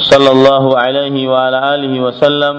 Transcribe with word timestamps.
صلى 0.00 0.30
الله 0.30 0.64
عليه 0.78 1.16
وعلى 1.28 1.58
آله 1.74 1.92
وسلم 2.00 2.56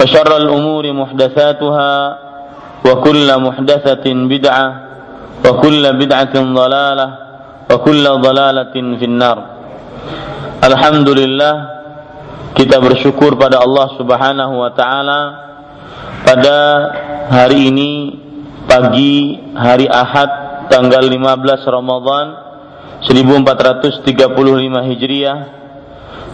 وشر 0.00 0.30
الأمور 0.36 0.84
محدثاتها 0.92 1.94
وكل 2.86 3.28
محدثة 3.40 4.06
بدعة 4.06 4.68
وكل 5.46 5.82
بدعة 5.92 6.34
ضلالة 6.34 7.08
وكل 7.70 8.04
ضلالة 8.26 8.74
في 8.98 9.04
النار 9.04 9.38
الحمد 10.64 11.08
لله 11.08 11.54
kita 12.54 12.78
bersyukur 12.78 13.34
pada 13.34 13.58
Allah 13.58 13.98
Subhanahu 13.98 14.62
wa 14.62 14.70
taala 14.70 15.20
pada 16.22 16.58
hari 17.34 17.74
ini 17.74 17.90
pagi 18.70 19.42
hari 19.58 19.90
Ahad 19.90 20.30
tanggal 20.70 21.02
15 21.02 21.66
Ramadan 21.66 22.26
1435 23.02 24.06
Hijriah 24.86 25.38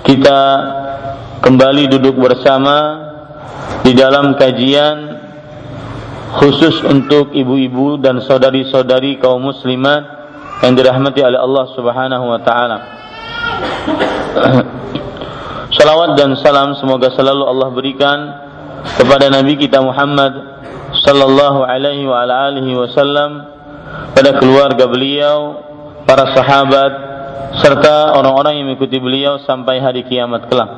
kita 0.05 0.39
kembali 1.41 1.89
duduk 1.97 2.13
bersama 2.21 2.77
di 3.81 3.97
dalam 3.97 4.37
kajian 4.37 5.17
khusus 6.37 6.85
untuk 6.85 7.33
ibu-ibu 7.33 7.97
dan 7.97 8.21
saudari-saudari 8.21 9.17
kaum 9.17 9.41
muslimat 9.41 10.05
yang 10.61 10.77
dirahmati 10.77 11.25
oleh 11.25 11.41
Allah 11.41 11.65
Subhanahu 11.73 12.25
wa 12.29 12.39
taala. 12.45 12.77
Salawat 15.73 16.21
dan 16.21 16.37
salam 16.37 16.77
semoga 16.77 17.09
selalu 17.09 17.43
Allah 17.49 17.69
berikan 17.73 18.17
kepada 19.01 19.33
Nabi 19.33 19.57
kita 19.57 19.81
Muhammad 19.81 20.37
sallallahu 21.01 21.65
alaihi 21.65 22.05
wa 22.05 22.21
alihi 22.21 22.77
wasallam 22.77 23.49
pada 24.13 24.37
keluarga 24.37 24.85
beliau, 24.85 25.65
para 26.05 26.29
sahabat, 26.31 27.14
serta 27.59 28.15
orang-orang 28.17 28.59
yang 28.59 28.65
mengikuti 28.71 28.99
beliau 28.99 29.39
sampai 29.43 29.79
hari 29.79 30.03
kiamat 30.05 30.47
kelak. 30.51 30.71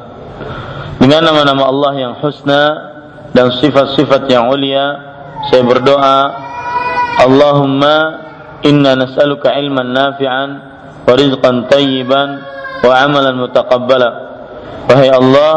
Dengan 0.97 1.30
nama-nama 1.30 1.69
Allah 1.69 1.94
yang 1.97 2.14
husna 2.22 2.64
dan 3.33 3.53
sifat-sifat 3.53 4.25
yang 4.30 4.49
ulia, 4.49 4.86
saya 5.49 5.61
berdoa, 5.61 6.19
Allahumma 7.22 7.95
inna 8.66 8.97
nas'aluka 8.97 9.53
ilman 9.58 9.94
nafi'an 9.94 10.49
wa 11.05 11.14
rizqan 11.14 11.70
tayyiban 11.70 12.42
wa 12.82 12.93
amalan 12.98 13.37
mutaqabbala. 13.37 14.09
Wahai 14.89 15.09
Allah, 15.14 15.55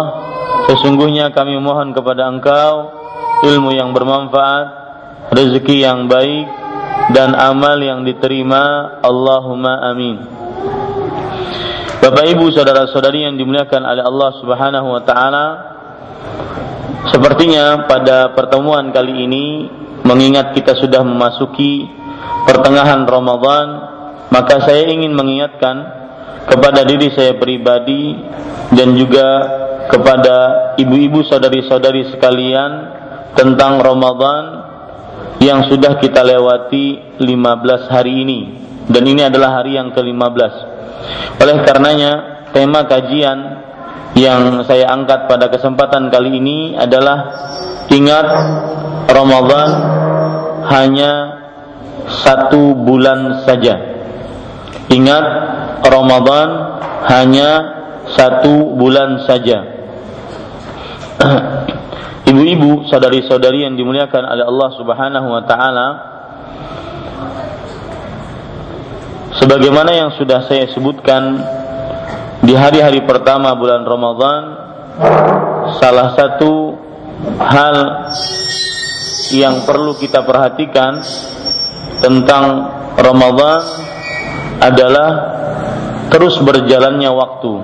sesungguhnya 0.68 1.32
kami 1.32 1.56
mohon 1.60 1.96
kepada 1.96 2.28
Engkau 2.28 3.00
ilmu 3.44 3.72
yang 3.72 3.96
bermanfaat, 3.96 4.66
rezeki 5.32 5.84
yang 5.84 6.06
baik, 6.10 6.48
dan 7.16 7.32
amal 7.32 7.80
yang 7.80 8.04
diterima. 8.04 8.96
Allahumma 9.00 9.80
amin. 9.88 10.39
Bapak 12.00 12.32
Ibu 12.32 12.48
saudara-saudari 12.48 13.28
yang 13.28 13.36
dimuliakan 13.36 13.84
oleh 13.84 14.00
Allah 14.00 14.30
Subhanahu 14.40 14.88
wa 14.88 15.04
taala, 15.04 15.46
sepertinya 17.12 17.84
pada 17.84 18.32
pertemuan 18.32 18.88
kali 18.88 19.28
ini 19.28 19.68
mengingat 20.08 20.56
kita 20.56 20.80
sudah 20.80 21.04
memasuki 21.04 21.84
pertengahan 22.48 23.04
Ramadan, 23.04 23.66
maka 24.32 24.64
saya 24.64 24.88
ingin 24.88 25.12
mengingatkan 25.12 25.76
kepada 26.48 26.88
diri 26.88 27.12
saya 27.12 27.36
pribadi 27.36 28.16
dan 28.72 28.96
juga 28.96 29.28
kepada 29.92 30.36
ibu-ibu 30.80 31.20
saudari-saudari 31.28 32.16
sekalian 32.16 32.96
tentang 33.36 33.76
Ramadan 33.76 34.44
yang 35.44 35.68
sudah 35.68 36.00
kita 36.00 36.24
lewati 36.24 37.20
15 37.20 37.92
hari 37.92 38.24
ini. 38.24 38.40
Dan 38.88 39.04
ini 39.04 39.20
adalah 39.20 39.60
hari 39.60 39.76
yang 39.76 39.92
ke-15 39.92 40.79
oleh 41.40 41.56
karenanya 41.64 42.12
tema 42.52 42.84
kajian 42.84 43.38
yang 44.18 44.66
saya 44.66 44.90
angkat 44.90 45.30
pada 45.30 45.46
kesempatan 45.48 46.10
kali 46.10 46.36
ini 46.42 46.74
adalah 46.74 47.30
ingat 47.88 48.26
Ramadan 49.06 49.68
hanya 50.66 51.12
satu 52.10 52.74
bulan 52.74 53.46
saja. 53.46 53.78
Ingat 54.90 55.24
Ramadan 55.86 56.48
hanya 57.06 57.50
satu 58.10 58.74
bulan 58.74 59.22
saja. 59.24 59.58
Ibu-ibu, 62.30 62.90
saudari-saudari 62.90 63.66
yang 63.66 63.78
dimuliakan 63.78 64.22
oleh 64.26 64.44
Allah 64.46 64.70
Subhanahu 64.74 65.28
wa 65.30 65.42
taala, 65.46 65.86
sebagaimana 69.38 69.90
yang 69.94 70.10
sudah 70.18 70.46
saya 70.50 70.66
sebutkan 70.74 71.38
di 72.42 72.56
hari-hari 72.56 73.04
pertama 73.06 73.54
bulan 73.54 73.86
Ramadan 73.86 74.42
salah 75.78 76.16
satu 76.18 76.74
hal 77.38 77.76
yang 79.30 79.62
perlu 79.62 79.94
kita 79.94 80.26
perhatikan 80.26 80.98
tentang 82.02 82.44
Ramadan 82.98 83.62
adalah 84.58 85.10
terus 86.10 86.40
berjalannya 86.42 87.10
waktu. 87.14 87.54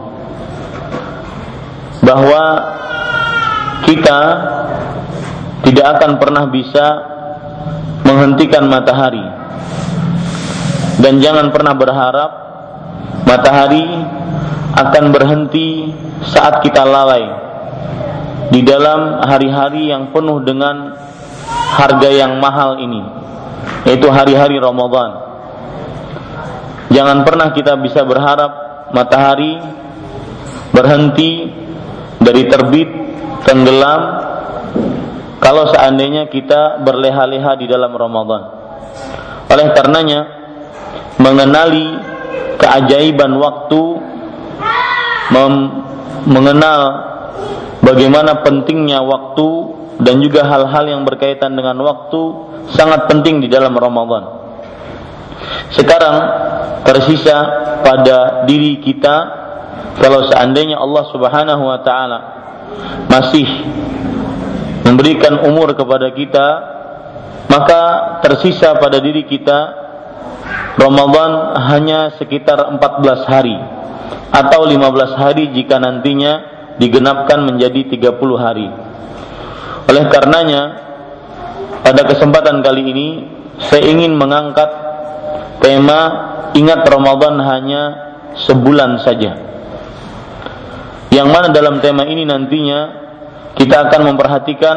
Bahwa 2.06 2.44
kita 3.82 4.20
tidak 5.66 5.86
akan 5.98 6.22
pernah 6.22 6.46
bisa 6.46 6.86
menghentikan 8.06 8.70
matahari 8.70 9.45
dan 11.00 11.20
jangan 11.20 11.52
pernah 11.52 11.74
berharap 11.76 12.30
matahari 13.28 13.84
akan 14.76 15.04
berhenti 15.12 15.92
saat 16.24 16.60
kita 16.64 16.84
lalai 16.84 17.24
di 18.52 18.60
dalam 18.64 19.20
hari-hari 19.24 19.92
yang 19.92 20.14
penuh 20.14 20.40
dengan 20.40 20.94
harga 21.76 22.08
yang 22.08 22.38
mahal 22.40 22.80
ini 22.80 23.02
yaitu 23.86 24.08
hari-hari 24.10 24.58
Ramadan. 24.58 25.26
Jangan 26.90 27.26
pernah 27.26 27.50
kita 27.50 27.74
bisa 27.82 28.06
berharap 28.06 28.50
matahari 28.94 29.58
berhenti 30.70 31.50
dari 32.22 32.46
terbit 32.46 32.88
tenggelam 33.42 34.00
kalau 35.42 35.70
seandainya 35.70 36.26
kita 36.30 36.82
berleha-leha 36.82 37.52
di 37.58 37.66
dalam 37.70 37.92
Ramadan. 37.94 38.42
Oleh 39.46 39.66
karenanya 39.74 40.45
mengenali 41.16 41.96
keajaiban 42.60 43.36
waktu, 43.36 43.82
mengenal 46.26 46.80
bagaimana 47.82 48.42
pentingnya 48.42 49.00
waktu 49.02 49.48
dan 50.02 50.20
juga 50.20 50.44
hal-hal 50.44 50.84
yang 50.86 51.02
berkaitan 51.08 51.56
dengan 51.56 51.80
waktu 51.80 52.20
sangat 52.76 53.08
penting 53.08 53.40
di 53.40 53.48
dalam 53.48 53.72
Ramadan. 53.72 54.44
Sekarang 55.72 56.16
tersisa 56.82 57.36
pada 57.82 58.44
diri 58.46 58.82
kita 58.82 59.16
kalau 59.96 60.28
seandainya 60.28 60.76
Allah 60.76 61.04
Subhanahu 61.08 61.62
wa 61.64 61.80
taala 61.80 62.18
masih 63.08 63.48
memberikan 64.84 65.42
umur 65.48 65.72
kepada 65.72 66.12
kita, 66.12 66.46
maka 67.48 67.82
tersisa 68.22 68.76
pada 68.76 69.00
diri 69.00 69.24
kita 69.24 69.58
Ramadan 70.76 71.56
hanya 71.72 72.12
sekitar 72.20 72.76
14 72.76 73.24
hari 73.24 73.56
atau 74.28 74.68
15 74.68 75.16
hari 75.16 75.48
jika 75.56 75.80
nantinya 75.80 76.56
digenapkan 76.76 77.40
menjadi 77.40 78.12
30 78.12 78.36
hari. 78.36 78.68
Oleh 79.88 80.04
karenanya, 80.12 80.62
pada 81.80 82.04
kesempatan 82.04 82.60
kali 82.60 82.82
ini 82.92 83.08
saya 83.56 83.88
ingin 83.88 84.12
mengangkat 84.20 84.68
tema 85.64 86.00
ingat 86.52 86.84
Ramadan 86.84 87.40
hanya 87.40 87.82
sebulan 88.36 89.00
saja. 89.00 89.32
Yang 91.08 91.28
mana 91.32 91.48
dalam 91.48 91.80
tema 91.80 92.04
ini 92.04 92.28
nantinya 92.28 93.08
kita 93.56 93.88
akan 93.88 94.12
memperhatikan 94.12 94.76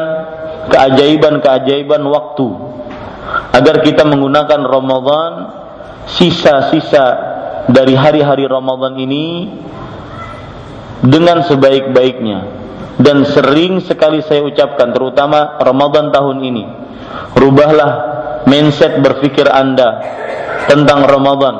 keajaiban-keajaiban 0.72 2.00
waktu 2.08 2.48
agar 3.52 3.84
kita 3.84 4.08
menggunakan 4.08 4.60
Ramadan 4.64 5.59
sisa-sisa 6.16 7.06
dari 7.70 7.94
hari-hari 7.94 8.44
Ramadan 8.50 8.98
ini 8.98 9.50
dengan 11.04 11.42
sebaik-baiknya. 11.46 12.60
Dan 13.00 13.24
sering 13.24 13.80
sekali 13.80 14.20
saya 14.20 14.44
ucapkan 14.44 14.92
terutama 14.92 15.56
Ramadan 15.56 16.12
tahun 16.12 16.44
ini 16.44 16.64
rubahlah 17.32 17.92
mindset 18.44 19.00
berpikir 19.00 19.48
Anda 19.48 20.04
tentang 20.68 21.08
Ramadan. 21.08 21.54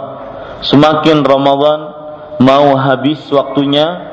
Semakin 0.61 1.25
Ramadan 1.25 1.81
mau 2.45 2.77
habis 2.77 3.25
waktunya 3.33 4.13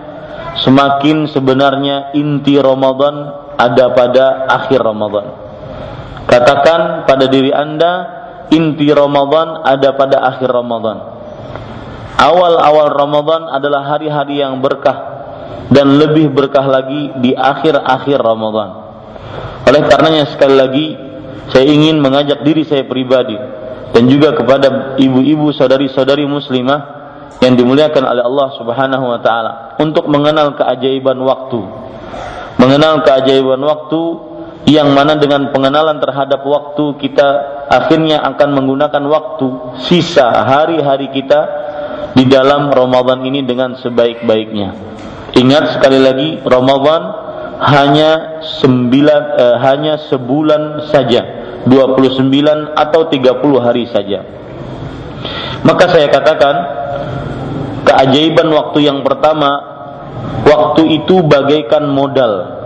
semakin 0.63 1.27
sebenarnya 1.27 2.15
inti 2.15 2.55
Ramadan 2.55 3.15
ada 3.59 3.91
pada 3.91 4.47
akhir 4.47 4.79
Ramadan. 4.79 5.25
Katakan 6.27 7.03
pada 7.03 7.25
diri 7.27 7.51
Anda 7.51 8.16
inti 8.53 8.87
Ramadan 8.91 9.63
ada 9.63 9.89
pada 9.95 10.23
akhir 10.33 10.49
Ramadan 10.51 11.17
awal-awal 12.17 12.89
Ramadan 12.91 13.47
adalah 13.53 13.85
hari-hari 13.85 14.41
yang 14.41 14.57
berkah 14.59 15.17
dan 15.69 15.95
lebih 16.01 16.33
berkah 16.33 16.65
lagi 16.65 17.13
di 17.21 17.37
akhir-akhir 17.37 18.19
Ramadan. 18.19 18.69
Oleh 19.69 19.81
karenanya 19.85 20.25
sekali 20.33 20.55
lagi 20.57 20.87
saya 21.53 21.69
ingin 21.69 22.01
mengajak 22.01 22.41
diri 22.43 22.65
saya 22.65 22.83
pribadi 22.83 23.37
dan 23.93 24.03
juga 24.09 24.35
kepada 24.35 24.97
ibu-ibu 24.99 25.53
saudari-saudari 25.55 26.27
muslimah 26.27 26.97
yang 27.39 27.53
dimuliakan 27.53 28.03
oleh 28.03 28.23
Allah 28.25 28.47
Subhanahu 28.57 29.05
wa 29.05 29.19
taala 29.21 29.51
untuk 29.77 30.09
mengenal 30.09 30.57
keajaiban 30.57 31.19
waktu. 31.21 31.61
Mengenal 32.57 33.05
keajaiban 33.05 33.61
waktu 33.61 34.01
yang 34.67 34.91
mana 34.91 35.15
dengan 35.15 35.55
pengenalan 35.55 36.03
terhadap 36.03 36.43
waktu 36.43 36.99
kita 36.99 37.27
akhirnya 37.71 38.19
akan 38.35 38.49
menggunakan 38.51 39.03
waktu 39.07 39.79
sisa 39.87 40.27
hari-hari 40.43 41.07
kita 41.15 41.39
di 42.11 42.27
dalam 42.27 42.67
Ramadan 42.67 43.23
ini 43.23 43.47
dengan 43.47 43.79
sebaik-baiknya. 43.79 44.75
Ingat 45.39 45.79
sekali 45.79 46.03
lagi 46.03 46.29
Ramadan 46.43 47.01
hanya 47.63 48.43
sembilan 48.43 49.21
eh, 49.39 49.55
hanya 49.63 49.93
sebulan 50.03 50.91
saja. 50.91 51.47
29 51.67 52.31
atau 52.79 53.01
30 53.11 53.59
hari 53.59 53.91
saja. 53.91 54.23
Maka 55.67 55.83
saya 55.91 56.07
katakan 56.07 56.55
keajaiban 57.83 58.47
waktu 58.55 58.87
yang 58.87 59.03
pertama 59.03 59.59
waktu 60.47 61.03
itu 61.03 61.27
bagaikan 61.27 61.91
modal 61.91 62.57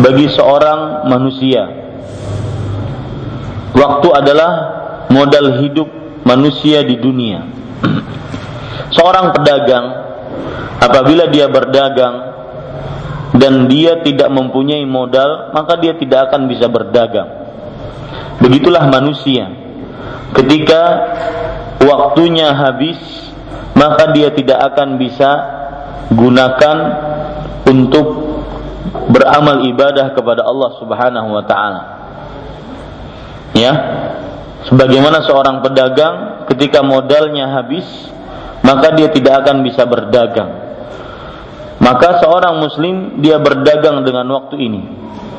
bagi 0.00 0.26
seorang 0.32 1.08
manusia 1.08 1.62
waktu 3.76 4.08
adalah 4.12 4.50
modal 5.08 5.60
hidup 5.64 5.88
manusia 6.24 6.84
di 6.84 7.00
dunia 7.00 7.44
seorang 8.96 9.32
pedagang 9.32 9.86
apabila 10.80 11.28
dia 11.28 11.46
berdagang 11.48 12.30
dan 13.36 13.70
dia 13.70 14.02
tidak 14.02 14.28
mempunyai 14.28 14.82
modal, 14.82 15.54
maka 15.54 15.78
dia 15.78 15.94
tidak 15.94 16.30
akan 16.30 16.50
bisa 16.50 16.66
berdagang. 16.66 17.28
Begitulah 18.42 18.90
manusia. 18.90 19.48
Ketika 20.34 20.82
waktunya 21.84 22.50
habis, 22.50 22.98
maka 23.72 24.10
dia 24.10 24.34
tidak 24.34 24.58
akan 24.74 24.98
bisa 24.98 25.30
gunakan 26.10 26.76
untuk 27.70 28.29
beramal 29.10 29.64
ibadah 29.66 30.12
kepada 30.16 30.44
Allah 30.44 30.70
Subhanahu 30.80 31.28
wa 31.34 31.44
taala. 31.44 31.82
Ya. 33.54 33.72
Sebagaimana 34.60 35.24
seorang 35.24 35.64
pedagang 35.64 36.44
ketika 36.52 36.84
modalnya 36.84 37.48
habis, 37.48 37.84
maka 38.60 38.92
dia 38.92 39.08
tidak 39.08 39.40
akan 39.40 39.64
bisa 39.64 39.88
berdagang 39.88 40.70
maka 41.80 42.20
seorang 42.20 42.60
muslim 42.60 43.24
dia 43.24 43.40
berdagang 43.40 44.04
dengan 44.04 44.28
waktu 44.36 44.56
ini 44.60 44.82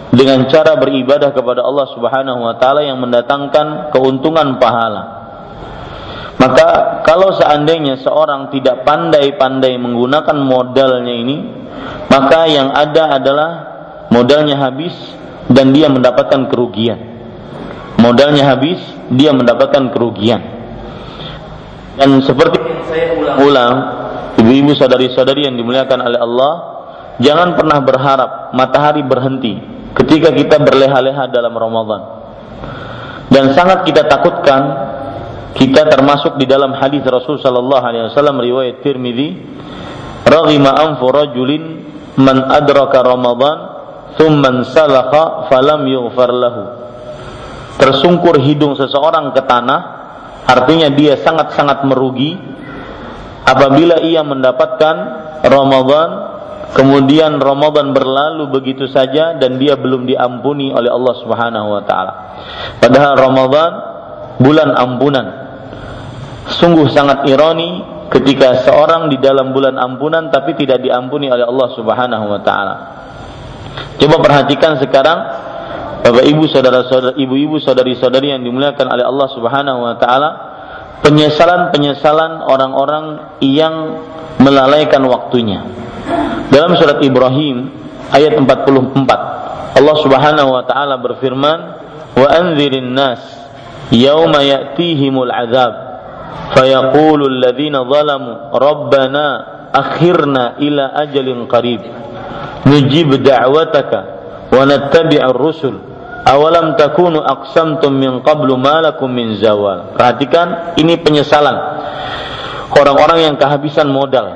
dengan 0.10 0.50
cara 0.50 0.76
beribadah 0.76 1.32
kepada 1.32 1.62
Allah 1.62 1.88
Subhanahu 1.94 2.42
wa 2.44 2.58
taala 2.58 2.82
yang 2.84 3.00
mendatangkan 3.00 3.94
keuntungan 3.96 4.58
pahala. 4.60 5.22
Maka 6.42 7.00
kalau 7.06 7.38
seandainya 7.38 8.02
seorang 8.02 8.50
tidak 8.50 8.82
pandai-pandai 8.84 9.78
menggunakan 9.78 10.36
modalnya 10.42 11.14
ini, 11.14 11.38
maka 12.08 12.48
yang 12.48 12.72
ada 12.72 13.18
adalah 13.18 13.52
modalnya 14.12 14.60
habis 14.60 14.94
dan 15.48 15.72
dia 15.72 15.88
mendapatkan 15.88 16.48
kerugian. 16.52 17.00
Modalnya 18.00 18.50
habis, 18.50 18.82
dia 19.14 19.30
mendapatkan 19.30 19.94
kerugian. 19.94 20.42
Dan 21.96 22.24
seperti 22.26 22.58
saya 22.90 23.14
ulang-ulang, 23.14 23.76
Ibu-ibu 24.42 24.74
sadari-sadari 24.74 25.46
yang 25.46 25.60
dimuliakan 25.60 26.00
oleh 26.02 26.20
Allah, 26.20 26.54
jangan 27.20 27.54
pernah 27.54 27.78
berharap 27.84 28.56
matahari 28.56 29.04
berhenti 29.06 29.60
ketika 29.94 30.32
kita 30.32 30.56
berleha-leha 30.58 31.30
dalam 31.30 31.52
Ramadan. 31.52 32.02
Dan 33.30 33.54
sangat 33.54 33.86
kita 33.86 34.08
takutkan 34.08 34.62
kita 35.52 35.84
termasuk 35.92 36.40
di 36.40 36.48
dalam 36.48 36.72
hadis 36.74 37.04
Rasul 37.04 37.38
sallallahu 37.44 37.84
alaihi 37.84 38.08
wasallam 38.08 38.40
riwayat 38.40 38.80
Tirmizi, 38.82 39.36
"Raghima 40.26 40.72
anfu 40.76 41.10
rajulin 41.10 41.64
man 42.20 42.46
adraka 42.50 43.02
Ramadan 43.04 43.58
thumma 44.16 44.64
salakha 44.68 45.48
falam 45.50 45.88
yughfar 45.88 46.32
lahu." 46.32 46.64
Tersungkur 47.82 48.38
hidung 48.44 48.78
seseorang 48.78 49.34
ke 49.34 49.42
tanah, 49.42 49.82
artinya 50.46 50.92
dia 50.94 51.18
sangat-sangat 51.18 51.88
merugi 51.88 52.38
apabila 53.48 53.98
ia 54.06 54.22
mendapatkan 54.22 54.96
Ramadan 55.42 56.10
kemudian 56.72 57.42
Ramadan 57.42 57.92
berlalu 57.92 58.48
begitu 58.52 58.88
saja 58.88 59.36
dan 59.36 59.60
dia 59.60 59.76
belum 59.76 60.08
diampuni 60.08 60.72
oleh 60.72 60.92
Allah 60.92 61.16
Subhanahu 61.20 61.68
wa 61.74 61.82
taala. 61.84 62.14
Padahal 62.80 63.14
Ramadan 63.18 63.72
bulan 64.40 64.70
ampunan. 64.76 65.28
Sungguh 66.52 66.90
sangat 66.90 67.28
ironi 67.30 68.01
ketika 68.12 68.68
seorang 68.68 69.08
di 69.08 69.18
dalam 69.24 69.56
bulan 69.56 69.80
ampunan 69.80 70.28
tapi 70.28 70.52
tidak 70.60 70.84
diampuni 70.84 71.32
oleh 71.32 71.48
Allah 71.48 71.70
Subhanahu 71.72 72.26
wa 72.28 72.40
taala. 72.44 72.76
Coba 73.96 74.20
perhatikan 74.20 74.76
sekarang 74.84 75.20
Bapak 76.02 76.26
Ibu 76.28 76.44
saudara-saudara 76.50 77.14
ibu-ibu 77.16 77.62
saudari-saudari 77.62 78.36
yang 78.36 78.44
dimuliakan 78.44 78.90
oleh 78.90 79.06
Allah 79.08 79.28
Subhanahu 79.32 79.80
wa 79.80 79.96
taala 79.96 80.30
penyesalan-penyesalan 81.06 82.44
orang-orang 82.46 83.38
yang 83.40 84.04
melalaikan 84.42 85.02
waktunya. 85.08 85.64
Dalam 86.52 86.76
surat 86.76 87.00
Ibrahim 87.00 87.72
ayat 88.12 88.36
44 88.36 89.78
Allah 89.78 89.96
Subhanahu 90.04 90.50
wa 90.52 90.64
taala 90.68 91.00
berfirman, 91.00 91.60
"Wa 92.18 92.28
anzirin 92.28 92.92
nas 92.92 93.24
yauma 93.94 94.44
ya'tihimul 94.44 95.32
azab 95.32 95.91
fayaqulu 96.56 97.24
alladhina 97.28 97.86
zalamu 97.86 98.32
rabbana 98.54 99.28
akhirna 99.72 100.60
ila 100.60 100.84
ajalin 101.08 101.48
qarib 101.48 101.82
nujib 102.68 103.16
da'wataka 103.24 104.00
wa 104.52 104.62
nattabi'ur 104.68 105.38
rusul 105.38 105.92
awalam 106.26 106.78
takunu 106.78 107.22
aqsamtum 107.22 107.92
min 107.94 108.22
qablu 108.22 108.58
malakum 108.58 109.10
min 109.10 109.38
zawal. 109.42 109.96
Perhatikan 109.98 110.78
ini 110.78 110.98
penyesalan. 111.02 111.58
Orang-orang 112.72 113.28
yang 113.28 113.36
kehabisan 113.36 113.92
modal, 113.92 114.32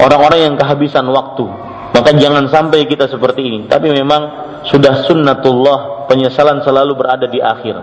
orang-orang 0.00 0.40
yang 0.52 0.54
kehabisan 0.56 1.04
waktu. 1.12 1.44
Maka 1.92 2.16
jangan 2.16 2.48
sampai 2.48 2.88
kita 2.88 3.10
seperti 3.10 3.44
ini. 3.44 3.58
Tapi 3.68 3.92
memang 3.92 4.22
sudah 4.64 5.04
sunnatullah 5.04 6.08
penyesalan 6.08 6.64
selalu 6.64 6.96
berada 6.96 7.26
di 7.28 7.40
akhir. 7.42 7.76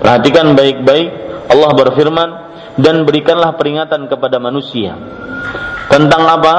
Perhatikan 0.00 0.56
baik-baik 0.56 1.29
Allah 1.50 1.70
berfirman 1.74 2.30
dan 2.78 3.02
berikanlah 3.02 3.58
peringatan 3.58 4.06
kepada 4.06 4.38
manusia. 4.38 4.94
Tentang 5.90 6.22
apa? 6.22 6.56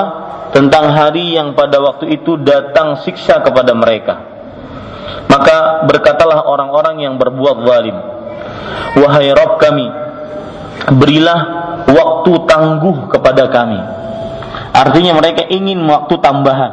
Tentang 0.51 0.91
hari 0.91 1.39
yang 1.39 1.55
pada 1.55 1.79
waktu 1.79 2.11
itu 2.19 2.35
datang 2.43 2.99
siksa 2.99 3.39
kepada 3.39 3.71
mereka 3.71 4.31
maka 5.31 5.87
berkatalah 5.87 6.43
orang-orang 6.43 7.07
yang 7.07 7.15
berbuat 7.15 7.63
zalim, 7.63 7.95
wahai 8.99 9.31
Rabb 9.31 9.63
kami, 9.63 9.87
berilah 10.99 11.39
waktu 11.87 12.31
tangguh 12.51 13.07
kepada 13.07 13.47
kami. 13.47 13.79
Artinya 14.75 15.15
mereka 15.15 15.47
ingin 15.47 15.79
waktu 15.87 16.19
tambahan. 16.19 16.71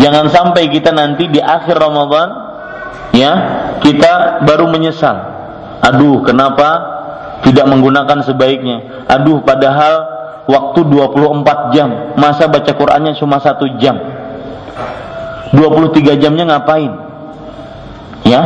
Jangan 0.00 0.32
sampai 0.32 0.68
kita 0.72 0.92
nanti 0.92 1.28
di 1.28 1.40
akhir 1.40 1.76
Ramadan 1.76 2.28
ya, 3.12 3.32
kita 3.80 4.44
baru 4.48 4.68
menyesal. 4.68 5.16
Aduh, 5.84 6.24
kenapa 6.24 6.68
tidak 7.44 7.68
menggunakan 7.68 8.24
sebaiknya? 8.24 9.04
Aduh, 9.06 9.44
padahal 9.44 9.94
waktu 10.48 10.80
24 10.88 11.76
jam, 11.76 12.16
masa 12.16 12.48
baca 12.48 12.72
Qur'annya 12.72 13.12
cuma 13.20 13.36
satu 13.38 13.68
jam. 13.76 14.00
23 15.52 16.18
jamnya 16.18 16.44
ngapain? 16.48 16.90
Ya. 18.24 18.42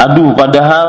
Aduh, 0.00 0.32
padahal 0.32 0.86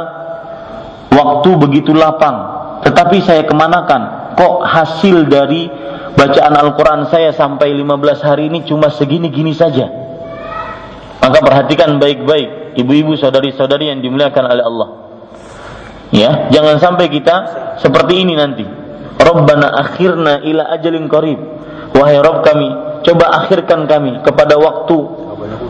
waktu 1.12 1.50
begitu 1.60 1.92
lapang. 1.92 2.64
Tetapi 2.88 3.22
saya 3.22 3.44
kemanakan? 3.46 4.34
Kok 4.40 4.64
hasil 4.66 5.28
dari 5.28 5.70
bacaan 6.16 6.56
Al-Quran 6.56 7.12
saya 7.12 7.36
sampai 7.36 7.76
15 7.76 8.24
hari 8.26 8.48
ini 8.48 8.64
cuma 8.66 8.90
segini-gini 8.90 9.52
saja. 9.52 9.86
Maka 11.22 11.38
perhatikan 11.46 12.02
baik-baik, 12.02 12.80
ibu-ibu, 12.82 13.14
saudari-saudari 13.14 13.94
yang 13.94 14.02
dimuliakan 14.02 14.46
oleh 14.50 14.64
Allah. 14.66 15.01
Ya, 16.12 16.52
jangan 16.52 16.78
sampai 16.78 17.08
kita 17.08 17.36
seperti 17.80 18.24
ini 18.24 18.36
nanti. 18.36 18.68
Rabbana 19.16 19.72
akhirna 19.80 20.44
ila 20.44 20.72
ajalin 20.76 21.08
qarib. 21.08 21.40
Wahai 21.96 22.20
Rabb 22.20 22.44
kami, 22.44 22.70
coba 23.04 23.26
akhirkan 23.44 23.88
kami 23.88 24.20
kepada 24.24 24.56
waktu 24.60 24.98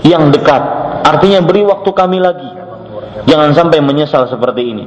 yang 0.06 0.34
dekat. 0.34 0.62
Artinya 1.06 1.42
beri 1.46 1.66
waktu 1.66 1.90
kami 1.94 2.18
lagi. 2.22 2.50
Jangan 3.30 3.54
sampai 3.54 3.82
menyesal 3.86 4.30
seperti 4.30 4.62
ini. 4.66 4.86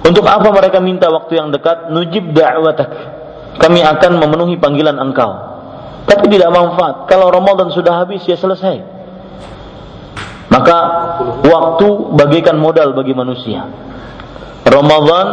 Untuk 0.00 0.24
apa 0.24 0.48
mereka 0.48 0.80
minta 0.80 1.12
waktu 1.12 1.36
yang 1.36 1.52
dekat? 1.52 1.92
Nujib 1.92 2.32
da'watak 2.32 3.20
kami 3.60 3.84
akan 3.84 4.22
memenuhi 4.22 4.56
panggilan 4.56 4.96
engkau. 4.96 5.32
Tapi 6.08 6.24
tidak 6.32 6.50
manfaat. 6.54 7.04
Kalau 7.10 7.28
Ramadan 7.28 7.68
sudah 7.68 8.00
habis 8.00 8.24
ya 8.24 8.34
selesai. 8.38 8.99
Maka 10.50 10.78
waktu 11.46 11.86
bagikan 12.18 12.58
modal 12.58 12.90
bagi 12.90 13.14
manusia. 13.14 13.70
Ramadan, 14.66 15.26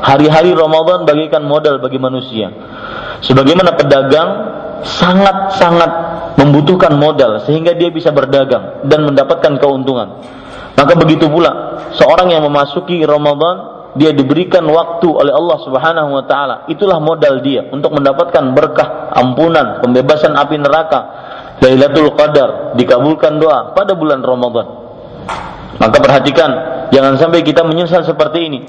hari-hari 0.00 0.56
Ramadan 0.56 1.04
bagikan 1.04 1.44
modal 1.44 1.78
bagi 1.84 2.00
manusia. 2.00 2.48
Sebagaimana 3.20 3.76
pedagang 3.76 4.30
sangat-sangat 4.84 5.90
membutuhkan 6.40 6.96
modal 6.96 7.40
sehingga 7.44 7.72
dia 7.72 7.88
bisa 7.88 8.12
berdagang 8.12 8.84
dan 8.88 9.04
mendapatkan 9.04 9.56
keuntungan. 9.60 10.20
Maka 10.74 10.92
begitu 10.98 11.30
pula 11.30 11.80
seorang 11.94 12.34
yang 12.34 12.42
memasuki 12.44 13.04
Ramadan 13.06 13.74
dia 13.94 14.10
diberikan 14.10 14.66
waktu 14.66 15.06
oleh 15.06 15.30
Allah 15.30 15.58
Subhanahu 15.62 16.10
wa 16.18 16.24
taala. 16.26 16.66
Itulah 16.66 16.98
modal 16.98 17.38
dia 17.40 17.70
untuk 17.70 17.94
mendapatkan 17.94 18.42
berkah, 18.50 19.14
ampunan, 19.14 19.78
pembebasan 19.80 20.34
api 20.34 20.58
neraka. 20.58 21.00
Lailatul 21.62 22.10
Qadar 22.18 22.74
dikabulkan 22.74 23.38
doa 23.38 23.72
pada 23.76 23.94
bulan 23.94 24.20
Ramadan. 24.20 24.66
Maka 25.78 25.96
perhatikan, 25.98 26.50
jangan 26.94 27.18
sampai 27.18 27.42
kita 27.42 27.66
menyesal 27.66 28.06
seperti 28.06 28.38
ini. 28.46 28.60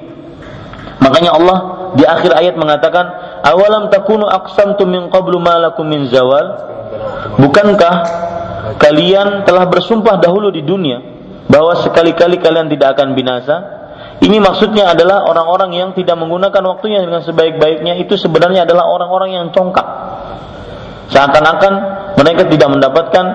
Makanya 1.02 1.38
Allah 1.38 1.58
di 1.94 2.04
akhir 2.08 2.34
ayat 2.34 2.56
mengatakan, 2.58 3.06
"Awalam 3.46 3.94
takunu 3.94 4.26
aqsamtum 4.26 4.90
min 4.90 5.04
qablu 5.14 5.38
ma 5.38 5.60
lakum 5.62 5.86
min 5.86 6.10
zawal?" 6.10 6.74
Bukankah 7.36 7.94
kalian 8.82 9.44
telah 9.46 9.70
bersumpah 9.70 10.18
dahulu 10.18 10.50
di 10.50 10.66
dunia 10.66 11.02
bahwa 11.46 11.78
sekali-kali 11.78 12.42
kalian 12.42 12.72
tidak 12.72 12.98
akan 12.98 13.14
binasa? 13.14 13.56
Ini 14.24 14.40
maksudnya 14.40 14.96
adalah 14.96 15.28
orang-orang 15.28 15.76
yang 15.76 15.90
tidak 15.92 16.16
menggunakan 16.16 16.64
waktunya 16.64 17.04
dengan 17.04 17.20
sebaik-baiknya 17.22 18.00
itu 18.00 18.16
sebenarnya 18.16 18.64
adalah 18.64 18.88
orang-orang 18.88 19.36
yang 19.36 19.46
congkak. 19.52 19.84
Seakan-akan 21.12 21.74
mereka 22.16 22.48
tidak 22.48 22.70
mendapatkan 22.72 23.26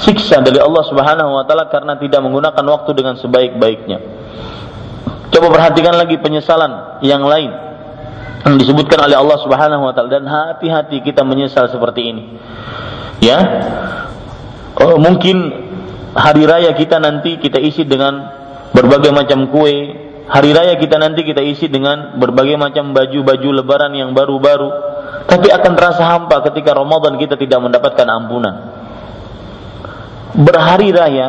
siksa 0.00 0.42
dari 0.42 0.58
Allah 0.58 0.84
Subhanahu 0.88 1.30
wa 1.38 1.44
taala 1.46 1.70
karena 1.70 1.94
tidak 2.00 2.20
menggunakan 2.24 2.64
waktu 2.64 2.90
dengan 2.96 3.14
sebaik-baiknya. 3.20 3.98
Coba 5.30 5.46
perhatikan 5.50 5.94
lagi 5.98 6.18
penyesalan 6.18 7.02
yang 7.02 7.22
lain 7.26 7.50
yang 8.44 8.56
disebutkan 8.60 9.00
oleh 9.08 9.16
Allah 9.16 9.38
Subhanahu 9.40 9.82
wa 9.86 9.92
taala 9.94 10.20
dan 10.20 10.24
hati-hati 10.26 11.00
kita 11.04 11.22
menyesal 11.22 11.70
seperti 11.70 12.02
ini. 12.10 12.24
Ya. 13.22 13.38
Oh, 14.74 14.98
mungkin 14.98 15.54
hari 16.18 16.44
raya 16.44 16.74
kita 16.74 16.98
nanti 16.98 17.38
kita 17.38 17.62
isi 17.62 17.86
dengan 17.86 18.26
berbagai 18.74 19.14
macam 19.14 19.46
kue, 19.54 20.04
Hari 20.24 20.56
raya 20.56 20.80
kita 20.80 20.96
nanti 20.96 21.20
kita 21.20 21.44
isi 21.44 21.68
dengan 21.68 22.16
berbagai 22.16 22.56
macam 22.56 22.96
baju-baju 22.96 23.60
lebaran 23.60 23.92
yang 23.92 24.16
baru-baru. 24.16 24.93
Tapi 25.24 25.48
akan 25.48 25.72
terasa 25.72 26.04
hampa 26.04 26.44
ketika 26.52 26.76
Ramadan 26.76 27.16
kita 27.16 27.34
tidak 27.40 27.58
mendapatkan 27.64 28.06
ampunan. 28.06 28.54
Berhari 30.34 30.90
raya 30.90 31.28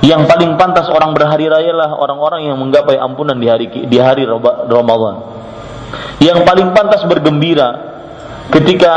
yang 0.00 0.24
paling 0.24 0.56
pantas 0.56 0.88
orang 0.88 1.12
berhari 1.12 1.44
raya 1.44 1.76
lah 1.76 1.92
orang-orang 1.92 2.48
yang 2.48 2.56
menggapai 2.56 2.96
ampunan 2.96 3.36
di 3.36 3.46
hari 3.46 3.66
di 3.68 3.98
hari 4.00 4.24
Ramadan. 4.24 5.14
Yang 6.18 6.44
paling 6.48 6.72
pantas 6.72 7.04
bergembira 7.04 7.68
ketika 8.50 8.92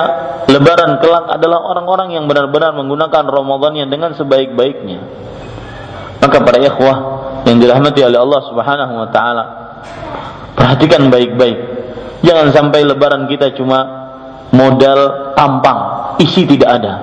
lebaran 0.48 1.04
kelak 1.04 1.28
adalah 1.30 1.60
orang-orang 1.64 2.16
yang 2.16 2.26
benar-benar 2.26 2.74
menggunakan 2.74 3.24
Ramadan 3.28 3.74
yang 3.84 3.90
dengan 3.92 4.16
sebaik-baiknya. 4.16 5.00
Maka 6.24 6.38
para 6.40 6.60
ikhwah 6.64 6.98
yang 7.44 7.60
dirahmati 7.60 8.00
oleh 8.00 8.20
Allah 8.20 8.42
Subhanahu 8.48 8.94
wa 8.96 9.08
taala. 9.12 9.44
Perhatikan 10.56 11.12
baik-baik. 11.12 11.73
Jangan 12.24 12.56
sampai 12.56 12.88
lebaran 12.88 13.28
kita 13.28 13.52
cuma 13.60 13.80
modal 14.56 15.34
tampang, 15.36 15.80
isi 16.24 16.48
tidak 16.48 16.70
ada. 16.80 16.94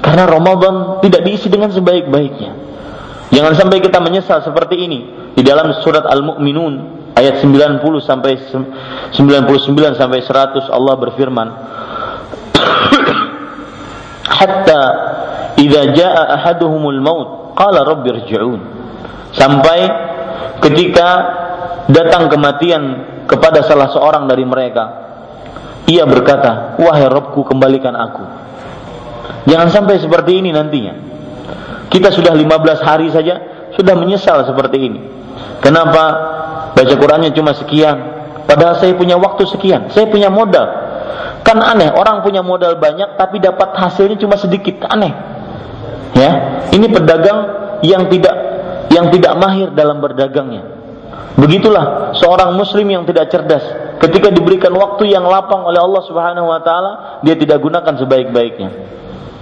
Karena 0.00 0.24
Ramadan 0.24 1.04
tidak 1.04 1.28
diisi 1.28 1.52
dengan 1.52 1.68
sebaik-baiknya. 1.68 2.50
Jangan 3.30 3.52
sampai 3.52 3.84
kita 3.84 4.00
menyesal 4.00 4.40
seperti 4.40 4.80
ini. 4.80 5.00
Di 5.36 5.44
dalam 5.44 5.76
surat 5.84 6.08
Al-Mu'minun 6.08 7.00
ayat 7.14 7.44
90 7.44 7.84
sampai 8.00 8.32
99 9.12 10.00
sampai 10.00 10.18
100 10.24 10.72
Allah 10.72 10.94
berfirman 10.96 11.48
Hatta 14.40 14.82
idza 15.60 15.82
jaa 15.92 16.22
ahaduhumul 16.40 17.00
maut 17.02 17.28
qala 17.58 17.84
rabbirji'un 17.84 18.60
sampai 19.36 19.80
ketika 20.64 21.08
datang 21.90 22.30
kematian 22.30 22.82
kepada 23.26 23.62
salah 23.66 23.90
seorang 23.90 24.26
dari 24.26 24.42
mereka. 24.46 24.84
Ia 25.90 26.06
berkata 26.06 26.78
wahai 26.78 27.10
Robku 27.10 27.42
kembalikan 27.42 27.94
aku. 27.98 28.24
Jangan 29.50 29.68
sampai 29.72 29.98
seperti 29.98 30.38
ini 30.38 30.54
nantinya. 30.54 30.94
Kita 31.90 32.14
sudah 32.14 32.30
15 32.30 32.86
hari 32.86 33.10
saja 33.10 33.34
sudah 33.74 33.94
menyesal 33.98 34.46
seperti 34.46 34.78
ini. 34.78 35.00
Kenapa? 35.58 36.04
Baca 36.76 36.94
Qurannya 36.94 37.34
cuma 37.34 37.50
sekian. 37.56 37.98
Padahal 38.46 38.78
saya 38.78 38.94
punya 38.94 39.18
waktu 39.18 39.46
sekian. 39.50 39.90
Saya 39.90 40.06
punya 40.06 40.30
modal. 40.30 40.66
Kan 41.42 41.58
aneh 41.58 41.90
orang 41.90 42.22
punya 42.22 42.44
modal 42.44 42.76
banyak 42.78 43.16
tapi 43.18 43.42
dapat 43.42 43.74
hasilnya 43.74 44.20
cuma 44.20 44.38
sedikit. 44.38 44.86
Aneh. 44.86 45.10
Ya? 46.14 46.62
Ini 46.70 46.86
pedagang 46.90 47.38
yang 47.82 48.06
tidak 48.12 48.34
yang 48.90 49.10
tidak 49.10 49.32
mahir 49.38 49.68
dalam 49.74 49.98
berdagangnya. 49.98 50.79
Begitulah 51.38 52.14
seorang 52.18 52.52
muslim 52.52 52.86
yang 52.90 53.02
tidak 53.08 53.32
cerdas 53.32 53.64
ketika 54.00 54.32
diberikan 54.32 54.72
waktu 54.72 55.12
yang 55.12 55.24
lapang 55.28 55.62
oleh 55.62 55.78
Allah 55.78 56.02
Subhanahu 56.04 56.48
wa 56.48 56.60
taala, 56.64 57.20
dia 57.20 57.36
tidak 57.36 57.60
gunakan 57.60 57.94
sebaik-baiknya. 57.96 58.70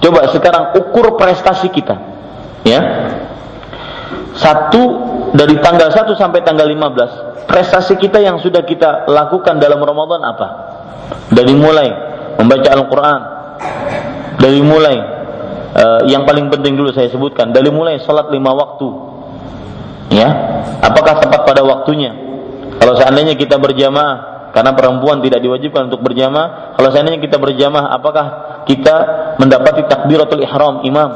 Coba 0.03 0.31
sekarang 0.31 0.79
ukur 0.79 1.15
prestasi 1.19 1.71
kita. 1.71 1.97
Ya. 2.67 2.81
Satu 4.39 4.83
dari 5.35 5.59
tanggal 5.59 5.91
1 5.91 6.15
sampai 6.15 6.47
tanggal 6.47 6.67
15, 6.67 7.51
prestasi 7.51 7.99
kita 7.99 8.23
yang 8.23 8.39
sudah 8.39 8.63
kita 8.63 9.11
lakukan 9.11 9.59
dalam 9.59 9.83
Ramadan 9.83 10.23
apa? 10.23 10.49
Dari 11.35 11.55
mulai 11.59 11.89
membaca 12.39 12.69
Al-Qur'an, 12.71 13.21
dari 14.39 14.63
mulai 14.63 14.97
uh, 15.75 16.01
yang 16.07 16.23
paling 16.23 16.47
penting 16.55 16.79
dulu 16.79 16.95
saya 16.95 17.11
sebutkan, 17.11 17.51
dari 17.51 17.69
mulai 17.75 17.99
salat 17.99 18.31
lima 18.31 18.55
waktu, 18.55 18.89
Ya, 20.09 20.29
apakah 20.81 21.21
tepat 21.21 21.45
pada 21.45 21.62
waktunya? 21.65 22.17
Kalau 22.81 22.97
seandainya 22.97 23.37
kita 23.37 23.61
berjamaah, 23.61 24.50
karena 24.57 24.73
perempuan 24.73 25.21
tidak 25.21 25.45
diwajibkan 25.45 25.93
untuk 25.93 26.00
berjamaah, 26.00 26.75
kalau 26.81 26.88
seandainya 26.88 27.21
kita 27.21 27.37
berjamaah, 27.37 27.93
apakah 27.93 28.27
kita 28.65 28.97
mendapati 29.37 29.85
takbiratul 29.85 30.41
ihram 30.41 30.81
imam? 30.88 31.11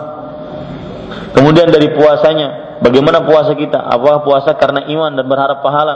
Kemudian 1.32 1.72
dari 1.72 1.88
puasanya, 1.96 2.78
bagaimana 2.84 3.24
puasa 3.24 3.56
kita? 3.56 3.80
Apakah 3.80 4.20
puasa 4.20 4.50
karena 4.60 4.84
iman 4.84 5.16
dan 5.16 5.24
berharap 5.24 5.64
pahala? 5.64 5.94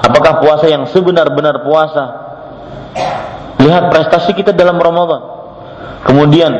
Apakah 0.00 0.40
puasa 0.40 0.64
yang 0.68 0.88
sebenar-benar 0.88 1.60
puasa? 1.60 2.04
Lihat 3.60 3.92
prestasi 3.92 4.32
kita 4.32 4.56
dalam 4.56 4.80
Ramadan. 4.80 5.20
Kemudian 6.08 6.52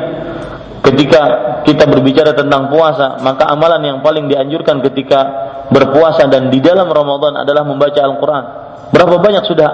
ketika 0.86 1.22
kita 1.66 1.84
berbicara 1.90 2.30
tentang 2.30 2.70
puasa, 2.70 3.18
maka 3.20 3.50
amalan 3.50 3.82
yang 3.82 3.98
paling 4.06 4.30
dianjurkan 4.30 4.78
ketika 4.86 5.20
berpuasa 5.68 6.30
dan 6.30 6.46
di 6.46 6.62
dalam 6.62 6.86
Ramadan 6.86 7.42
adalah 7.42 7.66
membaca 7.66 7.98
Al-Quran. 7.98 8.44
Berapa 8.94 9.18
banyak 9.18 9.44
sudah 9.50 9.70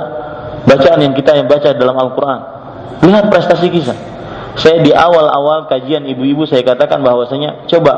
bacaan 0.65 1.05
yang 1.05 1.13
kita 1.13 1.37
yang 1.37 1.49
baca 1.53 1.77
dalam 1.77 1.97
Al-Quran? 2.01 2.41
Lihat 3.05 3.29
prestasi 3.29 3.69
kita. 3.69 3.95
Saya 4.53 4.85
di 4.85 4.93
awal-awal 4.93 5.65
kajian 5.69 6.05
ibu-ibu 6.05 6.45
saya 6.45 6.61
katakan 6.61 7.01
bahwasanya 7.01 7.65
coba 7.73 7.93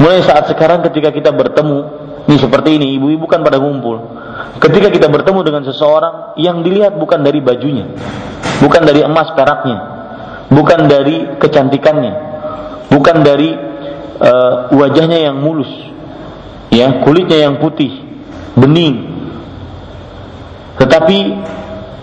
mulai 0.00 0.24
saat 0.24 0.48
sekarang 0.48 0.80
ketika 0.88 1.12
kita 1.12 1.28
bertemu 1.36 1.84
ini 2.28 2.36
seperti 2.40 2.80
ini 2.80 2.96
ibu-ibu 2.96 3.28
kan 3.28 3.44
pada 3.44 3.60
ngumpul. 3.60 4.00
Ketika 4.56 4.88
kita 4.88 5.12
bertemu 5.12 5.40
dengan 5.44 5.62
seseorang 5.68 6.38
yang 6.40 6.64
dilihat 6.64 6.96
bukan 6.96 7.20
dari 7.20 7.44
bajunya, 7.44 7.92
bukan 8.64 8.82
dari 8.88 9.04
emas 9.04 9.28
peraknya, 9.36 9.78
bukan 10.48 10.88
dari 10.88 11.36
kecantikannya, 11.36 12.31
bukan 12.92 13.24
dari 13.24 13.56
uh, 14.20 14.68
wajahnya 14.76 15.32
yang 15.32 15.40
mulus, 15.40 15.72
ya 16.68 17.00
kulitnya 17.00 17.48
yang 17.48 17.56
putih, 17.58 17.90
bening, 18.54 19.08
tetapi 20.76 21.40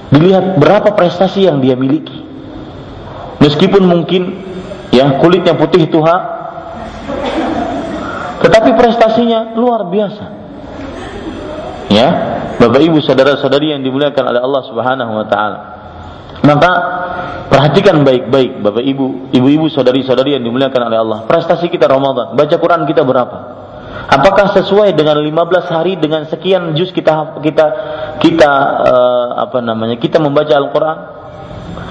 dilihat 0.10 0.58
berapa 0.58 0.98
prestasi 0.98 1.46
yang 1.46 1.62
dia 1.62 1.78
miliki 1.78 2.20
Meskipun 3.40 3.88
mungkin 3.88 4.36
ya 4.92 5.16
kulitnya 5.24 5.56
putih 5.56 5.88
itu 5.88 6.04
hak, 6.04 6.22
tetapi 8.44 8.76
prestasinya 8.76 9.56
luar 9.56 9.88
biasa. 9.88 10.26
Ya, 11.90 12.08
Bapak 12.60 12.84
Ibu 12.84 13.00
saudara-saudari 13.00 13.74
yang 13.74 13.82
dimuliakan 13.82 14.24
oleh 14.28 14.42
Allah 14.44 14.64
Subhanahu 14.68 15.12
wa 15.24 15.26
taala. 15.26 15.60
Maka 16.40 16.72
perhatikan 17.52 18.02
baik-baik 18.08 18.64
Bapak 18.64 18.84
Ibu, 18.84 19.36
ibu-ibu 19.36 19.68
saudari-saudari 19.68 20.40
yang 20.40 20.44
dimuliakan 20.44 20.82
oleh 20.88 21.00
Allah. 21.00 21.20
Prestasi 21.28 21.68
kita 21.68 21.90
Ramadan, 21.92 22.36
baca 22.36 22.56
Quran 22.56 22.88
kita 22.88 23.04
berapa? 23.04 23.60
Apakah 24.10 24.58
sesuai 24.58 24.98
dengan 24.98 25.22
15 25.22 25.70
hari 25.70 25.94
dengan 25.98 26.26
sekian 26.26 26.74
juz 26.74 26.90
kita 26.90 27.42
kita 27.46 27.66
kita 28.18 28.52
uh, 28.86 29.28
apa 29.46 29.62
namanya? 29.62 30.02
Kita 30.02 30.18
membaca 30.18 30.50
Al-Qur'an? 30.50 30.98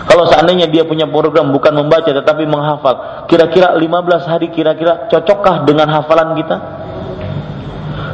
Kalau 0.08 0.24
seandainya 0.26 0.66
dia 0.66 0.88
punya 0.88 1.06
program 1.06 1.52
bukan 1.52 1.70
membaca 1.78 2.08
tetapi 2.08 2.48
menghafal, 2.48 3.28
kira-kira 3.30 3.76
15 3.76 4.24
hari 4.24 4.48
kira-kira 4.50 5.06
cocokkah 5.06 5.68
dengan 5.68 5.86
hafalan 5.94 6.34
kita? 6.34 6.56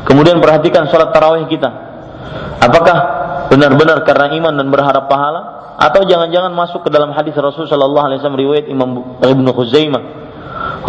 Kemudian 0.05 0.43
perhatikan 0.43 0.85
sholat 0.93 1.14
tarawih 1.17 1.49
kita. 1.49 1.71
Apakah 2.61 3.24
benar-benar 3.54 4.02
karena 4.02 4.34
iman 4.42 4.58
dan 4.58 4.66
berharap 4.75 5.06
pahala 5.06 5.40
atau 5.78 6.02
jangan-jangan 6.02 6.50
masuk 6.50 6.87
ke 6.87 6.90
dalam 6.90 7.14
hadis 7.14 7.38
Rasul 7.38 7.70
sallallahu 7.70 8.04
alaihi 8.11 8.18
wasallam 8.18 8.40
riwayat 8.42 8.66
Imam 8.66 9.18
Ibnu 9.23 9.50
Khuzaimah 9.54 10.02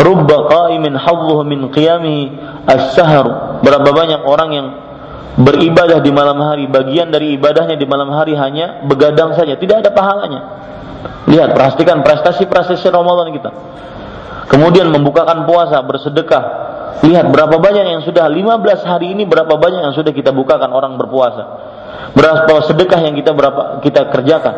rubba 0.01 0.49
qa'imin 0.49 0.97
hadhuhu 0.97 1.45
min 1.45 1.69
qiyamihi 1.69 2.23
as-sahar 2.65 3.61
berapa 3.61 3.89
banyak 3.93 4.21
orang 4.25 4.49
yang 4.49 4.67
beribadah 5.37 6.01
di 6.01 6.09
malam 6.09 6.41
hari 6.41 6.65
bagian 6.65 7.13
dari 7.13 7.37
ibadahnya 7.37 7.77
di 7.77 7.85
malam 7.85 8.09
hari 8.09 8.33
hanya 8.33 8.81
begadang 8.89 9.37
saja 9.37 9.53
tidak 9.61 9.85
ada 9.85 9.91
pahalanya 9.93 10.41
Lihat, 11.25 11.57
perhatikan 11.57 12.05
prestasi-prestasi 12.05 12.85
Ramadan 12.93 13.33
kita. 13.33 13.49
Kemudian 14.45 14.93
membukakan 14.93 15.49
puasa, 15.49 15.81
bersedekah. 15.81 16.43
Lihat 17.01 17.33
berapa 17.33 17.57
banyak 17.57 17.85
yang 17.97 18.01
sudah 18.05 18.29
15 18.29 18.85
hari 18.85 19.17
ini 19.17 19.25
berapa 19.27 19.57
banyak 19.57 19.81
yang 19.89 19.93
sudah 19.97 20.13
kita 20.13 20.31
bukakan 20.31 20.69
orang 20.69 20.95
berpuasa. 20.95 21.43
Berapa 22.15 22.63
sedekah 22.63 22.99
yang 23.03 23.15
kita 23.19 23.35
berapa 23.35 23.83
kita 23.83 24.07
kerjakan. 24.09 24.55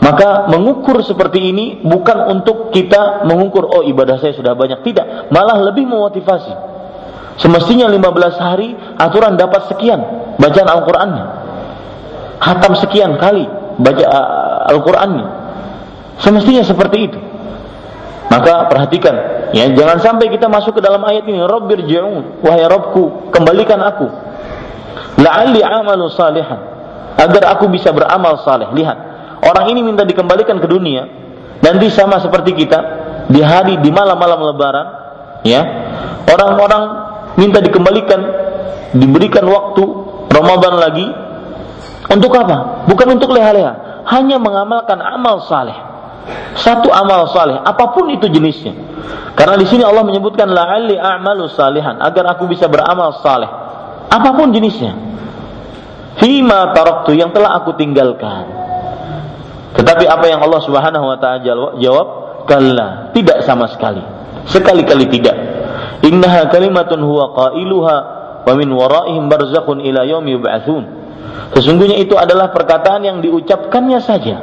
Maka 0.00 0.48
mengukur 0.48 1.04
seperti 1.04 1.52
ini 1.52 1.84
bukan 1.84 2.30
untuk 2.32 2.72
kita 2.72 3.26
mengukur 3.28 3.68
oh 3.68 3.82
ibadah 3.84 4.16
saya 4.16 4.32
sudah 4.32 4.56
banyak, 4.56 4.80
tidak, 4.80 5.28
malah 5.28 5.60
lebih 5.60 5.84
memotivasi. 5.84 6.56
Semestinya 7.36 7.84
15 7.88 8.00
hari 8.40 8.72
aturan 8.96 9.36
dapat 9.36 9.68
sekian 9.68 10.00
bacaan 10.40 10.68
Al-Qur'annya. 10.72 11.26
Hatam 12.40 12.72
sekian 12.80 13.20
kali 13.20 13.44
baca 13.76 14.04
uh, 14.08 14.72
Al-Qur'annya 14.72 15.40
Semestinya 16.20 16.60
seperti 16.64 16.98
itu. 17.08 17.18
Maka 18.30 18.70
perhatikan, 18.70 19.50
ya 19.50 19.66
jangan 19.74 19.98
sampai 19.98 20.30
kita 20.30 20.46
masuk 20.46 20.78
ke 20.78 20.80
dalam 20.84 21.02
ayat 21.02 21.26
ini, 21.26 21.42
Rabbir 21.42 21.82
ji'un, 21.82 22.44
wahai 22.46 22.62
Rabbku, 22.62 23.32
kembalikan 23.34 23.82
aku. 23.82 24.06
La'alli 25.20 25.60
amalu 25.60 26.08
salihan, 26.10 26.60
agar 27.16 27.52
aku 27.56 27.68
bisa 27.68 27.92
beramal 27.92 28.40
saleh. 28.40 28.72
Lihat, 28.72 28.98
orang 29.44 29.68
ini 29.70 29.84
minta 29.84 30.02
dikembalikan 30.08 30.56
ke 30.58 30.66
dunia, 30.66 31.04
nanti 31.60 31.92
sama 31.92 32.18
seperti 32.24 32.56
kita, 32.56 32.78
di 33.28 33.44
hari 33.44 33.78
di 33.84 33.92
malam-malam 33.92 34.40
lebaran, 34.50 34.86
ya, 35.44 35.62
orang-orang 36.24 36.82
minta 37.36 37.60
dikembalikan, 37.60 38.20
diberikan 38.96 39.44
waktu 39.44 39.84
Ramadan 40.32 40.74
lagi, 40.80 41.06
untuk 42.10 42.32
apa? 42.34 42.88
Bukan 42.88 43.20
untuk 43.20 43.30
leha-leha, 43.36 44.04
hanya 44.08 44.40
mengamalkan 44.40 44.98
amal 44.98 45.44
saleh 45.46 45.90
satu 46.58 46.90
amal 46.92 47.30
saleh, 47.30 47.56
apa 47.62 47.94
pun 47.94 48.10
itu 48.12 48.26
jenisnya. 48.28 48.74
Karena 49.34 49.56
di 49.56 49.66
sini 49.66 49.86
Allah 49.86 50.04
menyebutkan 50.04 50.50
la'alli 50.50 50.98
a'malu 50.98 51.48
salihan, 51.50 51.96
agar 52.02 52.36
aku 52.36 52.50
bisa 52.50 52.68
beramal 52.68 53.22
saleh. 53.24 53.48
Apa 54.10 54.34
pun 54.34 54.50
jenisnya. 54.50 54.98
Fima 56.18 56.74
taraktu 56.74 57.14
yang 57.14 57.30
telah 57.30 57.62
aku 57.62 57.78
tinggalkan. 57.78 58.44
Tetapi 59.78 60.04
apa 60.10 60.26
yang 60.26 60.42
Allah 60.42 60.60
Subhanahu 60.66 61.06
wa 61.06 61.16
taala 61.16 61.78
jawab? 61.78 62.08
Kalla, 62.50 63.14
tidak 63.14 63.46
sama 63.46 63.70
sekali. 63.70 64.02
Sekali-kali 64.50 65.06
tidak. 65.06 65.36
Innaha 66.02 66.50
kalimatun 66.50 66.98
huwa 66.98 67.30
qailuha 67.30 67.96
wa 68.42 68.52
min 68.58 68.68
waraihim 68.74 69.30
barzakhun 69.30 69.78
ila 69.86 70.02
yaumi 70.02 70.34
yub'atsun. 70.34 70.84
Sesungguhnya 71.54 72.02
itu 72.02 72.18
adalah 72.18 72.50
perkataan 72.50 73.06
yang 73.06 73.22
diucapkannya 73.22 74.00
saja 74.02 74.36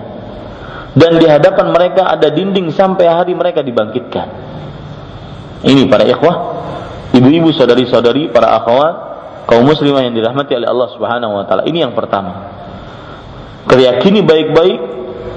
dan 0.97 1.21
di 1.21 1.29
hadapan 1.29 1.69
mereka 1.69 2.09
ada 2.09 2.33
dinding 2.33 2.73
sampai 2.73 3.05
hari 3.05 3.37
mereka 3.37 3.61
dibangkitkan. 3.61 4.27
Ini 5.61 5.85
para 5.85 6.05
ikhwah, 6.09 6.35
ibu-ibu, 7.13 7.53
saudari-saudari, 7.53 8.33
para 8.33 8.57
akhwat, 8.57 9.06
kaum 9.47 9.63
muslimah 9.63 10.03
yang 10.03 10.13
dirahmati 10.13 10.53
oleh 10.53 10.67
Allah 10.67 10.89
Subhanahu 10.91 11.33
wa 11.39 11.43
taala. 11.47 11.63
Ini 11.63 11.87
yang 11.87 11.95
pertama. 11.95 12.51
Keyakini 13.67 14.23
baik-baik 14.23 14.79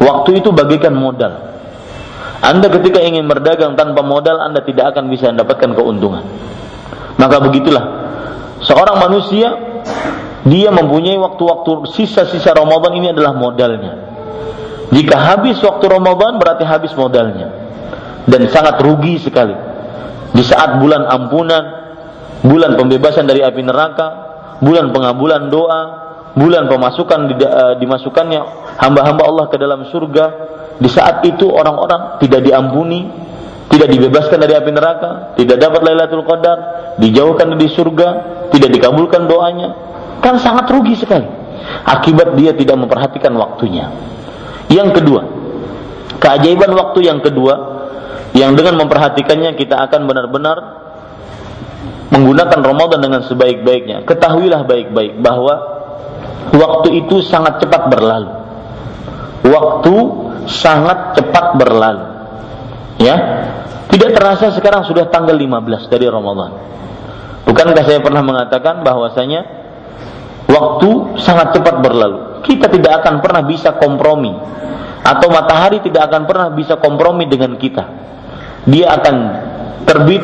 waktu 0.03 0.43
itu 0.43 0.51
bagikan 0.51 0.95
modal. 0.95 1.51
Anda 2.43 2.67
ketika 2.73 2.99
ingin 2.99 3.31
berdagang 3.31 3.79
tanpa 3.79 4.03
modal 4.03 4.43
Anda 4.43 4.67
tidak 4.67 4.93
akan 4.95 5.09
bisa 5.09 5.31
mendapatkan 5.31 5.71
keuntungan. 5.77 6.25
Maka 7.17 7.37
begitulah 7.39 7.85
seorang 8.65 8.97
manusia 8.99 9.49
dia 10.49 10.73
mempunyai 10.73 11.21
waktu-waktu 11.21 11.93
sisa-sisa 11.93 12.57
Ramadan 12.57 12.97
ini 12.97 13.13
adalah 13.13 13.37
modalnya. 13.37 13.93
Jika 14.91 15.17
habis 15.21 15.61
waktu 15.63 15.87
Ramadan 15.87 16.41
berarti 16.41 16.65
habis 16.67 16.91
modalnya. 16.99 17.53
Dan 18.27 18.47
sangat 18.51 18.81
rugi 18.83 19.21
sekali. 19.21 19.55
Di 20.31 20.43
saat 20.47 20.79
bulan 20.79 21.07
ampunan, 21.07 21.80
bulan 22.45 22.77
pembebasan 22.77 23.29
dari 23.29 23.45
api 23.45 23.61
neraka, 23.65 24.07
bulan 24.61 24.93
pengabulan 24.93 25.49
doa, 25.53 25.83
bulan 26.37 26.71
pemasukan 26.71 27.21
uh, 27.37 27.75
dimasukkannya 27.81 28.41
hamba-hamba 28.79 29.23
Allah 29.27 29.47
ke 29.51 29.57
dalam 29.61 29.89
surga, 29.89 30.25
di 30.81 30.89
saat 30.89 31.21
itu 31.29 31.49
orang-orang 31.49 32.17
tidak 32.23 32.41
diampuni, 32.45 33.09
tidak 33.69 33.89
dibebaskan 33.93 34.39
dari 34.41 34.57
api 34.57 34.71
neraka, 34.73 35.37
tidak 35.37 35.61
dapat 35.61 35.81
Lailatul 35.85 36.25
Qadar, 36.25 36.59
dijauhkan 36.97 37.53
dari 37.55 37.69
surga, 37.69 38.09
tidak 38.51 38.71
dikabulkan 38.73 39.29
doanya, 39.29 39.69
kan 40.25 40.41
sangat 40.41 40.69
rugi 40.73 40.97
sekali. 40.97 41.29
Akibat 41.85 42.35
dia 42.41 42.57
tidak 42.57 42.81
memperhatikan 42.81 43.37
waktunya. 43.37 43.93
Yang 44.73 45.03
kedua, 45.03 45.23
keajaiban 46.17 46.73
waktu 46.73 47.05
yang 47.05 47.21
kedua 47.21 47.55
yang 48.33 48.55
dengan 48.55 48.79
memperhatikannya 48.87 49.59
kita 49.59 49.77
akan 49.91 50.07
benar-benar 50.07 50.57
menggunakan 52.11 52.61
Ramadan 52.61 53.01
dengan 53.01 53.23
sebaik-baiknya. 53.25 54.03
Ketahuilah 54.05 54.67
baik-baik 54.67 55.23
bahwa 55.23 55.55
waktu 56.51 57.07
itu 57.07 57.23
sangat 57.23 57.63
cepat 57.63 57.87
berlalu. 57.87 58.31
Waktu 59.47 59.95
sangat 60.51 61.17
cepat 61.17 61.57
berlalu. 61.57 62.05
Ya. 63.01 63.17
Tidak 63.91 64.15
terasa 64.15 64.55
sekarang 64.55 64.87
sudah 64.87 65.11
tanggal 65.11 65.35
15 65.35 65.91
dari 65.91 66.07
Ramadan. 66.07 66.51
Bukankah 67.43 67.83
saya 67.83 67.99
pernah 67.99 68.23
mengatakan 68.23 68.87
bahwasanya 68.87 69.43
waktu 70.47 71.19
sangat 71.19 71.59
cepat 71.59 71.83
berlalu. 71.83 72.47
Kita 72.47 72.71
tidak 72.71 73.03
akan 73.03 73.19
pernah 73.19 73.43
bisa 73.43 73.75
kompromi 73.75 74.31
atau 75.01 75.27
matahari 75.33 75.83
tidak 75.83 76.07
akan 76.13 76.23
pernah 76.29 76.49
bisa 76.55 76.79
kompromi 76.79 77.27
dengan 77.27 77.59
kita. 77.59 77.85
Dia 78.69 78.95
akan 79.01 79.17
terbit, 79.89 80.23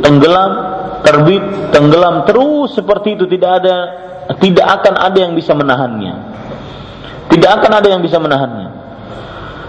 tenggelam, 0.00 0.75
terbit, 1.06 1.70
tenggelam 1.70 2.26
terus 2.26 2.74
seperti 2.74 3.14
itu 3.14 3.30
tidak 3.30 3.62
ada 3.62 3.76
tidak 4.42 4.66
akan 4.82 4.94
ada 4.98 5.18
yang 5.22 5.38
bisa 5.38 5.54
menahannya. 5.54 6.14
Tidak 7.30 7.50
akan 7.62 7.72
ada 7.78 7.86
yang 7.86 8.02
bisa 8.02 8.18
menahannya. 8.18 8.68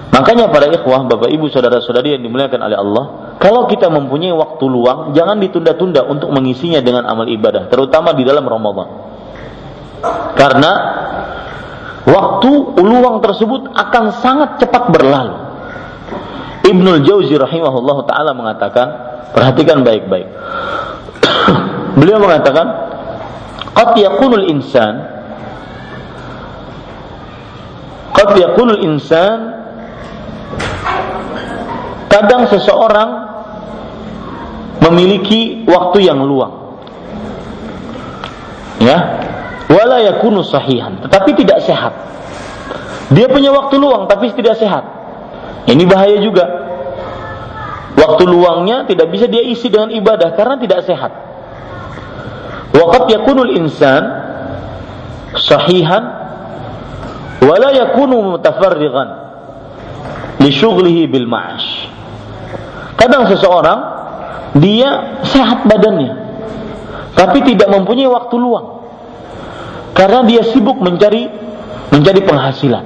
Makanya 0.07 0.49
para 0.49 0.65
ikhwah, 0.71 1.05
Bapak 1.05 1.29
Ibu, 1.29 1.45
saudara-saudari 1.51 2.17
yang 2.17 2.23
dimuliakan 2.25 2.61
oleh 2.63 2.77
Allah, 2.79 3.05
kalau 3.37 3.69
kita 3.69 3.91
mempunyai 3.91 4.33
waktu 4.33 4.65
luang, 4.65 5.13
jangan 5.13 5.37
ditunda-tunda 5.37 6.09
untuk 6.09 6.33
mengisinya 6.33 6.81
dengan 6.81 7.05
amal 7.05 7.29
ibadah, 7.29 7.69
terutama 7.69 8.17
di 8.17 8.25
dalam 8.25 8.41
Ramadan. 8.47 8.87
Karena 10.33 10.71
waktu 12.07 12.51
luang 12.81 13.21
tersebut 13.21 13.77
akan 13.77 14.03
sangat 14.17 14.49
cepat 14.63 14.89
berlalu. 14.89 15.37
Ibnul 16.65 17.05
Jauzi 17.05 17.37
rahimahullah 17.37 17.97
taala 18.09 18.31
mengatakan, 18.33 18.87
perhatikan 19.37 19.85
baik-baik. 19.85 20.27
Beliau 21.99 22.21
mengatakan, 22.21 22.67
qad 23.73 23.93
yakunul 23.97 24.49
insan 24.49 25.17
qad 28.17 28.33
yakunul 28.33 28.81
insan 28.81 29.53
kadang 32.09 32.49
seseorang 32.49 33.09
memiliki 34.81 35.65
waktu 35.69 36.09
yang 36.09 36.25
luang. 36.25 36.81
Ya, 38.77 38.97
wala 39.69 40.01
yakunu 40.01 40.45
sahihan, 40.45 41.01
tetapi 41.01 41.33
tidak 41.33 41.65
sehat. 41.65 41.93
Dia 43.13 43.25
punya 43.31 43.55
waktu 43.55 43.79
luang 43.79 44.05
tapi 44.05 44.33
tidak 44.35 44.59
sehat. 44.59 44.83
Ini 45.67 45.83
bahaya 45.87 46.19
juga. 46.21 46.66
Waktu 47.97 48.23
luangnya 48.29 48.85
tidak 48.85 49.09
bisa 49.09 49.25
dia 49.25 49.41
isi 49.41 49.73
dengan 49.73 49.89
ibadah 49.89 50.37
karena 50.37 50.61
tidak 50.61 50.85
sehat. 50.85 51.11
Waqat 52.77 53.09
yakunul 53.09 53.57
insan 53.57 54.05
sahihan 55.33 56.03
wala 57.41 57.73
yakunu 57.73 58.37
mutafarrigan 58.37 59.09
li 60.37 60.51
syughlihi 60.53 61.09
bil 61.09 61.25
ma'ash. 61.25 61.89
Kadang 63.01 63.25
seseorang 63.33 63.79
dia 64.61 65.21
sehat 65.25 65.65
badannya 65.65 66.13
tapi 67.17 67.41
tidak 67.49 67.69
mempunyai 67.73 68.05
waktu 68.05 68.35
luang 68.37 68.85
karena 69.97 70.21
dia 70.29 70.45
sibuk 70.45 70.77
mencari 70.77 71.25
mencari 71.89 72.21
penghasilan. 72.21 72.85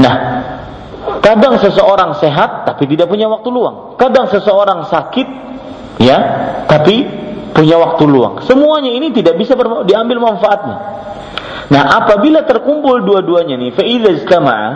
Nah, 0.00 0.16
kadang 1.22 1.56
seseorang 1.62 2.18
sehat 2.18 2.66
tapi 2.66 2.86
tidak 2.90 3.10
punya 3.10 3.30
waktu 3.30 3.48
luang. 3.48 3.94
Kadang 3.98 4.30
seseorang 4.30 4.86
sakit 4.90 5.28
ya, 6.02 6.18
tapi 6.66 7.06
punya 7.52 7.76
waktu 7.78 8.04
luang. 8.06 8.42
Semuanya 8.46 8.94
ini 8.94 9.10
tidak 9.10 9.38
bisa 9.38 9.58
diambil 9.86 10.22
manfaatnya. 10.22 10.76
Nah, 11.68 11.84
apabila 12.00 12.48
terkumpul 12.48 13.04
dua-duanya 13.04 13.60
nih, 13.60 13.76
istama'a, 13.76 14.70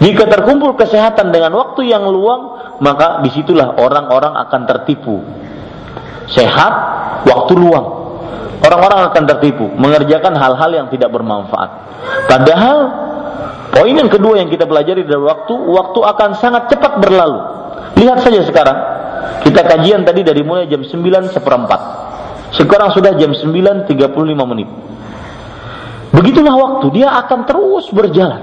jika 0.00 0.24
terkumpul 0.30 0.78
kesehatan 0.78 1.34
dengan 1.34 1.52
waktu 1.58 1.90
yang 1.90 2.08
luang, 2.08 2.76
maka 2.80 3.20
di 3.20 3.28
situlah 3.34 3.76
orang-orang 3.76 4.38
akan 4.46 4.60
tertipu. 4.64 5.20
Sehat, 6.30 6.72
waktu 7.26 7.52
luang. 7.58 7.86
Orang-orang 8.58 9.10
akan 9.10 9.22
tertipu, 9.26 9.70
mengerjakan 9.74 10.34
hal-hal 10.34 10.70
yang 10.70 10.86
tidak 10.90 11.14
bermanfaat. 11.14 11.70
Padahal 12.26 12.78
Poin 13.68 13.94
yang 13.94 14.08
kedua 14.08 14.40
yang 14.40 14.48
kita 14.48 14.64
pelajari 14.64 15.04
dari 15.04 15.20
waktu, 15.20 15.54
waktu 15.54 16.00
akan 16.00 16.30
sangat 16.40 16.72
cepat 16.72 16.98
berlalu. 16.98 17.40
Lihat 18.00 18.24
saja 18.24 18.40
sekarang, 18.44 18.78
kita 19.44 19.60
kajian 19.64 20.02
tadi 20.02 20.24
dari 20.24 20.40
mulai 20.42 20.66
jam 20.66 20.80
9 20.82 21.34
seperempat. 21.34 21.80
Sekarang 22.56 22.96
sudah 22.96 23.12
jam 23.20 23.36
9.35 23.36 23.92
menit. 24.48 24.68
Begitulah 26.16 26.54
waktu, 26.56 26.86
dia 26.96 27.12
akan 27.20 27.44
terus 27.44 27.92
berjalan. 27.92 28.40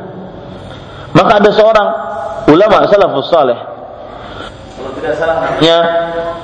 Maka 1.16 1.42
ada 1.42 1.50
seorang 1.50 1.88
ulama 2.46 2.86
salafus 2.86 3.32
saleh 3.34 3.76
kalau 4.86 5.02
tidak 5.02 5.14
salahnya 5.18 5.78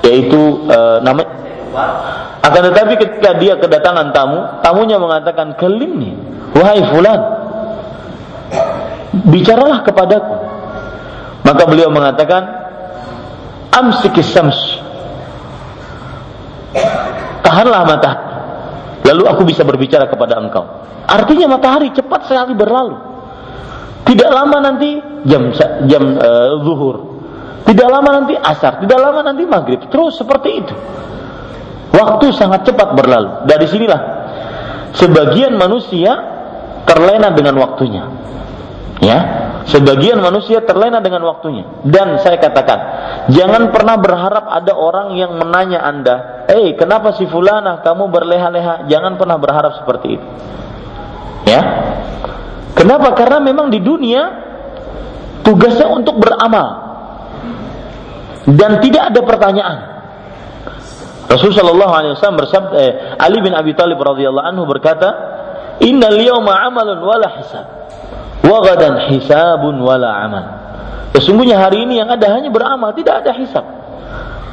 yaitu 0.01 0.65
e, 0.65 0.77
namanya 1.05 1.29
akan 2.41 2.61
tetapi 2.73 2.93
ketika 2.97 3.37
dia 3.37 3.53
kedatangan 3.55 4.11
tamu, 4.11 4.43
tamunya 4.65 4.97
mengatakan 4.97 5.55
kelim 5.55 6.01
nih, 6.01 6.13
wahai 6.57 6.81
fulan, 6.89 7.40
bicaralah 9.11 9.83
kepadaku. 9.83 10.35
Maka 11.41 11.63
beliau 11.67 11.89
mengatakan, 11.89 12.43
amsikis 13.73 14.29
sams. 14.29 14.59
Tahanlah 17.41 17.83
matahari. 17.83 18.31
Lalu 19.01 19.23
aku 19.27 19.41
bisa 19.43 19.65
berbicara 19.65 20.05
kepada 20.07 20.37
engkau. 20.37 20.63
Artinya 21.09 21.57
matahari 21.57 21.89
cepat 21.91 22.29
sekali 22.29 22.53
berlalu. 22.53 22.95
Tidak 24.05 24.29
lama 24.29 24.57
nanti 24.61 25.01
jam 25.25 25.51
jam 25.89 26.03
uh, 26.15 26.61
zuhur. 26.61 27.11
Tidak 27.61 27.87
lama 27.87 28.09
nanti 28.21 28.33
asar, 28.35 28.81
tidak 28.81 28.99
lama 28.99 29.21
nanti 29.25 29.43
maghrib. 29.45 29.81
Terus 29.89 30.17
seperti 30.17 30.49
itu. 30.63 30.75
Waktu 31.91 32.31
sangat 32.31 32.63
cepat 32.67 32.95
berlalu. 32.95 33.45
Dari 33.45 33.65
sinilah 33.67 34.01
sebagian 34.95 35.55
manusia 35.59 36.11
terlena 36.87 37.33
dengan 37.35 37.59
waktunya. 37.59 38.07
Ya, 39.01 39.17
sebagian 39.65 40.21
manusia 40.21 40.61
terlena 40.61 41.01
dengan 41.01 41.25
waktunya. 41.25 41.65
Dan 41.81 42.21
saya 42.21 42.37
katakan, 42.37 42.79
jangan 43.33 43.73
pernah 43.73 43.97
berharap 43.97 44.45
ada 44.45 44.77
orang 44.77 45.17
yang 45.17 45.41
menanya 45.41 45.81
Anda, 45.81 46.45
"Eh, 46.45 46.53
hey, 46.53 46.67
kenapa 46.77 47.17
si 47.17 47.25
fulana 47.25 47.81
kamu 47.81 48.13
berleha-leha?" 48.13 48.85
Jangan 48.85 49.17
pernah 49.17 49.41
berharap 49.41 49.73
seperti 49.81 50.21
itu. 50.21 50.27
Ya. 51.49 51.61
Kenapa? 52.77 53.17
Karena 53.17 53.41
memang 53.41 53.73
di 53.73 53.81
dunia 53.81 54.21
tugasnya 55.41 55.89
untuk 55.89 56.21
beramal. 56.21 56.93
Dan 58.45 58.85
tidak 58.85 59.09
ada 59.09 59.21
pertanyaan. 59.25 59.77
Rasulullah 61.25 61.57
Shallallahu 61.57 61.93
Alaihi 61.97 62.11
Wasallam 62.13 62.37
bersabda, 62.37 62.75
eh, 62.77 62.91
Ali 63.17 63.41
bin 63.41 63.57
Abi 63.57 63.73
Thalib 63.73 63.97
radhiyallahu 63.97 64.45
anhu 64.45 64.69
berkata, 64.69 65.09
Innal 65.81 66.21
yawma 66.21 66.69
amalun 66.69 67.01
wala 67.01 67.41
hisab 67.41 67.80
Wagadan 68.41 69.13
hisabun 69.13 69.77
wala 69.81 70.11
amal. 70.25 70.45
Sesungguhnya 71.13 71.59
hari 71.59 71.85
ini 71.85 72.01
yang 72.01 72.09
ada 72.09 72.33
hanya 72.33 72.49
beramal, 72.49 72.95
tidak 72.95 73.21
ada 73.21 73.31
hisab. 73.35 73.65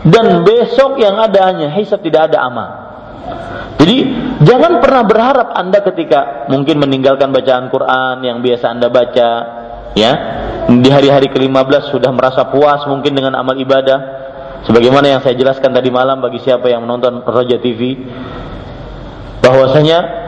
Dan 0.05 0.45
besok 0.47 1.01
yang 1.01 1.17
ada 1.19 1.51
hanya 1.51 1.73
hisab, 1.73 2.05
tidak 2.05 2.31
ada 2.33 2.45
amal. 2.45 2.69
Jadi 3.79 3.97
jangan 4.43 4.83
pernah 4.83 5.03
berharap 5.07 5.49
Anda 5.55 5.81
ketika 5.81 6.51
mungkin 6.51 6.83
meninggalkan 6.83 7.31
bacaan 7.31 7.71
Quran 7.71 8.17
yang 8.27 8.39
biasa 8.43 8.75
Anda 8.75 8.91
baca, 8.91 9.31
ya 9.95 10.13
di 10.69 10.89
hari-hari 10.93 11.33
ke-15 11.33 11.95
sudah 11.95 12.13
merasa 12.13 12.45
puas 12.53 12.85
mungkin 12.85 13.17
dengan 13.17 13.39
amal 13.39 13.57
ibadah. 13.57 14.21
Sebagaimana 14.67 15.07
yang 15.07 15.21
saya 15.23 15.39
jelaskan 15.39 15.71
tadi 15.71 15.89
malam 15.89 16.19
bagi 16.19 16.43
siapa 16.43 16.67
yang 16.67 16.83
menonton 16.83 17.23
Roja 17.23 17.63
TV, 17.63 17.95
bahwasanya 19.39 20.28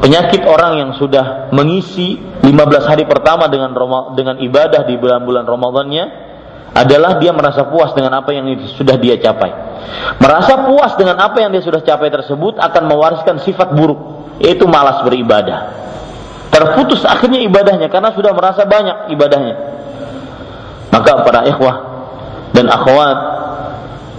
penyakit 0.00 0.42
orang 0.48 0.80
yang 0.80 0.90
sudah 0.96 1.52
mengisi 1.52 2.18
15 2.40 2.90
hari 2.90 3.04
pertama 3.04 3.46
dengan 3.46 3.70
dengan 4.16 4.40
ibadah 4.40 4.88
di 4.88 4.96
bulan-bulan 4.96 5.44
Ramadannya 5.44 6.04
adalah 6.72 7.20
dia 7.20 7.30
merasa 7.36 7.68
puas 7.68 7.92
dengan 7.92 8.16
apa 8.16 8.32
yang 8.32 8.46
sudah 8.74 8.96
dia 8.96 9.20
capai. 9.20 9.52
Merasa 10.22 10.66
puas 10.66 10.96
dengan 10.96 11.20
apa 11.20 11.42
yang 11.42 11.52
dia 11.52 11.60
sudah 11.60 11.82
capai 11.84 12.08
tersebut 12.08 12.56
akan 12.56 12.82
mewariskan 12.88 13.42
sifat 13.42 13.74
buruk, 13.76 14.32
yaitu 14.40 14.64
malas 14.64 15.02
beribadah. 15.04 15.76
Terputus 16.50 17.06
akhirnya 17.06 17.42
ibadahnya 17.46 17.86
karena 17.92 18.10
sudah 18.14 18.34
merasa 18.34 18.66
banyak 18.66 19.12
ibadahnya. 19.14 19.54
Maka 20.90 21.22
para 21.22 21.46
ikhwah 21.46 21.76
dan 22.50 22.66
akhwat 22.66 23.18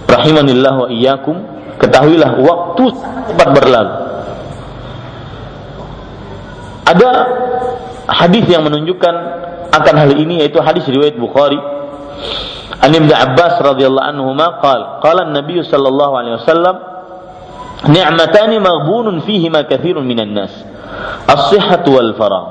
rahimanillah 0.08 0.74
wa 0.76 0.88
iyyakum 0.88 1.36
ketahuilah 1.76 2.40
waktu 2.40 2.84
cepat 3.32 3.48
berlalu 3.52 4.11
ada 6.82 7.10
hadis 8.10 8.44
yang 8.50 8.66
menunjukkan 8.66 9.14
akan 9.72 9.94
hal 9.96 10.10
ini 10.18 10.44
yaitu 10.44 10.60
hadis 10.60 10.84
riwayat 10.84 11.16
Bukhari. 11.16 11.58
An 12.82 12.90
Ibnu 12.90 13.14
Abbas 13.14 13.62
radhiyallahu 13.62 14.08
anhu 14.10 14.34
qala 14.34 14.98
qala 14.98 15.30
an-nabiy 15.30 15.62
sallallahu 15.62 16.12
alaihi 16.18 16.34
wasallam 16.42 16.76
ni'matani 17.86 18.58
maghbunun 18.58 19.22
fihima 19.22 19.70
katsirun 19.70 20.02
minan 20.02 20.34
nas 20.34 20.50
as-sihhatu 21.30 21.94
wal 21.94 22.10
faragh 22.18 22.46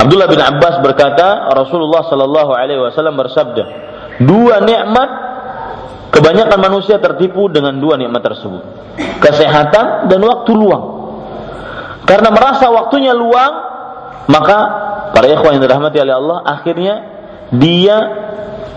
Abdullah 0.00 0.28
bin 0.28 0.40
Abbas 0.40 0.80
berkata 0.80 1.52
Rasulullah 1.52 2.08
sallallahu 2.08 2.52
alaihi 2.56 2.80
wasallam 2.80 3.16
bersabda 3.16 3.64
dua 4.24 4.64
nikmat 4.64 5.10
kebanyakan 6.16 6.58
manusia 6.60 6.96
tertipu 6.96 7.52
dengan 7.52 7.76
dua 7.76 8.00
nikmat 8.00 8.24
tersebut. 8.24 8.62
Kesehatan 9.20 10.08
dan 10.08 10.20
waktu 10.24 10.52
luang 10.56 10.95
karena 12.06 12.30
merasa 12.30 12.70
waktunya 12.70 13.10
luang, 13.10 13.52
maka 14.30 14.58
para 15.10 15.26
ikhwan 15.26 15.58
yang 15.58 15.62
dirahmati 15.66 15.98
oleh 15.98 16.14
Allah 16.14 16.38
akhirnya 16.46 16.94
dia 17.50 17.96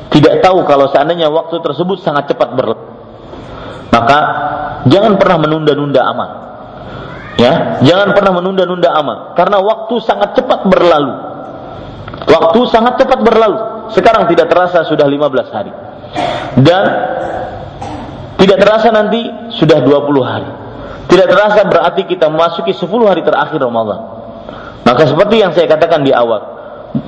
tidak 0.09 0.41
tahu 0.41 0.65
kalau 0.65 0.89
seandainya 0.89 1.29
waktu 1.29 1.61
tersebut 1.61 2.01
sangat 2.01 2.33
cepat 2.33 2.57
berlalu. 2.57 2.89
Maka 3.89 4.19
jangan 4.89 5.17
pernah 5.21 5.37
menunda-nunda 5.41 6.01
amal. 6.01 6.29
Ya, 7.39 7.79
jangan 7.85 8.11
pernah 8.17 8.35
menunda-nunda 8.35 8.91
amal 8.91 9.17
karena 9.37 9.61
waktu 9.61 9.95
sangat 10.03 10.35
cepat 10.35 10.65
berlalu. 10.65 11.13
Waktu 12.25 12.59
sangat 12.67 12.99
cepat 12.99 13.19
berlalu. 13.23 13.57
Sekarang 13.93 14.25
tidak 14.27 14.51
terasa 14.51 14.83
sudah 14.85 15.05
15 15.07 15.55
hari. 15.55 15.71
Dan 16.59 16.83
tidak 18.41 18.57
terasa 18.59 18.89
nanti 18.91 19.21
sudah 19.55 19.81
20 19.81 20.19
hari. 20.25 20.49
Tidak 21.09 21.25
terasa 21.25 21.65
berarti 21.65 22.05
kita 22.05 22.29
memasuki 22.29 22.69
10 22.69 22.85
hari 23.09 23.25
terakhir 23.25 23.57
Ramadan. 23.57 23.99
Maka 24.85 25.09
seperti 25.09 25.41
yang 25.41 25.51
saya 25.57 25.65
katakan 25.65 26.05
di 26.05 26.13
awal, 26.13 26.41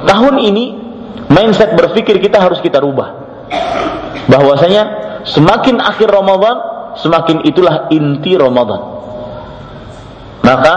tahun 0.06 0.42
ini 0.42 0.66
mindset 1.30 1.78
berpikir 1.78 2.18
kita 2.18 2.42
harus 2.42 2.58
kita 2.60 2.82
rubah. 2.82 3.14
Bahwasanya 4.26 4.84
semakin 5.30 5.78
akhir 5.78 6.10
Ramadan, 6.10 6.56
semakin 6.98 7.46
itulah 7.46 7.94
inti 7.94 8.34
Ramadan. 8.36 8.82
Maka 10.42 10.76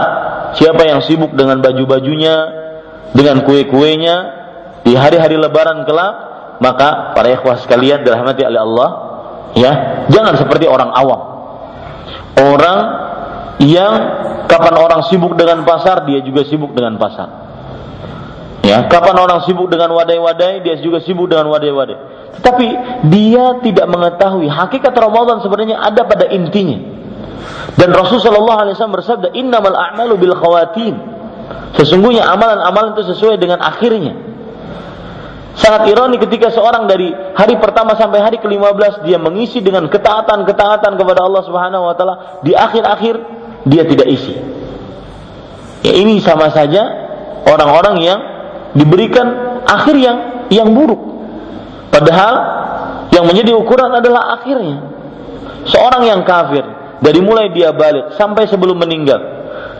siapa 0.54 0.84
yang 0.84 1.00
sibuk 1.00 1.32
dengan 1.32 1.64
baju-bajunya, 1.64 2.36
dengan 3.16 3.42
kue-kuenya 3.48 4.16
di 4.84 4.92
hari-hari 4.92 5.40
lebaran 5.40 5.88
kelak, 5.88 6.14
maka 6.60 7.16
para 7.16 7.32
ikhwah 7.32 7.56
sekalian 7.62 8.04
dirahmati 8.04 8.42
oleh 8.44 8.60
Allah, 8.60 8.90
ya, 9.56 9.72
jangan 10.12 10.36
seperti 10.36 10.68
orang 10.68 10.92
awam. 10.92 11.20
Orang 12.34 12.78
yang 13.62 13.92
kapan 14.50 14.74
orang 14.74 15.06
sibuk 15.06 15.38
dengan 15.38 15.62
pasar, 15.62 16.02
dia 16.08 16.22
juga 16.24 16.42
sibuk 16.46 16.74
dengan 16.74 16.98
pasar. 16.98 17.28
Ya, 18.64 18.88
kapan 18.88 19.16
orang 19.20 19.44
sibuk 19.44 19.68
dengan 19.68 19.92
wadai-wadai, 19.92 20.64
dia 20.64 20.80
juga 20.80 21.04
sibuk 21.04 21.28
dengan 21.28 21.52
wadai-wadai. 21.52 22.14
Tetapi 22.40 22.66
dia 23.12 23.60
tidak 23.60 23.86
mengetahui 23.86 24.48
hakikat 24.48 24.90
Ramadan 24.96 25.44
sebenarnya 25.44 25.78
ada 25.78 26.02
pada 26.08 26.26
intinya. 26.32 26.80
Dan 27.76 27.92
Rasulullah 27.92 28.64
SAW 28.72 28.96
bersabda, 28.96 29.28
Innamal 29.36 29.76
a'malu 29.76 30.16
bil 30.16 30.34
khawatim. 30.34 30.96
Sesungguhnya 31.76 32.24
amalan-amalan 32.24 32.96
itu 32.96 33.12
sesuai 33.14 33.36
dengan 33.36 33.60
akhirnya. 33.60 34.16
Sangat 35.54 35.86
ironi 35.86 36.18
ketika 36.18 36.50
seorang 36.50 36.90
dari 36.90 37.14
hari 37.14 37.54
pertama 37.62 37.94
sampai 37.94 38.18
hari 38.18 38.42
ke-15 38.42 39.06
dia 39.06 39.22
mengisi 39.22 39.62
dengan 39.62 39.86
ketaatan-ketaatan 39.86 40.98
kepada 40.98 41.20
Allah 41.22 41.42
Subhanahu 41.46 41.84
wa 41.86 41.94
taala, 41.94 42.14
di 42.42 42.50
akhir-akhir 42.58 43.43
dia 43.64 43.82
tidak 43.88 44.08
isi. 44.08 44.36
Ya 45.84 45.92
ini 45.96 46.20
sama 46.20 46.48
saja 46.52 46.84
orang-orang 47.44 47.96
yang 48.00 48.20
diberikan 48.72 49.60
akhir 49.64 49.96
yang 50.00 50.16
yang 50.48 50.68
buruk. 50.72 51.00
Padahal 51.92 52.34
yang 53.12 53.24
menjadi 53.28 53.52
ukuran 53.54 53.92
adalah 53.92 54.40
akhirnya. 54.40 54.92
Seorang 55.64 56.04
yang 56.04 56.20
kafir 56.24 56.64
dari 57.00 57.20
mulai 57.20 57.52
dia 57.52 57.72
balik 57.72 58.16
sampai 58.16 58.48
sebelum 58.48 58.76
meninggal. 58.80 59.20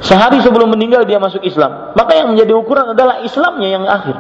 Sehari 0.05 0.45
sebelum 0.45 0.69
meninggal 0.69 1.09
dia 1.09 1.17
masuk 1.17 1.41
Islam. 1.41 1.97
Maka 1.97 2.13
yang 2.13 2.37
menjadi 2.37 2.53
ukuran 2.53 2.93
adalah 2.93 3.25
Islamnya 3.25 3.69
yang 3.73 3.85
akhir. 3.89 4.17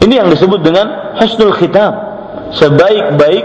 Ini 0.00 0.24
yang 0.24 0.28
disebut 0.32 0.64
dengan 0.64 1.12
husnul 1.20 1.52
khitam, 1.60 1.92
sebaik-baik 2.56 3.44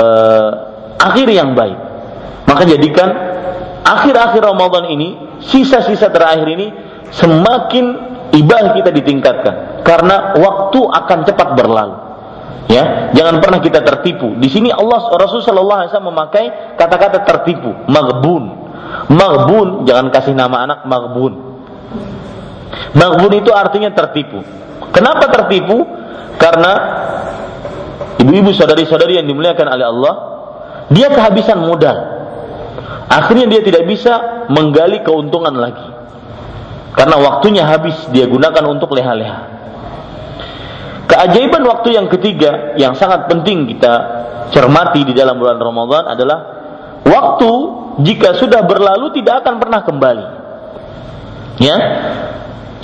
uh, 0.00 0.50
akhir 0.96 1.28
yang 1.28 1.52
baik. 1.52 1.76
Maka 2.48 2.62
jadikan 2.64 3.35
akhir-akhir 3.86 4.42
Ramadan 4.42 4.90
ini, 4.90 5.38
sisa-sisa 5.38 6.10
terakhir 6.10 6.50
ini 6.50 6.66
semakin 7.14 7.84
ibadah 8.34 8.74
kita 8.74 8.90
ditingkatkan 8.90 9.86
karena 9.86 10.34
waktu 10.34 10.80
akan 10.82 11.18
cepat 11.22 11.48
berlalu. 11.54 11.96
Ya, 12.66 13.14
jangan 13.14 13.38
pernah 13.38 13.62
kita 13.62 13.78
tertipu. 13.86 14.34
Di 14.42 14.50
sini 14.50 14.74
Allah 14.74 15.06
Rasul 15.14 15.38
Shallallahu 15.38 15.86
Alaihi 15.86 15.90
Wasallam 15.94 16.10
memakai 16.10 16.44
kata-kata 16.74 17.22
tertipu, 17.22 17.70
magbun. 17.86 18.66
Magbun, 19.06 19.86
jangan 19.86 20.10
kasih 20.10 20.34
nama 20.34 20.66
anak 20.66 20.82
magbun. 20.82 21.62
Magbun 22.90 23.32
itu 23.38 23.54
artinya 23.54 23.94
tertipu. 23.94 24.42
Kenapa 24.90 25.30
tertipu? 25.30 25.86
Karena 26.42 26.72
ibu-ibu 28.18 28.50
saudari-saudari 28.50 29.22
yang 29.22 29.30
dimuliakan 29.30 29.66
oleh 29.70 29.86
Allah, 29.86 30.14
dia 30.90 31.06
kehabisan 31.06 31.62
modal. 31.62 32.25
Akhirnya 33.06 33.46
dia 33.46 33.62
tidak 33.62 33.86
bisa 33.86 34.46
menggali 34.50 35.02
keuntungan 35.06 35.54
lagi. 35.54 35.86
Karena 36.96 37.16
waktunya 37.20 37.62
habis 37.68 37.94
dia 38.10 38.26
gunakan 38.26 38.64
untuk 38.66 38.92
leha-leha. 38.96 39.54
Keajaiban 41.06 41.62
waktu 41.62 41.94
yang 41.94 42.10
ketiga 42.10 42.74
yang 42.74 42.98
sangat 42.98 43.30
penting 43.30 43.70
kita 43.70 43.94
cermati 44.50 45.06
di 45.06 45.14
dalam 45.14 45.38
bulan 45.38 45.60
Ramadan 45.60 46.02
adalah 46.10 46.38
waktu 47.06 47.52
jika 48.02 48.34
sudah 48.34 48.66
berlalu 48.66 49.14
tidak 49.22 49.46
akan 49.46 49.54
pernah 49.62 49.80
kembali. 49.86 50.26
Ya, 51.56 51.76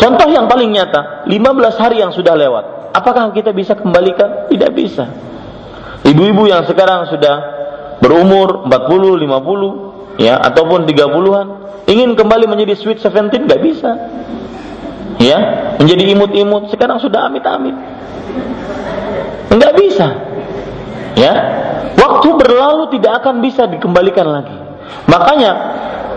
Contoh 0.03 0.29
yang 0.33 0.49
paling 0.49 0.73
nyata, 0.73 1.29
15 1.29 1.79
hari 1.79 2.01
yang 2.01 2.11
sudah 2.11 2.35
lewat. 2.35 2.91
Apakah 2.97 3.31
kita 3.31 3.55
bisa 3.55 3.77
kembalikan? 3.77 4.49
Tidak 4.49 4.71
bisa. 4.73 5.07
Ibu-ibu 6.03 6.49
yang 6.51 6.67
sekarang 6.67 7.07
sudah 7.07 7.35
berumur 8.03 8.67
40, 8.67 9.23
50, 9.23 9.92
ya, 10.19 10.41
ataupun 10.41 10.85
30-an, 10.89 11.47
ingin 11.89 12.17
kembali 12.17 12.49
menjadi 12.49 12.75
sweet 12.77 12.99
17 13.01 13.33
nggak 13.33 13.63
bisa. 13.63 13.91
Ya, 15.21 15.39
menjadi 15.79 16.19
imut-imut 16.19 16.73
sekarang 16.73 16.99
sudah 16.99 17.31
amit-amit. 17.31 17.77
Nggak 19.53 19.73
bisa. 19.79 20.07
Ya. 21.15 21.33
Waktu 21.93 22.29
berlalu 22.35 22.89
tidak 22.99 23.23
akan 23.23 23.45
bisa 23.45 23.69
dikembalikan 23.69 24.27
lagi. 24.27 24.57
Makanya 25.07 25.51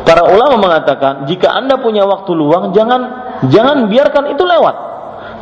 para 0.08 0.24
ulama 0.26 0.58
mengatakan 0.58 1.28
jika 1.28 1.52
Anda 1.52 1.78
punya 1.78 2.08
waktu 2.08 2.32
luang 2.32 2.72
jangan 2.72 3.26
Jangan 3.44 3.92
biarkan 3.92 4.32
itu 4.32 4.44
lewat. 4.48 4.76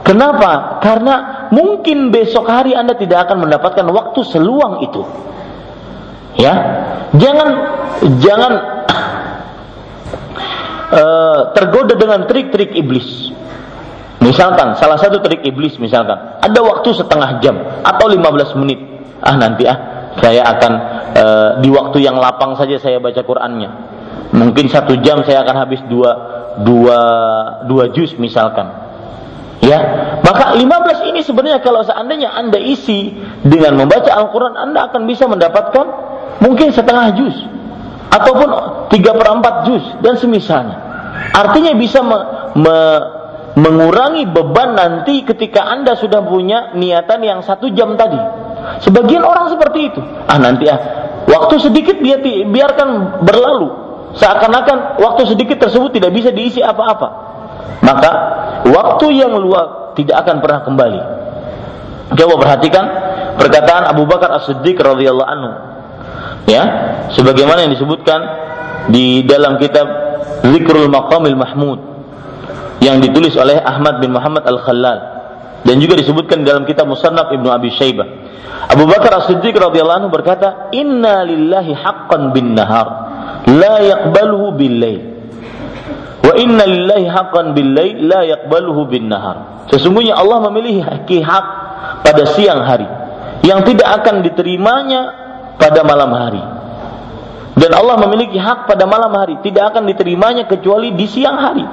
Kenapa? 0.04 0.82
Karena 0.84 1.48
mungkin 1.54 2.12
besok 2.12 2.50
hari 2.50 2.76
Anda 2.76 2.98
tidak 2.98 3.30
akan 3.30 3.48
mendapatkan 3.48 3.86
waktu 3.88 4.20
seluang 4.28 4.84
itu. 4.84 5.02
Ya, 6.34 6.54
jangan 7.14 7.50
jangan 8.20 8.54
uh, 10.90 11.40
tergoda 11.56 11.94
dengan 11.94 12.26
trik-trik 12.26 12.74
iblis. 12.74 13.30
Misalkan 14.24 14.80
salah 14.80 14.96
satu 14.96 15.20
trik 15.20 15.44
iblis 15.44 15.76
misalkan 15.84 16.16
ada 16.16 16.60
waktu 16.64 16.96
setengah 16.96 17.44
jam 17.44 17.60
atau 17.84 18.08
15 18.08 18.56
menit. 18.64 18.80
Ah 19.20 19.36
nanti 19.36 19.68
ah 19.68 19.78
saya 20.20 20.48
akan 20.48 20.74
uh, 21.12 21.50
di 21.60 21.68
waktu 21.68 22.08
yang 22.08 22.16
lapang 22.16 22.56
saja 22.56 22.80
saya 22.80 23.04
baca 23.04 23.20
Qur'annya. 23.20 23.70
Mungkin 24.34 24.72
satu 24.72 24.96
jam 25.04 25.22
saya 25.28 25.44
akan 25.44 25.56
habis 25.68 25.84
dua 25.92 26.12
dua 26.62 27.00
dua 27.66 27.90
juz 27.90 28.14
misalkan 28.22 28.70
ya 29.64 29.80
maka 30.22 30.54
15 30.54 31.10
ini 31.10 31.26
sebenarnya 31.26 31.64
kalau 31.66 31.82
seandainya 31.82 32.30
anda 32.30 32.60
isi 32.62 33.16
dengan 33.42 33.80
membaca 33.80 34.12
Al-Quran 34.12 34.54
anda 34.54 34.92
akan 34.92 35.10
bisa 35.10 35.26
mendapatkan 35.26 35.86
mungkin 36.40 36.74
setengah 36.74 37.14
juz 37.18 37.36
ataupun 38.10 38.50
tiga 38.94 39.14
per 39.18 39.28
empat 39.30 39.56
juz 39.68 39.84
dan 40.02 40.18
semisalnya 40.18 40.78
artinya 41.34 41.74
bisa 41.78 42.02
me, 42.02 42.18
me, 42.58 42.78
mengurangi 43.58 44.26
beban 44.30 44.74
nanti 44.78 45.22
ketika 45.26 45.66
anda 45.66 45.94
sudah 45.98 46.26
punya 46.26 46.74
niatan 46.74 47.22
yang 47.22 47.40
satu 47.46 47.70
jam 47.74 47.94
tadi 47.98 48.18
sebagian 48.82 49.22
orang 49.22 49.50
seperti 49.54 49.80
itu 49.94 50.02
ah 50.30 50.38
nanti 50.42 50.66
ah 50.70 50.80
waktu 51.30 51.62
sedikit 51.62 52.02
dia 52.02 52.18
biarkan 52.50 53.22
berlalu 53.26 53.84
seakan-akan 54.14 55.02
waktu 55.02 55.22
sedikit 55.26 55.58
tersebut 55.68 55.98
tidak 55.98 56.12
bisa 56.14 56.30
diisi 56.30 56.62
apa-apa. 56.62 57.34
Maka 57.84 58.12
waktu 58.70 59.12
yang 59.12 59.36
luang 59.36 59.98
tidak 59.98 60.24
akan 60.26 60.36
pernah 60.40 60.62
kembali. 60.64 61.02
Coba 62.14 62.34
perhatikan 62.38 62.86
perkataan 63.42 63.90
Abu 63.90 64.06
Bakar 64.06 64.32
As-Siddiq 64.38 64.78
radhiyallahu 64.78 65.30
anhu. 65.30 65.52
Ya, 66.44 66.64
sebagaimana 67.16 67.64
yang 67.64 67.74
disebutkan 67.74 68.20
di 68.92 69.24
dalam 69.24 69.56
kitab 69.58 69.88
Zikrul 70.44 70.92
Maqamil 70.92 71.40
Mahmud 71.40 71.80
yang 72.84 73.00
ditulis 73.00 73.32
oleh 73.40 73.64
Ahmad 73.64 74.04
bin 74.04 74.12
Muhammad 74.12 74.44
Al-Khallal 74.44 75.00
dan 75.64 75.76
juga 75.80 75.96
disebutkan 75.96 76.44
dalam 76.44 76.68
kitab 76.68 76.92
Musannaf 76.92 77.32
Ibnu 77.32 77.48
Abi 77.48 77.72
Syaibah. 77.72 78.08
Abu 78.68 78.84
Bakar 78.84 79.24
As-Siddiq 79.24 79.56
radhiyallahu 79.56 80.00
anhu 80.04 80.12
berkata, 80.12 80.72
"Inna 80.76 81.24
lillahi 81.24 81.72
haqqan 81.72 82.36
bin 82.36 82.60
nahar." 82.60 83.04
la 83.50 83.84
yaqbaluhu 83.84 84.56
bil-lail. 84.56 85.02
Wa 86.24 86.34
inna 86.40 86.64
lillahi 86.64 87.08
haqqan 87.12 87.52
bil-lail 87.52 88.00
la 88.08 88.24
yaqbaluhu 88.24 88.88
bin-nahar. 88.88 89.68
Sesungguhnya 89.68 90.16
Allah 90.16 90.40
memilih 90.52 90.84
hak 90.88 91.46
pada 92.04 92.24
siang 92.36 92.64
hari 92.64 92.88
yang 93.44 93.64
tidak 93.68 94.04
akan 94.04 94.24
diterimanya 94.24 95.23
pada 95.58 95.82
malam 95.86 96.12
hari. 96.14 96.44
Dan 97.54 97.70
Allah 97.78 97.96
memiliki 98.02 98.42
hak 98.42 98.66
pada 98.66 98.90
malam 98.90 99.14
hari, 99.14 99.38
tidak 99.46 99.74
akan 99.74 99.86
diterimanya 99.86 100.50
kecuali 100.50 100.92
di 100.98 101.06
siang 101.06 101.38
hari. 101.38 101.66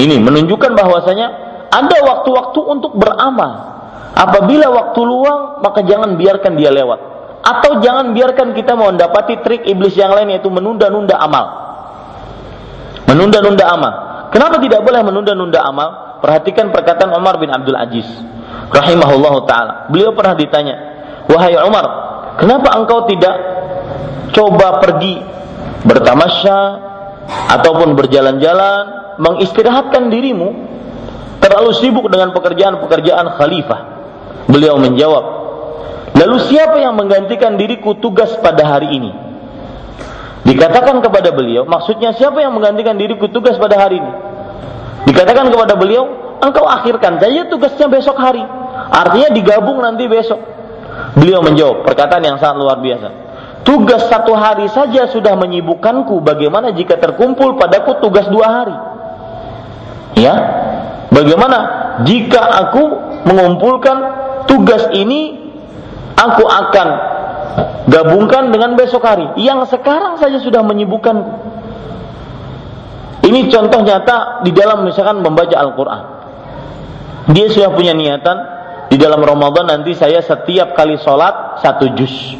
Ini 0.00 0.16
menunjukkan 0.18 0.72
bahwasanya 0.74 1.26
ada 1.70 1.96
waktu-waktu 2.02 2.60
untuk 2.66 2.98
beramal. 2.98 3.70
Apabila 4.10 4.66
waktu 4.74 5.00
luang, 5.06 5.62
maka 5.62 5.86
jangan 5.86 6.18
biarkan 6.18 6.58
dia 6.58 6.74
lewat 6.74 7.10
atau 7.40 7.80
jangan 7.80 8.12
biarkan 8.12 8.52
kita 8.52 8.76
mendapati 8.76 9.40
trik 9.40 9.64
iblis 9.64 9.96
yang 9.96 10.12
lain 10.12 10.36
yaitu 10.36 10.52
menunda-nunda 10.52 11.16
amal. 11.16 11.46
Menunda-nunda 13.08 13.64
amal. 13.66 13.92
Kenapa 14.30 14.60
tidak 14.60 14.84
boleh 14.84 15.00
menunda-nunda 15.02 15.64
amal? 15.64 16.20
Perhatikan 16.20 16.68
perkataan 16.68 17.16
Umar 17.16 17.40
bin 17.40 17.48
Abdul 17.48 17.74
Aziz 17.74 18.06
rahimahullah 18.70 19.34
taala. 19.48 19.74
Beliau 19.88 20.12
pernah 20.12 20.36
ditanya, 20.36 20.76
"Wahai 21.30 21.54
Umar, 21.62 21.86
kenapa 22.42 22.74
engkau 22.74 23.06
tidak 23.06 23.36
coba 24.34 24.82
pergi 24.82 25.22
bertamasya 25.86 26.58
ataupun 27.54 27.94
berjalan-jalan, 27.94 29.14
mengistirahatkan 29.22 30.10
dirimu 30.10 30.48
terlalu 31.38 31.70
sibuk 31.78 32.06
dengan 32.10 32.34
pekerjaan-pekerjaan 32.34 33.26
khalifah. 33.38 33.80
Beliau 34.50 34.76
menjawab, 34.76 35.24
"Lalu 36.18 36.36
siapa 36.50 36.82
yang 36.82 36.98
menggantikan 36.98 37.54
diriku 37.54 37.94
tugas 37.96 38.34
pada 38.42 38.66
hari 38.66 38.90
ini?" 38.90 39.12
Dikatakan 40.40 40.98
kepada 41.04 41.30
beliau, 41.30 41.68
maksudnya 41.68 42.16
siapa 42.16 42.40
yang 42.42 42.56
menggantikan 42.56 42.96
diriku 42.96 43.28
tugas 43.28 43.54
pada 43.60 43.76
hari 43.76 44.00
ini? 44.02 44.12
Dikatakan 45.06 45.52
kepada 45.52 45.76
beliau, 45.76 46.08
engkau 46.40 46.64
akhirkan 46.64 47.20
saja 47.20 47.46
tugasnya 47.46 47.86
besok 47.86 48.16
hari. 48.16 48.42
Artinya 48.90 49.30
digabung 49.30 49.78
nanti 49.84 50.08
besok. 50.08 50.59
Beliau 51.18 51.42
menjawab 51.42 51.82
perkataan 51.84 52.22
yang 52.22 52.36
sangat 52.38 52.56
luar 52.62 52.78
biasa. 52.78 53.08
Tugas 53.60 54.08
satu 54.08 54.32
hari 54.32 54.66
saja 54.72 55.10
sudah 55.10 55.36
menyibukkanku. 55.36 56.24
Bagaimana 56.24 56.72
jika 56.72 56.96
terkumpul 56.96 57.60
padaku 57.60 58.00
tugas 58.00 58.26
dua 58.32 58.46
hari? 58.48 58.76
Ya, 60.16 60.34
bagaimana 61.12 61.58
jika 62.02 62.40
aku 62.66 62.82
mengumpulkan 63.28 63.96
tugas 64.48 64.88
ini, 64.96 65.52
aku 66.16 66.44
akan 66.44 66.88
gabungkan 67.88 68.48
dengan 68.48 68.74
besok 68.80 69.04
hari. 69.04 69.28
Yang 69.36 69.76
sekarang 69.76 70.16
saja 70.16 70.40
sudah 70.40 70.64
menyibukkanku. 70.64 71.32
Ini 73.20 73.52
contoh 73.52 73.84
nyata 73.84 74.42
di 74.42 74.50
dalam 74.56 74.88
misalkan 74.88 75.20
membaca 75.20 75.54
Al-Quran. 75.54 76.02
Dia 77.30 77.46
sudah 77.52 77.70
punya 77.76 77.92
niatan 77.92 78.59
di 78.90 78.98
dalam 78.98 79.22
Ramadan 79.22 79.70
nanti 79.70 79.94
saya 79.94 80.18
setiap 80.18 80.74
kali 80.74 80.98
sholat 80.98 81.62
satu 81.62 81.94
juz. 81.94 82.34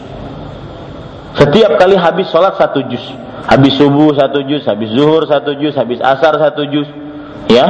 Setiap 1.38 1.78
kali 1.78 1.94
habis 1.94 2.26
sholat 2.26 2.58
satu 2.58 2.82
juz. 2.90 3.00
Habis 3.46 3.78
subuh 3.78 4.10
satu 4.18 4.42
juz, 4.42 4.66
habis 4.66 4.90
zuhur 4.90 5.30
satu 5.30 5.54
juz, 5.54 5.78
habis 5.78 6.02
asar 6.02 6.34
satu 6.42 6.66
juz. 6.66 6.90
Ya, 7.46 7.66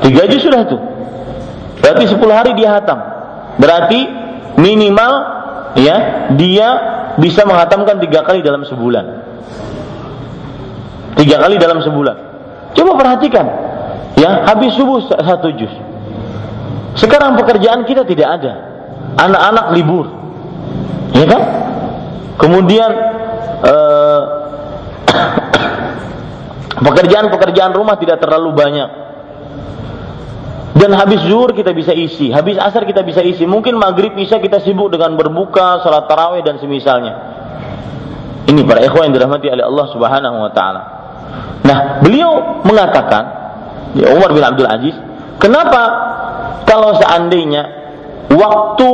tiga 0.00 0.24
juz 0.32 0.40
sudah 0.40 0.64
tuh. 0.64 0.80
Berarti 1.84 2.08
sepuluh 2.08 2.32
hari 2.32 2.56
dia 2.56 2.72
hatam. 2.72 2.96
Berarti 3.60 4.00
minimal 4.56 5.12
ya 5.76 6.28
dia 6.32 6.68
bisa 7.20 7.44
menghatamkan 7.44 8.00
tiga 8.00 8.24
kali 8.24 8.40
dalam 8.40 8.64
sebulan. 8.64 9.04
Tiga 11.20 11.36
kali 11.36 11.60
dalam 11.60 11.84
sebulan. 11.84 12.16
Coba 12.72 12.96
perhatikan, 12.96 13.44
ya 14.16 14.48
habis 14.48 14.72
subuh 14.72 15.04
satu 15.04 15.52
juz. 15.52 15.91
Sekarang 16.92 17.40
pekerjaan 17.40 17.88
kita 17.88 18.04
tidak 18.04 18.28
ada, 18.40 18.52
anak-anak 19.16 19.66
libur, 19.72 20.06
ya 21.16 21.24
kan? 21.24 21.42
Kemudian 22.36 22.90
eh, 23.64 24.22
pekerjaan-pekerjaan 26.86 27.72
rumah 27.72 27.96
tidak 27.96 28.20
terlalu 28.20 28.52
banyak. 28.52 28.90
Dan 30.72 30.96
habis 30.96 31.20
zuhur 31.28 31.52
kita 31.52 31.76
bisa 31.76 31.92
isi, 31.92 32.32
habis 32.32 32.56
asar 32.56 32.88
kita 32.88 33.04
bisa 33.04 33.20
isi. 33.20 33.44
Mungkin 33.44 33.76
maghrib 33.76 34.16
bisa 34.16 34.40
kita 34.40 34.58
sibuk 34.64 34.88
dengan 34.88 35.14
berbuka, 35.14 35.84
salat 35.84 36.08
tarawih 36.08 36.40
dan 36.40 36.56
semisalnya. 36.58 37.12
Ini 38.48 38.60
para 38.66 38.82
ikhwan 38.82 39.12
yang 39.12 39.14
dirahmati 39.14 39.46
oleh 39.52 39.64
Allah 39.64 39.86
Subhanahu 39.94 40.36
wa 40.42 40.50
taala. 40.50 40.82
Nah, 41.62 42.02
beliau 42.02 42.60
mengatakan, 42.66 43.22
ya 43.94 44.10
Umar 44.16 44.34
bin 44.34 44.42
Abdul 44.42 44.66
Aziz, 44.66 44.96
kenapa 45.38 45.80
kalau 46.68 46.96
seandainya 46.96 47.62
waktu 48.32 48.90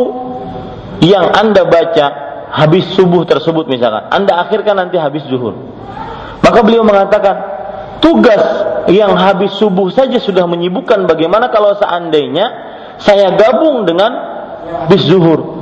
yang 1.05 1.31
Anda 1.31 1.63
baca 1.69 2.07
habis 2.51 2.89
subuh 2.97 3.23
tersebut 3.29 3.69
misalkan, 3.69 4.09
Anda 4.11 4.43
akhirkan 4.47 4.77
nanti 4.79 4.97
habis 4.97 5.25
zuhur. 5.29 5.55
Maka 6.43 6.59
beliau 6.65 6.83
mengatakan, 6.83 7.37
tugas 8.01 8.41
yang 8.89 9.15
habis 9.15 9.53
subuh 9.61 9.93
saja 9.93 10.17
sudah 10.17 10.49
menyibukkan 10.49 11.05
bagaimana 11.05 11.53
kalau 11.53 11.77
seandainya 11.77 12.47
saya 12.99 13.37
gabung 13.37 13.85
dengan 13.85 14.11
bis 14.89 15.05
zuhur. 15.07 15.59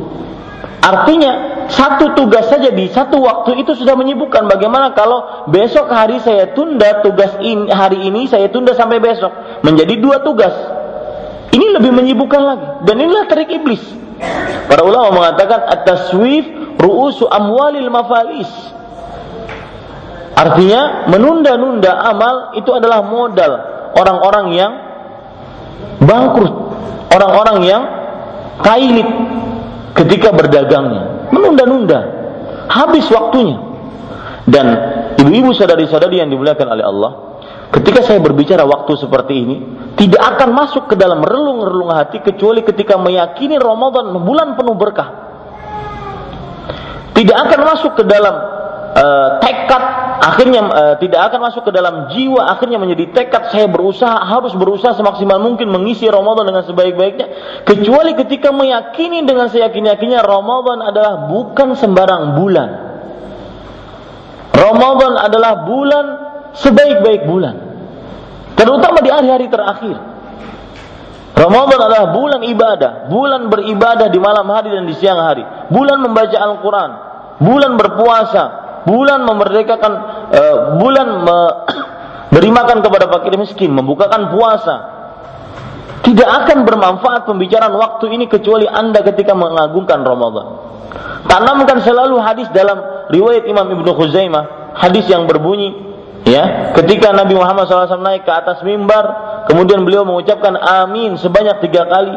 Artinya 0.81 1.67
satu 1.67 2.15
tugas 2.15 2.47
saja 2.47 2.71
di 2.71 2.87
satu 2.87 3.19
waktu 3.19 3.59
itu 3.59 3.75
sudah 3.75 3.99
menyibukkan 3.99 4.47
bagaimana 4.47 4.95
kalau 4.95 5.51
besok 5.51 5.91
hari 5.91 6.23
saya 6.23 6.55
tunda 6.55 7.03
tugas 7.03 7.35
ini 7.43 7.67
hari 7.67 8.07
ini 8.07 8.31
saya 8.31 8.47
tunda 8.55 8.71
sampai 8.79 9.03
besok. 9.03 9.35
Menjadi 9.67 9.99
dua 9.99 10.23
tugas 10.23 10.55
ini 11.55 11.67
lebih 11.77 11.93
menyibukkan 11.95 12.43
lagi. 12.43 12.67
Dan 12.87 12.97
inilah 13.03 13.25
trik 13.31 13.51
iblis. 13.51 13.83
Para 14.67 14.83
ulama 14.83 15.13
mengatakan 15.13 15.69
at-taswif 15.71 16.45
ru'usu 16.81 17.29
amwalil 17.29 17.91
mafalis. 17.93 18.49
Artinya 20.37 21.09
menunda-nunda 21.09 21.97
amal 21.97 22.53
itu 22.59 22.69
adalah 22.73 23.01
modal 23.09 23.53
orang-orang 23.97 24.47
yang 24.53 24.73
bangkrut, 25.97 26.55
orang-orang 27.09 27.59
yang 27.65 27.83
kailit 28.61 29.09
ketika 29.97 30.37
berdagangnya, 30.37 31.33
menunda-nunda, 31.33 32.01
habis 32.69 33.09
waktunya. 33.09 33.57
Dan 34.45 34.67
ibu-ibu 35.19 35.57
saudari-saudari 35.57 36.21
yang 36.21 36.29
dimuliakan 36.29 36.69
oleh 36.69 36.85
Allah, 36.85 37.36
ketika 37.77 38.01
saya 38.01 38.19
berbicara 38.25 38.65
waktu 38.65 38.97
seperti 38.97 39.35
ini, 39.37 39.57
tidak 40.01 40.37
akan 40.37 40.57
masuk 40.57 40.89
ke 40.89 40.95
dalam 40.97 41.21
relung-relung 41.21 41.93
hati 41.93 42.25
kecuali 42.25 42.65
ketika 42.65 42.97
meyakini 42.97 43.61
Ramadan 43.61 44.17
bulan 44.25 44.57
penuh 44.57 44.77
berkah. 44.77 45.09
Tidak 47.17 47.37
akan 47.37 47.61
masuk 47.65 47.97
ke 47.97 48.05
dalam 48.05 48.35
uh, 48.97 49.29
tekad 49.41 49.83
akhirnya 50.21 50.61
uh, 50.69 50.95
tidak 51.01 51.33
akan 51.33 51.41
masuk 51.49 51.63
ke 51.69 51.73
dalam 51.73 52.13
jiwa 52.13 52.49
akhirnya 52.49 52.81
menjadi 52.81 53.13
tekad 53.13 53.53
saya 53.53 53.69
berusaha 53.69 54.21
harus 54.25 54.57
berusaha 54.57 54.97
semaksimal 54.97 55.41
mungkin 55.41 55.69
mengisi 55.69 56.09
Ramadan 56.09 56.49
dengan 56.49 56.65
sebaik-baiknya 56.65 57.27
kecuali 57.65 58.17
ketika 58.17 58.53
meyakini 58.53 59.25
dengan 59.25 59.49
seyakin-yakinnya 59.53 60.25
Ramadan 60.25 60.85
adalah 60.85 61.29
bukan 61.29 61.77
sembarang 61.77 62.37
bulan 62.37 62.69
Ramadan 64.57 65.13
adalah 65.21 65.53
bulan 65.69 66.05
sebaik-baik 66.57 67.29
bulan 67.29 67.66
terutama 68.57 68.99
di 69.05 69.11
hari-hari 69.13 69.47
terakhir 69.53 70.17
Ramadan 71.37 71.79
adalah 71.85 72.17
bulan 72.17 72.41
ibadah, 72.49 73.13
bulan 73.13 73.53
beribadah 73.53 74.09
di 74.09 74.17
malam 74.17 74.49
hari 74.49 74.73
dan 74.73 74.89
di 74.89 74.97
siang 74.97 75.21
hari, 75.21 75.45
bulan 75.69 76.01
membaca 76.01 76.33
Al-Quran, 76.33 76.91
bulan 77.45 77.77
berpuasa, 77.77 78.45
bulan 78.89 79.21
memerdekakan 79.21 79.93
uh, 80.33 80.57
bulan 80.81 81.09
me, 81.29 81.39
beri 82.33 82.49
makan 82.49 82.81
kepada 82.81 83.13
fakir 83.13 83.37
miskin, 83.37 83.69
membukakan 83.77 84.33
puasa. 84.33 84.77
Tidak 86.01 86.25
akan 86.25 86.65
bermanfaat 86.65 87.29
pembicaraan 87.29 87.77
waktu 87.77 88.17
ini 88.17 88.33
kecuali 88.33 88.65
Anda 88.65 89.05
ketika 89.05 89.37
mengagungkan 89.37 90.09
Ramadan. 90.09 90.47
Tanamkan 91.29 91.85
selalu 91.85 92.17
hadis 92.23 92.49
dalam 92.55 93.11
riwayat 93.13 93.45
Imam 93.45 93.69
Ibnu 93.77 93.93
Khuzaimah, 93.93 94.73
hadis 94.79 95.05
yang 95.11 95.29
berbunyi 95.29 95.86
ya, 96.27 96.75
ketika 96.75 97.15
Nabi 97.15 97.39
Muhammad 97.39 97.71
SAW 97.71 98.03
naik 98.03 98.27
ke 98.27 98.33
atas 98.35 98.61
mimbar, 98.67 99.05
kemudian 99.47 99.87
beliau 99.87 100.03
mengucapkan 100.03 100.59
amin 100.59 101.17
sebanyak 101.17 101.63
tiga 101.63 101.87
kali. 101.87 102.15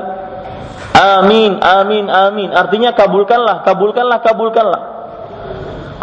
Amin, 0.99 1.61
amin, 1.63 2.11
amin. 2.11 2.49
Artinya 2.51 2.91
kabulkanlah, 2.91 3.63
kabulkanlah, 3.63 4.19
kabulkanlah. 4.19 4.81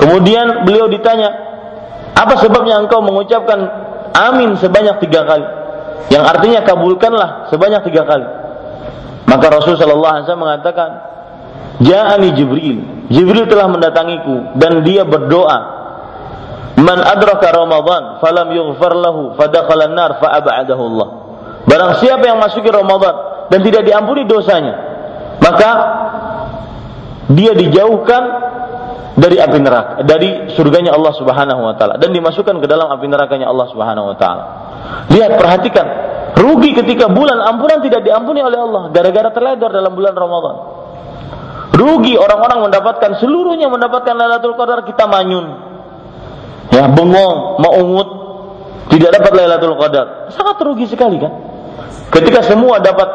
Kemudian 0.01 0.65
beliau 0.65 0.89
ditanya, 0.89 1.29
apa 2.17 2.41
sebabnya 2.41 2.81
engkau 2.81 3.05
mengucapkan 3.05 3.61
amin 4.17 4.57
sebanyak 4.57 4.97
tiga 5.05 5.29
kali? 5.29 5.47
Yang 6.09 6.25
artinya 6.33 6.61
kabulkanlah 6.65 7.51
sebanyak 7.53 7.85
tiga 7.91 8.09
kali. 8.09 8.27
Maka 9.27 9.47
Rasulullah 9.51 9.83
Shallallahu 9.83 10.13
Alaihi 10.15 10.25
Wasallam 10.25 10.45
mengatakan, 10.47 10.91
Ja'ani 11.83 12.29
Jibril. 12.33 12.79
Jibril 13.13 13.45
telah 13.51 13.69
mendatangiku 13.69 14.57
dan 14.57 14.81
dia 14.87 15.05
berdoa. 15.05 15.77
Man 16.77 17.01
adraka 17.01 17.57
Ramadan 17.57 18.21
falam 18.21 18.53
yughfar 18.53 18.93
lahu 18.93 19.33
fadakhala 19.41 19.89
nar 19.89 20.21
fa'ab'adahu 20.21 20.83
Allah. 20.93 21.09
Barang 21.65 21.93
siapa 21.99 22.21
yang 22.29 22.37
masuki 22.37 22.69
Ramadan 22.69 23.49
dan 23.49 23.65
tidak 23.65 23.83
diampuni 23.89 24.29
dosanya, 24.29 24.75
maka 25.41 25.71
dia 27.33 27.57
dijauhkan 27.57 28.23
dari 29.17 29.41
api 29.41 29.59
neraka, 29.59 30.05
dari 30.05 30.53
surganya 30.53 30.93
Allah 30.93 31.17
Subhanahu 31.17 31.61
wa 31.65 31.75
taala 31.81 31.97
dan 31.97 32.13
dimasukkan 32.13 32.61
ke 32.61 32.67
dalam 32.69 32.93
api 32.93 33.09
nerakanya 33.09 33.49
Allah 33.49 33.67
Subhanahu 33.73 34.13
wa 34.13 34.17
taala. 34.21 34.45
Lihat, 35.09 35.41
perhatikan, 35.41 35.87
rugi 36.37 36.77
ketika 36.77 37.09
bulan 37.09 37.41
ampunan 37.41 37.81
tidak 37.81 38.05
diampuni 38.05 38.45
oleh 38.45 38.61
Allah 38.61 38.93
gara-gara 38.93 39.33
terledor 39.33 39.73
dalam 39.73 39.97
bulan 39.97 40.13
Ramadan. 40.13 40.57
Rugi 41.73 42.15
orang-orang 42.17 42.69
mendapatkan 42.69 43.21
seluruhnya 43.21 43.69
mendapatkan 43.73 44.13
Lailatul 44.13 44.57
Qadar 44.57 44.85
kita 44.85 45.09
manyun. 45.09 45.76
Ya, 46.75 46.91
bengong, 46.91 47.63
maungut, 47.63 48.09
tidak 48.91 49.19
dapat 49.19 49.33
Lailatul 49.39 49.77
Qadar. 49.79 50.31
Sangat 50.35 50.57
rugi 50.63 50.87
sekali 50.87 51.19
kan? 51.19 51.33
Ketika 52.11 52.43
semua 52.43 52.79
dapat 52.79 53.07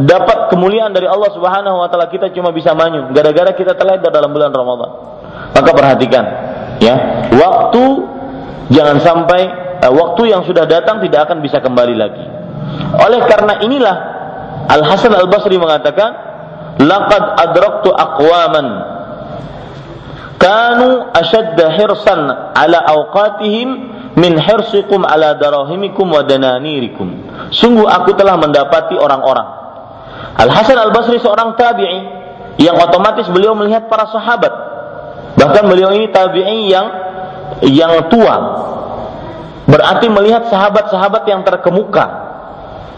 dapat 0.00 0.54
kemuliaan 0.54 0.94
dari 0.94 1.10
Allah 1.10 1.30
Subhanahu 1.34 1.82
wa 1.82 1.88
taala 1.90 2.06
kita 2.06 2.30
cuma 2.30 2.54
bisa 2.54 2.72
manyun 2.78 3.10
gara-gara 3.10 3.50
kita 3.52 3.74
terledor 3.74 4.10
dalam 4.14 4.30
bulan 4.30 4.54
Ramadan. 4.54 4.90
Maka 5.50 5.70
perhatikan, 5.74 6.24
ya, 6.78 6.94
waktu 7.34 7.84
jangan 8.70 9.02
sampai 9.02 9.40
uh, 9.82 9.92
waktu 9.92 10.30
yang 10.30 10.46
sudah 10.46 10.64
datang 10.66 11.02
tidak 11.02 11.26
akan 11.26 11.42
bisa 11.42 11.58
kembali 11.58 11.94
lagi. 11.98 12.24
Oleh 13.02 13.20
karena 13.26 13.58
inilah 13.62 13.96
Al 14.70 14.82
Hasan 14.86 15.10
Al 15.10 15.26
Basri 15.26 15.58
mengatakan, 15.58 16.10
"Laqad 16.78 17.24
adraktu 17.38 17.90
aqwaman 17.90 18.66
kanu 20.40 21.12
ashadda 21.12 21.76
hirsan 21.76 22.20
ala 22.56 22.78
awqatihim 22.88 23.68
min 24.16 24.40
hirsikum 24.40 25.04
ala 25.04 25.36
darahimikum 25.36 26.08
wa 26.08 26.24
dananirikum." 26.24 27.28
Sungguh 27.52 27.84
aku 27.84 28.16
telah 28.16 28.40
mendapati 28.40 28.96
orang-orang. 28.96 29.46
Al 30.40 30.48
Hasan 30.48 30.80
Al 30.80 30.90
Basri 30.90 31.20
seorang 31.20 31.54
tabi'i 31.54 32.00
yang 32.56 32.80
otomatis 32.80 33.28
beliau 33.28 33.52
melihat 33.52 33.86
para 33.92 34.08
sahabat. 34.08 34.52
Bahkan 35.36 35.64
beliau 35.68 35.92
ini 35.92 36.08
tabi'i 36.08 36.72
yang 36.72 36.86
yang 37.60 38.08
tua. 38.08 38.36
Berarti 39.70 40.10
melihat 40.10 40.50
sahabat-sahabat 40.50 41.22
yang 41.30 41.46
terkemuka, 41.46 42.30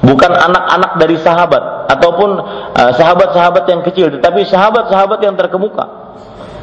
bukan 0.02 0.32
anak-anak 0.34 0.98
dari 0.98 1.16
sahabat 1.20 1.72
ataupun 1.88 2.30
uh, 2.74 2.92
sahabat-sahabat 2.98 3.64
yang 3.70 3.80
kecil 3.86 4.10
tetapi 4.18 4.42
sahabat-sahabat 4.50 5.22
yang 5.22 5.38
terkemuka 5.38 5.84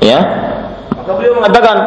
ya 0.03 0.19
maka 1.09 1.17
beliau 1.17 1.33
mengatakan 1.41 1.77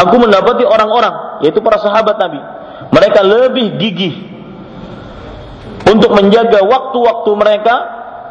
aku 0.00 0.16
mendapati 0.16 0.64
orang-orang 0.64 1.44
yaitu 1.44 1.60
para 1.60 1.76
sahabat 1.76 2.16
Nabi 2.16 2.40
mereka 2.88 3.20
lebih 3.20 3.76
gigih 3.76 4.14
untuk 5.84 6.16
menjaga 6.16 6.64
waktu-waktu 6.64 7.30
mereka 7.36 7.74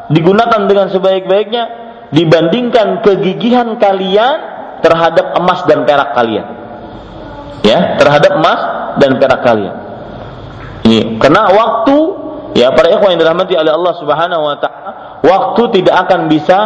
digunakan 0.10 0.66
dengan 0.66 0.90
sebaik-baiknya 0.90 1.64
dibandingkan 2.10 3.06
kegigihan 3.06 3.78
kalian 3.78 4.38
terhadap 4.82 5.38
emas 5.38 5.62
dan 5.70 5.86
perak 5.86 6.18
kalian 6.18 6.48
ya 7.62 8.02
terhadap 8.02 8.42
emas 8.42 8.62
dan 8.98 9.22
perak 9.22 9.46
kalian 9.46 9.76
ini 10.90 11.22
karena 11.22 11.54
waktu 11.54 12.30
Ya, 12.58 12.74
para 12.74 12.90
ikhwan 12.90 13.14
yang 13.14 13.22
dirahmati 13.22 13.54
oleh 13.54 13.70
Allah 13.70 13.94
Subhanahu 14.02 14.42
wa 14.42 14.58
taala, 14.58 14.92
waktu 15.22 15.62
tidak 15.82 15.96
akan 16.08 16.20
bisa 16.32 16.58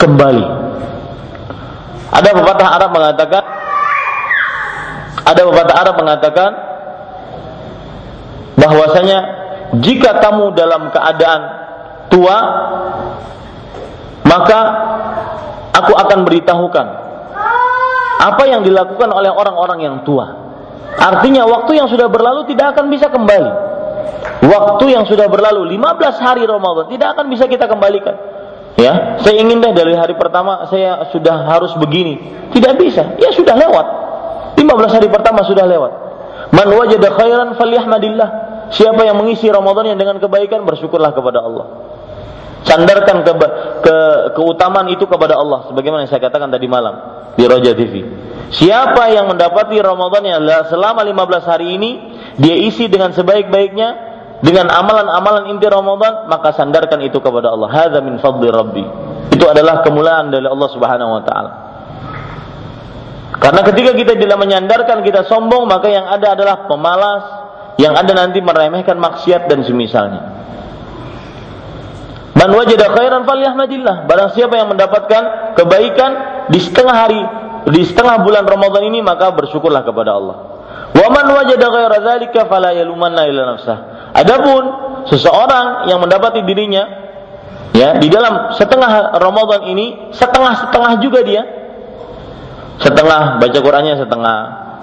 kembali. 0.00 0.46
Ada 2.12 2.28
pepatah 2.36 2.68
Arab 2.76 2.90
mengatakan 2.92 3.44
ada 5.22 5.40
pepatah 5.48 5.76
Arab 5.80 5.94
mengatakan 5.96 6.50
bahwasanya 8.60 9.18
jika 9.80 10.20
kamu 10.20 10.52
dalam 10.52 10.92
keadaan 10.92 11.42
tua 12.12 12.36
maka 14.28 14.60
aku 15.72 15.92
akan 15.96 16.18
beritahukan 16.28 16.86
apa 18.22 18.42
yang 18.46 18.62
dilakukan 18.62 19.10
oleh 19.10 19.32
orang-orang 19.32 19.82
yang 19.82 19.96
tua. 20.06 20.30
Artinya 20.92 21.48
waktu 21.48 21.80
yang 21.80 21.88
sudah 21.88 22.06
berlalu 22.06 22.46
tidak 22.52 22.76
akan 22.76 22.92
bisa 22.92 23.08
kembali. 23.08 23.52
Waktu 24.46 24.84
yang 24.94 25.04
sudah 25.08 25.26
berlalu 25.26 25.66
15 25.74 26.22
hari 26.22 26.46
Ramadan 26.46 26.86
tidak 26.92 27.18
akan 27.18 27.26
bisa 27.32 27.50
kita 27.50 27.66
kembalikan. 27.66 28.14
Ya, 28.82 29.22
saya 29.22 29.38
ingin 29.38 29.62
deh 29.62 29.70
dari 29.70 29.94
hari 29.94 30.18
pertama 30.18 30.66
saya 30.66 31.06
sudah 31.14 31.46
harus 31.46 31.70
begini. 31.78 32.18
Tidak 32.50 32.74
bisa. 32.82 33.14
Ya 33.22 33.30
sudah 33.30 33.54
lewat. 33.54 33.86
15 34.58 34.96
hari 34.98 35.06
pertama 35.06 35.46
sudah 35.46 35.62
lewat. 35.62 35.92
Man 36.50 36.68
wajada 36.74 37.14
khairan 37.14 37.54
falyahmadillah. 37.54 38.28
Siapa 38.74 39.06
yang 39.06 39.22
mengisi 39.22 39.46
Ramadan 39.46 39.94
yang 39.94 39.98
dengan 40.02 40.18
kebaikan 40.18 40.66
bersyukurlah 40.66 41.14
kepada 41.14 41.46
Allah. 41.46 41.66
Sandarkan 42.66 43.26
ke, 43.26 43.32
ke 43.82 43.96
keutamaan 44.38 44.86
itu 44.90 45.06
kepada 45.06 45.34
Allah 45.34 45.66
sebagaimana 45.66 46.06
yang 46.06 46.10
saya 46.10 46.22
katakan 46.22 46.50
tadi 46.50 46.66
malam 46.66 46.94
di 47.38 47.44
Roja 47.46 47.74
TV. 47.74 48.06
Siapa 48.52 49.10
yang 49.14 49.30
mendapati 49.30 49.78
Ramadan 49.78 50.22
yang 50.26 50.40
selama 50.68 51.02
15 51.06 51.42
hari 51.46 51.66
ini 51.78 51.90
dia 52.38 52.56
isi 52.58 52.86
dengan 52.86 53.10
sebaik-baiknya, 53.16 54.11
dengan 54.42 54.66
amalan-amalan 54.68 55.54
inti 55.54 55.70
Ramadan 55.70 56.26
maka 56.26 56.50
sandarkan 56.52 56.98
itu 57.06 57.22
kepada 57.22 57.54
Allah 57.54 57.70
hadza 57.70 58.02
min 58.02 58.18
fadli 58.18 58.50
rabbi 58.50 58.84
itu 59.30 59.44
adalah 59.46 59.86
kemuliaan 59.86 60.34
dari 60.34 60.44
Allah 60.44 60.68
Subhanahu 60.74 61.10
wa 61.14 61.22
taala 61.22 61.50
karena 63.38 63.60
ketika 63.64 63.90
kita 63.94 64.12
tidak 64.18 64.38
menyandarkan 64.38 65.06
kita 65.06 65.24
sombong 65.30 65.70
maka 65.70 65.88
yang 65.88 66.10
ada 66.10 66.34
adalah 66.34 66.66
pemalas 66.66 67.24
yang 67.78 67.94
ada 67.94 68.12
nanti 68.12 68.42
meremehkan 68.42 68.98
maksiat 68.98 69.46
dan 69.46 69.62
semisalnya 69.62 70.42
Man 72.42 72.58
wajada 72.58 72.90
khairan 72.90 73.22
falyahmadillah. 73.22 74.10
Barang 74.10 74.34
siapa 74.34 74.58
yang 74.58 74.72
mendapatkan 74.72 75.54
kebaikan 75.54 76.10
di 76.50 76.58
setengah 76.58 76.96
hari, 76.96 77.22
di 77.70 77.86
setengah 77.86 78.18
bulan 78.24 78.42
Ramadan 78.42 78.88
ini 78.88 78.98
maka 78.98 79.30
bersyukurlah 79.30 79.86
kepada 79.86 80.18
Allah. 80.18 80.36
Wa 80.90 81.08
man 81.12 81.28
wajada 81.28 81.70
ghaira 81.70 82.02
dzalika 82.02 82.50
fala 82.50 82.74
yalumanna 82.74 83.30
illa 83.30 83.54
nafsah. 83.54 83.78
Adapun 84.12 84.62
seseorang 85.08 85.88
yang 85.88 85.98
mendapati 85.98 86.44
dirinya 86.44 86.84
ya 87.72 87.96
di 87.96 88.12
dalam 88.12 88.52
setengah 88.52 89.16
Ramadan 89.16 89.64
ini 89.72 90.12
setengah-setengah 90.12 90.92
juga 91.00 91.20
dia. 91.24 91.42
Setengah 92.82 93.38
baca 93.38 93.58
Qur'annya 93.62 93.94
setengah, 93.94 94.38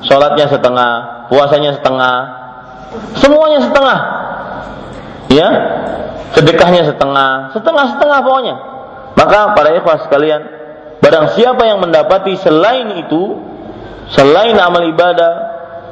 sholatnya 0.08 0.46
setengah, 0.48 0.92
puasanya 1.28 1.76
setengah, 1.78 2.16
semuanya 3.20 3.60
setengah. 3.66 4.00
Ya, 5.30 5.48
sedekahnya 6.34 6.90
setengah, 6.90 7.54
setengah-setengah 7.54 8.20
pokoknya. 8.26 8.56
Maka 9.14 9.54
para 9.54 9.76
ikhwah 9.78 10.08
sekalian, 10.08 10.42
barang 11.04 11.38
siapa 11.38 11.70
yang 11.70 11.84
mendapati 11.84 12.40
selain 12.40 12.98
itu, 12.98 13.38
selain 14.10 14.58
amal 14.58 14.90
ibadah, 14.90 15.49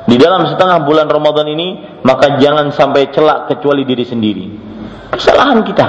di 0.08 0.16
dalam 0.16 0.48
setengah 0.48 0.88
bulan 0.88 1.12
Ramadan 1.12 1.52
ini, 1.52 2.00
maka 2.08 2.40
jangan 2.40 2.72
sampai 2.72 3.12
celak 3.12 3.52
kecuali 3.52 3.84
diri 3.84 4.08
sendiri. 4.08 4.46
Kesalahan 5.12 5.60
kita. 5.68 5.88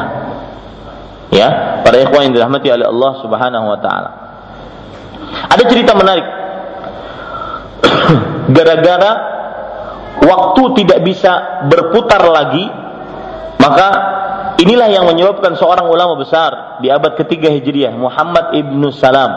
Ya, 1.30 1.80
para 1.86 2.02
ikhwan 2.02 2.26
yang 2.26 2.34
dirahmati 2.34 2.66
oleh 2.66 2.82
Allah 2.90 3.12
Subhanahu 3.22 3.66
wa 3.70 3.78
taala. 3.78 4.10
Ada 5.54 5.62
cerita 5.70 5.94
menarik. 5.94 6.26
Gara-gara 8.58 9.12
waktu 10.18 10.62
tidak 10.82 10.98
bisa 11.06 11.62
berputar 11.70 12.26
lagi, 12.26 12.66
maka 13.62 13.88
inilah 14.58 14.88
yang 14.90 15.06
menyebabkan 15.06 15.54
seorang 15.54 15.86
ulama 15.86 16.18
besar 16.18 16.82
di 16.82 16.90
abad 16.90 17.14
ketiga 17.14 17.54
Hijriah, 17.54 17.94
Muhammad 17.94 18.50
ibnu 18.58 18.90
Salam, 18.90 19.30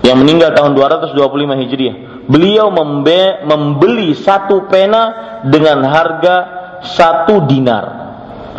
yang 0.00 0.16
meninggal 0.16 0.56
tahun 0.56 0.72
225 0.72 1.60
Hijriah 1.60 2.09
beliau 2.30 2.70
membe 2.70 3.42
membeli 3.42 4.14
satu 4.14 4.70
pena 4.70 5.02
dengan 5.42 5.82
harga 5.82 6.36
satu 6.86 7.42
dinar. 7.50 7.84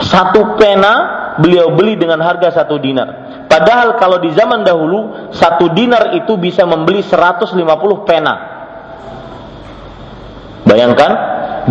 Satu 0.03 0.59
pena 0.59 0.93
beliau 1.39 1.71
beli 1.71 1.95
dengan 1.95 2.19
harga 2.19 2.51
satu 2.51 2.75
dinar. 2.75 3.31
Padahal 3.47 3.95
kalau 3.95 4.19
di 4.19 4.35
zaman 4.35 4.67
dahulu 4.67 5.31
satu 5.31 5.71
dinar 5.71 6.11
itu 6.19 6.35
bisa 6.35 6.67
membeli 6.67 6.99
150 6.99 7.55
pena. 8.03 8.33
Bayangkan, 10.67 11.11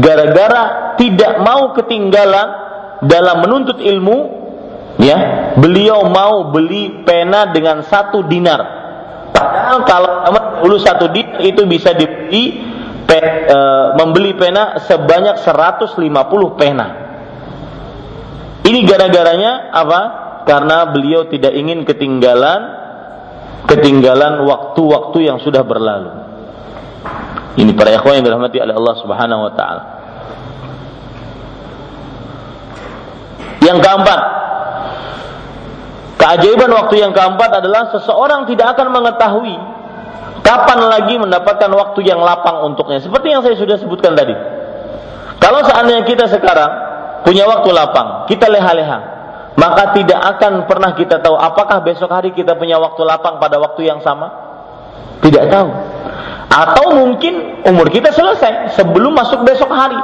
gara-gara 0.01 0.95
tidak 0.97 1.41
mau 1.41 1.73
ketinggalan 1.73 2.49
dalam 3.01 3.37
menuntut 3.41 3.81
ilmu, 3.81 4.19
ya, 5.01 5.19
beliau 5.57 6.05
mau 6.05 6.53
beli 6.53 7.05
pena 7.05 7.49
dengan 7.49 7.81
satu 7.81 8.25
dinar 8.29 8.80
Padahal 9.31 9.87
kalau 9.87 10.12
dulu 10.64 10.76
satu 10.76 11.09
dinar 11.11 11.41
itu 11.43 11.62
bisa 11.64 11.97
dibeli 11.97 12.61
pe, 13.07 13.18
e, 13.47 13.59
membeli 13.97 14.37
pena 14.37 14.78
sebanyak 14.85 15.41
150 15.41 15.99
pena. 16.59 16.87
Ini 18.61 18.78
gara-garanya 18.87 19.72
apa? 19.72 20.01
Karena 20.45 20.89
beliau 20.91 21.26
tidak 21.26 21.55
ingin 21.57 21.83
ketinggalan 21.83 22.81
ketinggalan 23.68 24.47
waktu-waktu 24.47 25.18
yang 25.31 25.39
sudah 25.39 25.62
berlalu. 25.62 26.11
Ini 27.61 27.74
para 27.74 27.91
ikhwan 27.95 28.20
yang 28.20 28.26
dirahmati 28.31 28.59
oleh 28.62 28.74
Allah 28.74 28.95
Subhanahu 28.99 29.41
wa 29.47 29.53
taala. 29.55 29.83
Yang 33.61 33.78
keempat, 33.85 34.20
Keajaiban 36.21 36.68
waktu 36.68 37.01
yang 37.01 37.16
keempat 37.16 37.64
adalah 37.64 37.89
seseorang 37.97 38.45
tidak 38.45 38.77
akan 38.77 38.93
mengetahui 38.93 39.57
kapan 40.45 40.79
lagi 40.85 41.16
mendapatkan 41.16 41.71
waktu 41.73 42.01
yang 42.05 42.21
lapang 42.21 42.61
untuknya. 42.61 43.01
Seperti 43.01 43.33
yang 43.33 43.41
saya 43.41 43.57
sudah 43.57 43.81
sebutkan 43.81 44.12
tadi. 44.12 44.37
Kalau 45.41 45.64
seandainya 45.64 46.05
kita 46.05 46.29
sekarang 46.29 46.68
punya 47.25 47.49
waktu 47.49 47.73
lapang, 47.73 48.29
kita 48.29 48.53
leha-leha, 48.53 48.99
maka 49.57 49.97
tidak 49.97 50.21
akan 50.37 50.68
pernah 50.68 50.93
kita 50.93 51.25
tahu 51.25 51.41
apakah 51.41 51.81
besok 51.81 52.12
hari 52.12 52.37
kita 52.37 52.53
punya 52.53 52.77
waktu 52.77 53.01
lapang 53.01 53.41
pada 53.41 53.57
waktu 53.57 53.89
yang 53.89 54.05
sama. 54.05 54.29
Tidak 55.25 55.49
tahu. 55.49 55.68
Atau 56.53 57.01
mungkin 57.01 57.64
umur 57.64 57.89
kita 57.89 58.12
selesai 58.12 58.77
sebelum 58.77 59.16
masuk 59.16 59.41
besok 59.49 59.73
hari. 59.73 59.97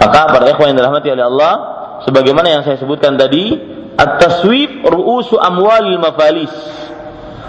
Maka 0.00 0.32
para 0.32 0.48
ikhwan 0.52 0.72
yang 0.72 0.80
dirahmati 0.80 1.08
oleh 1.12 1.24
Allah, 1.24 1.52
sebagaimana 2.04 2.48
yang 2.48 2.62
saya 2.64 2.76
sebutkan 2.76 3.16
tadi, 3.16 3.75
At-taswif 3.96 4.84
ru'usu 4.84 5.40
amwalil 5.40 5.96
mafalis. 5.96 6.52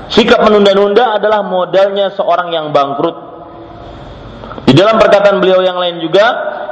Sikap 0.07 0.39
menunda-nunda 0.47 1.19
adalah 1.19 1.43
modalnya 1.43 2.07
seorang 2.15 2.55
yang 2.55 2.71
bangkrut. 2.71 3.27
Di 4.63 4.71
dalam 4.71 4.95
perkataan 4.95 5.43
beliau 5.43 5.59
yang 5.59 5.75
lain 5.75 5.99
juga, 5.99 6.25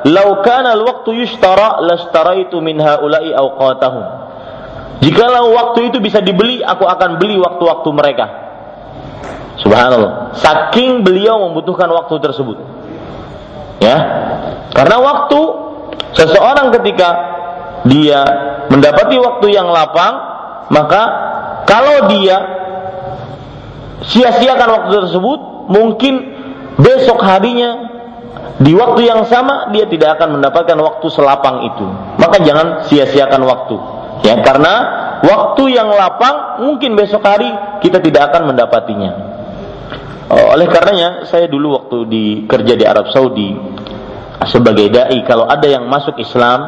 "Lau 0.07 0.39
kana 0.39 0.75
al-waqtu 0.75 1.11
yushtara 1.15 1.83
lastaraitu 1.83 2.59
min 2.63 2.79
haula'i 2.79 3.35
awqatahum." 3.35 4.03
Jikalau 5.03 5.51
waktu 5.51 5.91
itu 5.91 5.99
bisa 5.99 6.23
dibeli, 6.23 6.63
aku 6.63 6.87
akan 6.87 7.19
beli 7.19 7.35
waktu-waktu 7.35 7.89
mereka. 7.91 8.25
Subhanallah. 9.59 10.35
Saking 10.39 11.03
beliau 11.03 11.43
membutuhkan 11.51 11.91
waktu 11.91 12.15
tersebut. 12.23 12.57
Ya. 13.83 13.97
Karena 14.71 14.97
waktu 15.03 15.39
seseorang 16.15 16.71
ketika 16.79 17.34
dia 17.85 18.21
mendapati 18.67 19.15
waktu 19.21 19.47
yang 19.53 19.69
lapang, 19.69 20.13
maka 20.73 21.03
kalau 21.69 22.09
dia 22.09 22.37
sia-siakan 24.09 24.69
waktu 24.69 24.89
tersebut, 25.05 25.39
mungkin 25.69 26.13
besok 26.81 27.21
harinya 27.21 27.95
di 28.55 28.71
waktu 28.71 29.05
yang 29.05 29.27
sama 29.27 29.69
dia 29.75 29.85
tidak 29.85 30.19
akan 30.19 30.39
mendapatkan 30.39 30.77
waktu 30.79 31.07
selapang 31.11 31.67
itu. 31.67 31.87
Maka 32.17 32.41
jangan 32.41 32.87
sia-siakan 32.89 33.41
waktu. 33.45 33.77
Ya, 34.23 34.41
karena 34.41 34.73
waktu 35.21 35.75
yang 35.75 35.91
lapang 35.91 36.65
mungkin 36.65 36.97
besok 36.97 37.21
hari 37.21 37.51
kita 37.83 38.01
tidak 38.01 38.33
akan 38.33 38.49
mendapatinya. 38.49 39.11
Oh, 40.25 40.57
oleh 40.57 40.65
karenanya 40.65 41.29
saya 41.29 41.45
dulu 41.45 41.77
waktu 41.77 41.97
di 42.09 42.25
kerja 42.49 42.73
di 42.73 42.81
Arab 42.81 43.13
Saudi 43.13 43.53
sebagai 44.49 44.89
dai 44.89 45.21
kalau 45.21 45.45
ada 45.45 45.69
yang 45.69 45.85
masuk 45.85 46.17
Islam 46.17 46.65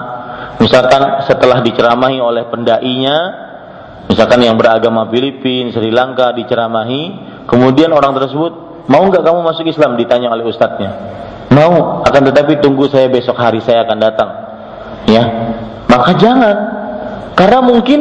misalkan 0.58 1.24
setelah 1.26 1.62
diceramahi 1.62 2.18
oleh 2.22 2.50
pendainya 2.50 3.18
misalkan 4.08 4.42
yang 4.42 4.56
beragama 4.58 5.06
Filipina, 5.10 5.70
Sri 5.74 5.94
Lanka 5.94 6.34
diceramahi 6.34 7.02
kemudian 7.46 7.94
orang 7.94 8.18
tersebut 8.18 8.86
mau 8.88 9.04
nggak 9.08 9.24
kamu 9.24 9.40
masuk 9.44 9.66
Islam? 9.68 10.00
ditanya 10.00 10.32
oleh 10.32 10.48
ustadznya. 10.48 10.92
Mau 11.48 12.04
akan 12.04 12.22
tetapi 12.28 12.60
tunggu 12.60 12.92
saya 12.92 13.08
besok 13.08 13.40
hari 13.40 13.64
saya 13.64 13.88
akan 13.88 13.98
datang. 14.00 14.30
Ya. 15.08 15.24
Maka 15.88 16.12
jangan. 16.20 16.56
Karena 17.40 17.64
mungkin 17.64 18.00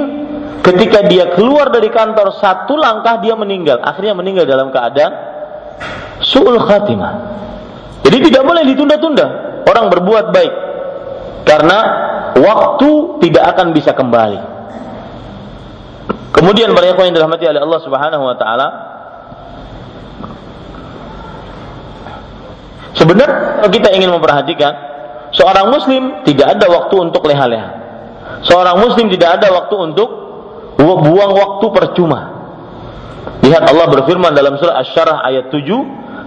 ketika 0.66 1.06
dia 1.06 1.30
keluar 1.30 1.70
dari 1.70 1.86
kantor 1.94 2.34
satu 2.42 2.74
langkah 2.74 3.22
dia 3.22 3.38
meninggal. 3.38 3.78
Akhirnya 3.86 4.18
meninggal 4.18 4.50
dalam 4.50 4.74
keadaan 4.74 5.12
su'ul 6.26 6.58
khatimah. 6.58 7.12
Jadi 8.02 8.18
tidak 8.30 8.42
boleh 8.42 8.62
ditunda-tunda. 8.66 9.26
Orang 9.66 9.94
berbuat 9.94 10.34
baik 10.34 10.65
karena 11.46 11.78
waktu 12.34 12.90
tidak 13.22 13.44
akan 13.54 13.70
bisa 13.70 13.94
kembali. 13.94 14.58
Kemudian 16.34 16.74
para 16.76 16.90
yang 16.90 17.16
dirahmati 17.16 17.48
oleh 17.48 17.62
Allah 17.64 17.80
Subhanahu 17.80 18.24
wa 18.26 18.36
taala 18.36 18.68
Sebenarnya 22.96 23.68
kita 23.68 23.92
ingin 23.92 24.08
memperhatikan 24.08 24.72
seorang 25.28 25.68
muslim 25.68 26.24
tidak 26.24 26.56
ada 26.56 26.66
waktu 26.72 26.94
untuk 26.96 27.28
leha-leha. 27.28 27.70
Seorang 28.40 28.80
muslim 28.80 29.12
tidak 29.12 29.36
ada 29.38 29.52
waktu 29.52 29.76
untuk 29.76 30.08
buang 30.80 31.32
waktu 31.36 31.66
percuma. 31.76 32.20
Lihat 33.44 33.68
Allah 33.68 33.86
berfirman 33.92 34.32
dalam 34.32 34.56
surah 34.56 34.80
Asy-Syarah 34.80 35.22
ayat 35.28 35.52
7, 35.52 35.76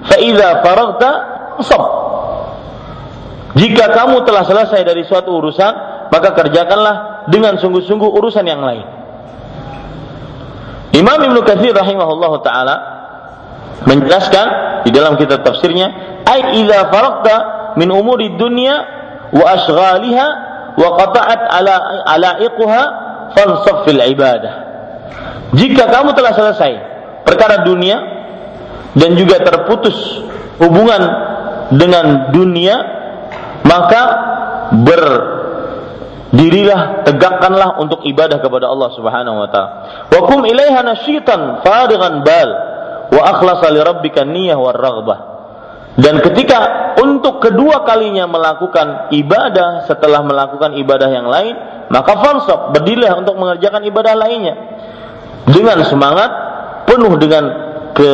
"Fa 0.05 0.15
idza 0.21 0.49
faragta 0.61 1.09
sab." 1.65 1.83
Jika 3.57 3.89
kamu 3.89 4.25
telah 4.29 4.45
selesai 4.45 4.85
dari 4.85 5.01
suatu 5.09 5.33
urusan, 5.33 5.73
maka 6.13 6.29
kerjakanlah 6.37 7.25
dengan 7.29 7.57
sungguh-sungguh 7.57 8.09
urusan 8.09 8.45
yang 8.45 8.61
lain. 8.61 8.85
Imam 10.93 11.17
Ibnu 11.21 11.41
Katsir 11.45 11.73
rahimahullahu 11.73 12.41
taala 12.41 12.75
menjelaskan 13.85 14.47
di 14.85 14.91
dalam 14.93 15.17
kitab 15.17 15.45
tafsirnya, 15.45 15.87
"Ai 16.25 16.61
idza 16.61 16.89
faragta 16.89 17.35
min 17.77 17.89
umuri 17.93 18.37
dunya 18.37 18.75
wa 19.33 19.45
ashghaliha 19.53 20.27
wa 20.77 20.89
qata'at 20.97 21.41
ala 21.53 21.73
alaiquha 22.09 22.81
fansaf 23.37 23.85
fil 23.85 24.01
ibadah." 24.01 24.53
Jika 25.57 25.89
kamu 25.89 26.13
telah 26.13 26.33
selesai 26.37 26.73
perkara 27.25 27.65
dunia 27.65 27.97
dan 28.93 29.13
juga 29.17 29.41
terputus 29.41 30.25
hubungan 30.61 31.01
dengan 31.73 32.33
dunia 32.33 32.75
maka 33.69 34.01
berdirilah 34.73 37.05
tegakkanlah 37.05 37.77
untuk 37.77 38.01
ibadah 38.09 38.41
kepada 38.41 38.65
Allah 38.65 38.89
Subhanahu 38.97 39.37
wa 39.37 39.45
taala. 39.53 39.71
Wa 40.09 40.25
kum 40.25 40.41
ilaiha 40.49 40.81
nasyitan 40.81 41.61
farigan 41.61 42.25
bal 42.25 42.49
wa 43.13 43.21
akhlasa 43.29 43.69
li 43.69 43.77
rabbika 43.77 44.25
niyyah 44.25 44.57
war 44.57 44.73
raghbah. 44.73 45.37
Dan 45.99 46.23
ketika 46.23 46.95
untuk 46.97 47.43
kedua 47.43 47.83
kalinya 47.83 48.23
melakukan 48.25 49.11
ibadah 49.13 49.85
setelah 49.85 50.23
melakukan 50.23 50.73
ibadah 50.79 51.11
yang 51.11 51.27
lain 51.27 51.55
maka 51.91 52.15
fansab 52.23 52.71
berdirilah 52.73 53.19
untuk 53.19 53.35
mengerjakan 53.37 53.83
ibadah 53.85 54.15
lainnya. 54.17 54.55
Dengan 55.49 55.81
semangat 55.85 56.29
penuh 56.85 57.17
dengan 57.17 57.43
ke 57.97 58.11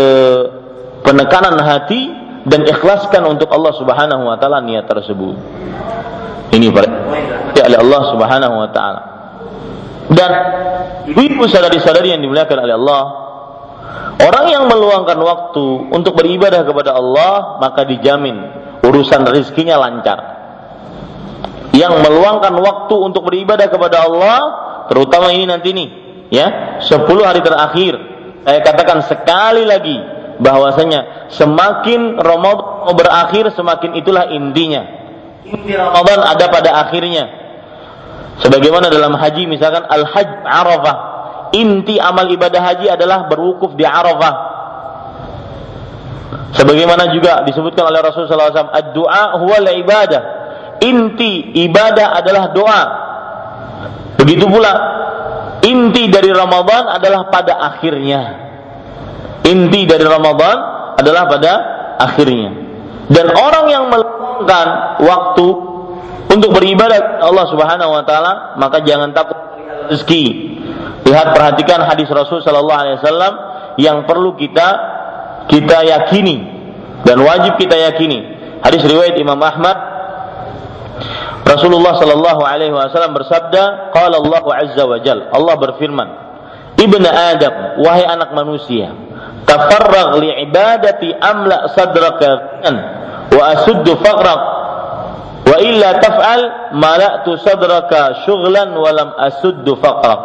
penekanan 1.03 1.59
hati 1.59 2.24
dan 2.45 2.61
ikhlaskan 2.61 3.25
untuk 3.25 3.49
Allah 3.49 3.73
Subhanahu 3.73 4.23
wa 4.29 4.37
taala 4.37 4.61
niat 4.61 4.85
tersebut. 4.85 5.35
Ini 6.53 6.69
ya 7.57 7.63
oleh 7.67 7.79
Allah 7.81 8.01
Subhanahu 8.13 8.55
wa 8.55 8.69
taala. 8.69 9.01
Dan 10.05 10.31
ibu 11.09 11.43
saudari-saudari 11.49 12.13
yang 12.13 12.21
dimuliakan 12.21 12.57
oleh 12.61 12.75
Allah, 12.77 13.03
orang 14.21 14.45
yang 14.53 14.63
meluangkan 14.69 15.17
waktu 15.17 15.65
untuk 15.89 16.13
beribadah 16.13 16.61
kepada 16.61 16.93
Allah, 16.93 17.57
maka 17.57 17.83
dijamin 17.89 18.37
urusan 18.85 19.25
rezekinya 19.25 19.81
lancar. 19.81 20.19
Yang 21.73 21.99
meluangkan 22.07 22.55
waktu 22.55 22.95
untuk 22.95 23.27
beribadah 23.27 23.67
kepada 23.67 24.05
Allah, 24.05 24.39
terutama 24.87 25.33
ini 25.33 25.49
nanti 25.49 25.73
nih, 25.73 25.89
ya, 26.29 26.79
10 26.79 27.03
hari 27.25 27.41
terakhir 27.41 28.15
saya 28.45 28.61
katakan 28.61 29.01
sekali 29.09 29.65
lagi 29.65 29.97
bahwasanya 30.39 31.29
semakin 31.31 32.19
Ramadan 32.19 32.93
berakhir 32.95 33.51
semakin 33.55 33.97
itulah 33.97 34.29
intinya. 34.29 34.83
Inti 35.45 35.73
Ramadan 35.77 36.25
ada 36.25 36.45
pada 36.49 36.69
akhirnya. 36.85 37.45
Sebagaimana 38.41 38.91
dalam 38.91 39.15
haji 39.15 39.47
misalkan 39.47 39.87
al-hajj 39.87 40.29
Arafah. 40.43 40.97
Inti 41.55 41.95
amal 42.01 42.27
ibadah 42.27 42.59
haji 42.59 42.91
adalah 42.91 43.31
berwukuf 43.31 43.79
di 43.79 43.87
Arafah. 43.87 44.35
Sebagaimana 46.55 47.11
juga 47.11 47.43
disebutkan 47.43 47.83
oleh 47.87 47.99
Rasulullah 47.99 48.51
SAW, 48.51 48.75
ad-du'a 48.75 49.39
huwa 49.39 49.71
ibadah. 49.71 50.21
Inti 50.83 51.55
ibadah 51.63 52.15
adalah 52.19 52.51
doa. 52.51 52.83
Begitu 54.19 54.47
pula 54.47 54.73
inti 55.63 56.07
dari 56.07 56.31
Ramadan 56.31 56.89
adalah 56.89 57.27
pada 57.27 57.59
akhirnya. 57.59 58.44
Inti 59.45 59.85
dari 59.85 60.05
Ramadan 60.05 60.57
adalah 60.97 61.29
pada 61.29 61.53
akhirnya. 62.01 62.49
Dan 63.05 63.29
orang 63.29 63.65
yang 63.69 63.85
meluangkan 63.93 64.67
waktu 65.05 65.47
untuk 66.33 66.49
beribadah 66.57 67.21
Allah 67.21 67.45
Subhanahu 67.53 67.93
wa 67.93 68.03
taala, 68.03 68.57
maka 68.57 68.81
jangan 68.81 69.13
takut 69.13 69.37
rezeki. 69.93 70.57
Lihat 71.05 71.37
perhatikan 71.37 71.85
hadis 71.85 72.09
Rasul 72.09 72.41
sallallahu 72.41 72.81
alaihi 72.81 72.97
wasallam 72.97 73.33
yang 73.77 74.09
perlu 74.09 74.33
kita 74.33 74.67
kita 75.45 75.85
yakini 75.85 76.35
dan 77.05 77.21
wajib 77.21 77.61
kita 77.61 77.77
yakini. 77.77 78.33
Hadis 78.65 78.81
riwayat 78.81 79.13
Imam 79.21 79.37
Ahmad 79.37 79.77
Rasulullah 81.45 81.93
Shallallahu 81.93 82.41
Alaihi 82.41 82.73
Wasallam 82.73 83.13
bersabda, 83.13 83.93
"Qala 83.93 84.17
Allah 84.17 84.43
Azza 84.65 84.83
wa 84.89 84.97
Jal." 84.97 85.29
Allah 85.29 85.55
berfirman, 85.61 86.07
"Ibnu 86.73 87.05
Adam, 87.05 87.85
wahai 87.85 88.01
anak 88.09 88.33
manusia, 88.33 88.89
tafarrag 89.45 90.19
li 90.21 90.29
ibadati 90.49 91.13
amla 91.15 91.69
sadraka 91.71 92.61
wa 93.31 93.43
asuddu 93.53 93.97
faqrak 94.01 94.41
wa 95.45 95.55
illa 95.61 96.01
taf'al 96.01 96.41
mala'tu 96.75 97.37
sadraka 97.39 98.25
syughlan 98.25 98.73
wa 98.73 98.89
lam 98.91 99.09
asuddu 99.17 99.77
faqrak." 99.77 100.21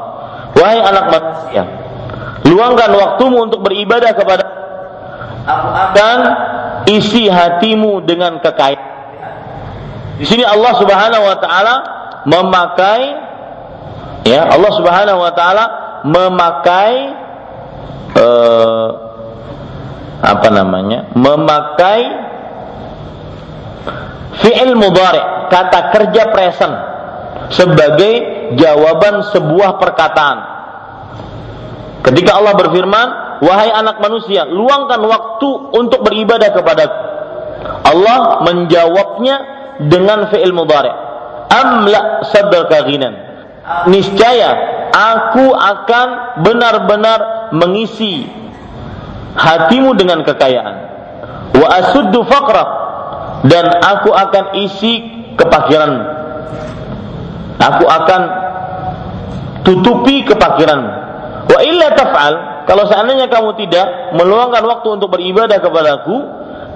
Wahai 0.50 0.82
anak 0.82 1.04
manusia, 1.14 1.62
luangkan 2.42 2.90
waktumu 2.90 3.46
untuk 3.46 3.62
beribadah 3.62 4.12
kepada 4.18 4.44
aku 5.46 5.68
akan 5.70 6.18
isi 6.90 7.30
hatimu 7.30 8.02
dengan 8.02 8.42
kekayaan 8.42 8.90
di 10.20 10.28
sini 10.28 10.44
Allah 10.44 10.76
Subhanahu 10.76 11.24
wa 11.24 11.36
taala 11.40 11.74
memakai 12.28 13.02
ya, 14.28 14.52
Allah 14.52 14.72
Subhanahu 14.76 15.16
wa 15.16 15.32
taala 15.32 15.64
memakai 16.04 16.94
uh, 18.20 19.09
apa 20.20 20.48
namanya? 20.52 21.08
Memakai 21.16 22.00
fi'il 24.44 24.76
mudhari, 24.76 25.48
kata 25.48 25.80
kerja 25.96 26.22
present 26.28 26.74
sebagai 27.50 28.12
jawaban 28.56 29.26
sebuah 29.32 29.80
perkataan. 29.80 30.38
Ketika 32.00 32.36
Allah 32.36 32.54
berfirman, 32.56 33.08
"Wahai 33.44 33.72
anak 33.72 34.00
manusia, 34.00 34.48
luangkan 34.48 35.00
waktu 35.04 35.48
untuk 35.76 36.04
beribadah 36.04 36.48
kepada 36.52 36.84
Allah 37.84 38.44
menjawabnya 38.44 39.36
dengan 39.88 40.28
fi'il 40.28 40.52
mudhari. 40.52 40.92
Amla 41.50 42.24
ghinan. 42.86 43.14
Niscaya 43.88 44.50
aku 44.90 45.52
akan 45.54 46.08
benar-benar 46.42 47.50
mengisi 47.54 48.26
hatimu 49.34 49.94
dengan 49.94 50.22
kekayaan. 50.26 50.76
Wa 51.54 51.66
asuddu 51.82 52.24
faqrak 52.24 52.68
dan 53.46 53.66
aku 53.80 54.10
akan 54.12 54.44
isi 54.64 55.02
kepakiranmu. 55.36 56.04
Aku 57.60 57.84
akan 57.84 58.20
tutupi 59.64 60.24
kepakiranmu. 60.24 60.92
Wa 61.50 61.60
illa 61.66 61.92
taf'al, 61.92 62.34
kalau 62.64 62.86
seandainya 62.86 63.26
kamu 63.28 63.58
tidak 63.60 64.16
meluangkan 64.16 64.62
waktu 64.64 64.88
untuk 64.96 65.12
beribadah 65.12 65.58
kepadaku, 65.58 66.16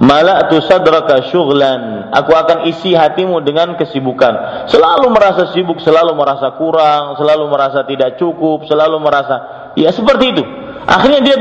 mala'tu 0.03 0.59
sadraka 0.65 1.23
syughlan. 1.31 2.11
Aku 2.11 2.35
akan 2.35 2.67
isi 2.67 2.91
hatimu 2.91 3.41
dengan 3.45 3.79
kesibukan. 3.79 4.65
Selalu 4.67 5.07
merasa 5.13 5.51
sibuk, 5.55 5.79
selalu 5.79 6.13
merasa 6.17 6.53
kurang, 6.59 7.15
selalu 7.15 7.47
merasa 7.47 7.87
tidak 7.87 8.19
cukup, 8.19 8.67
selalu 8.67 8.97
merasa 8.99 9.69
ya 9.79 9.89
seperti 9.93 10.25
itu. 10.35 10.43
Akhirnya 10.85 11.21
dia 11.25 11.37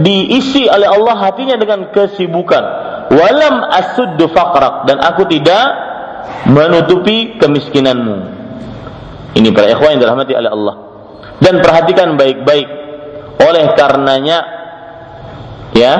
diisi 0.00 0.66
oleh 0.66 0.88
Allah 0.88 1.14
hatinya 1.28 1.54
dengan 1.58 1.90
kesibukan. 1.90 2.64
Walam 3.14 3.56
asuddu 3.70 4.26
faqrak 4.32 4.88
dan 4.90 4.98
aku 4.98 5.28
tidak 5.28 5.64
menutupi 6.48 7.36
kemiskinanmu. 7.36 8.16
Ini 9.34 9.48
para 9.50 9.70
ikhwan 9.70 9.98
yang 9.98 10.02
dirahmati 10.02 10.32
oleh 10.34 10.50
Allah. 10.50 10.76
Dan 11.38 11.60
perhatikan 11.60 12.14
baik-baik 12.14 12.68
oleh 13.42 13.64
karenanya 13.74 14.38
ya 15.74 15.94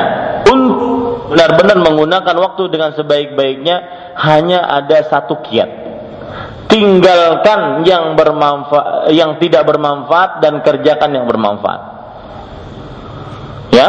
benar-benar 1.34 1.78
menggunakan 1.82 2.36
waktu 2.38 2.62
dengan 2.70 2.94
sebaik-baiknya 2.94 3.76
hanya 4.14 4.62
ada 4.62 5.02
satu 5.10 5.42
kiat 5.42 5.70
tinggalkan 6.70 7.82
yang 7.82 8.14
bermanfaat 8.14 9.10
yang 9.10 9.36
tidak 9.42 9.66
bermanfaat 9.66 10.38
dan 10.38 10.62
kerjakan 10.62 11.10
yang 11.10 11.26
bermanfaat 11.26 11.80
ya? 13.74 13.88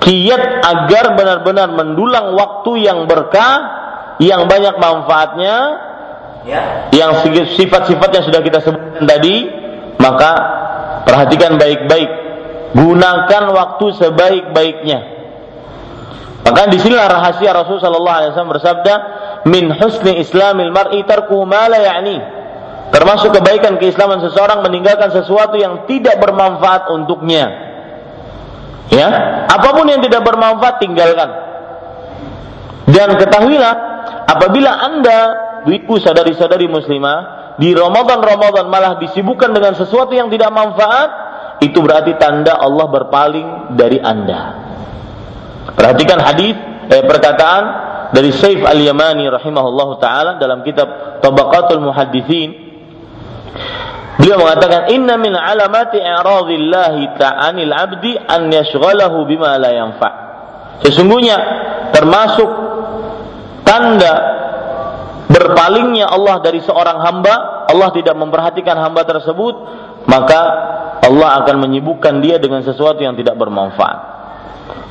Kiat 0.00 0.42
agar 0.64 1.12
benar-benar 1.18 1.68
mendulang 1.76 2.32
waktu 2.32 2.88
yang 2.88 3.04
berkah 3.04 3.80
yang 4.16 4.48
banyak 4.48 4.80
manfaatnya 4.80 5.56
ya. 6.48 6.88
yang 6.92 7.20
sifat-sifat 7.56 8.08
yang 8.08 8.24
sudah 8.24 8.40
kita 8.40 8.58
sebutkan 8.64 9.04
tadi 9.04 9.48
maka 10.00 10.32
perhatikan 11.04 11.60
baik-baik. 11.60 12.10
Gunakan 12.70 13.44
waktu 13.50 13.86
sebaik-baiknya. 13.98 14.98
Maka 16.46 16.70
di 16.72 16.78
sinilah 16.80 17.10
rahasia 17.10 17.52
Rasul 17.52 17.82
Shallallahu 17.82 18.16
Alaihi 18.16 18.30
Wasallam 18.32 18.54
bersabda 18.56 18.94
min 19.44 19.74
husni 19.74 20.22
islamil 20.22 20.72
mar'i 20.72 21.04
tarkuhu 21.04 21.44
ma 21.44 21.68
la 21.68 21.76
ya'ni. 21.76 22.18
Termasuk 22.90 23.36
kebaikan 23.36 23.76
keislaman 23.78 24.18
seseorang 24.24 24.64
meninggalkan 24.66 25.14
sesuatu 25.14 25.54
yang 25.60 25.86
tidak 25.86 26.18
bermanfaat 26.18 26.90
untuknya 26.90 27.69
Ya, 28.90 29.08
apa 29.46 29.68
pun 29.70 29.86
yang 29.86 30.02
tidak 30.02 30.26
bermanfaat 30.26 30.82
tinggalkan. 30.82 31.30
Dan 32.90 33.14
ketahuilah 33.14 33.74
apabila 34.26 34.70
Anda 34.82 35.18
ibu 35.70 35.94
sadari-sadari 36.02 36.66
muslimah 36.66 37.54
di 37.62 37.70
Ramadan-Ramadan 37.70 38.66
malah 38.66 38.98
disibukkan 38.98 39.54
dengan 39.54 39.78
sesuatu 39.78 40.10
yang 40.10 40.26
tidak 40.26 40.50
manfaat, 40.50 41.08
itu 41.62 41.78
berarti 41.78 42.18
tanda 42.18 42.58
Allah 42.58 42.86
berpaling 42.90 43.78
dari 43.78 44.02
Anda. 44.02 44.40
Perhatikan 45.70 46.18
hadis 46.18 46.56
eh, 46.90 47.04
perkataan 47.06 47.62
dari 48.10 48.34
Saif 48.34 48.64
Al-Yamani 48.64 49.28
rahimahullahu 49.30 50.02
taala 50.02 50.40
dalam 50.40 50.66
kitab 50.66 51.20
Tabaqatul 51.22 51.84
Muhaddithin 51.84 52.50
Beliau 54.18 54.42
mengatakan 54.42 54.90
inna 54.90 55.14
min 55.20 55.32
alamati 55.32 56.02
i'radillahi 56.02 57.14
ta'anil 57.14 57.72
'abdi 57.72 58.18
an 58.18 58.50
yashghalahu 58.50 59.24
bima 59.28 59.54
la 59.60 59.70
yanfa. 59.70 60.10
Sesungguhnya 60.82 61.36
termasuk 61.94 62.48
tanda 63.62 64.14
berpalingnya 65.30 66.10
Allah 66.10 66.42
dari 66.42 66.58
seorang 66.64 66.98
hamba, 67.00 67.66
Allah 67.70 67.88
tidak 67.94 68.18
memperhatikan 68.18 68.74
hamba 68.80 69.06
tersebut, 69.06 69.54
maka 70.10 70.40
Allah 71.00 71.44
akan 71.44 71.56
menyibukkan 71.64 72.18
dia 72.20 72.42
dengan 72.42 72.66
sesuatu 72.66 73.00
yang 73.00 73.14
tidak 73.14 73.38
bermanfaat. 73.38 73.98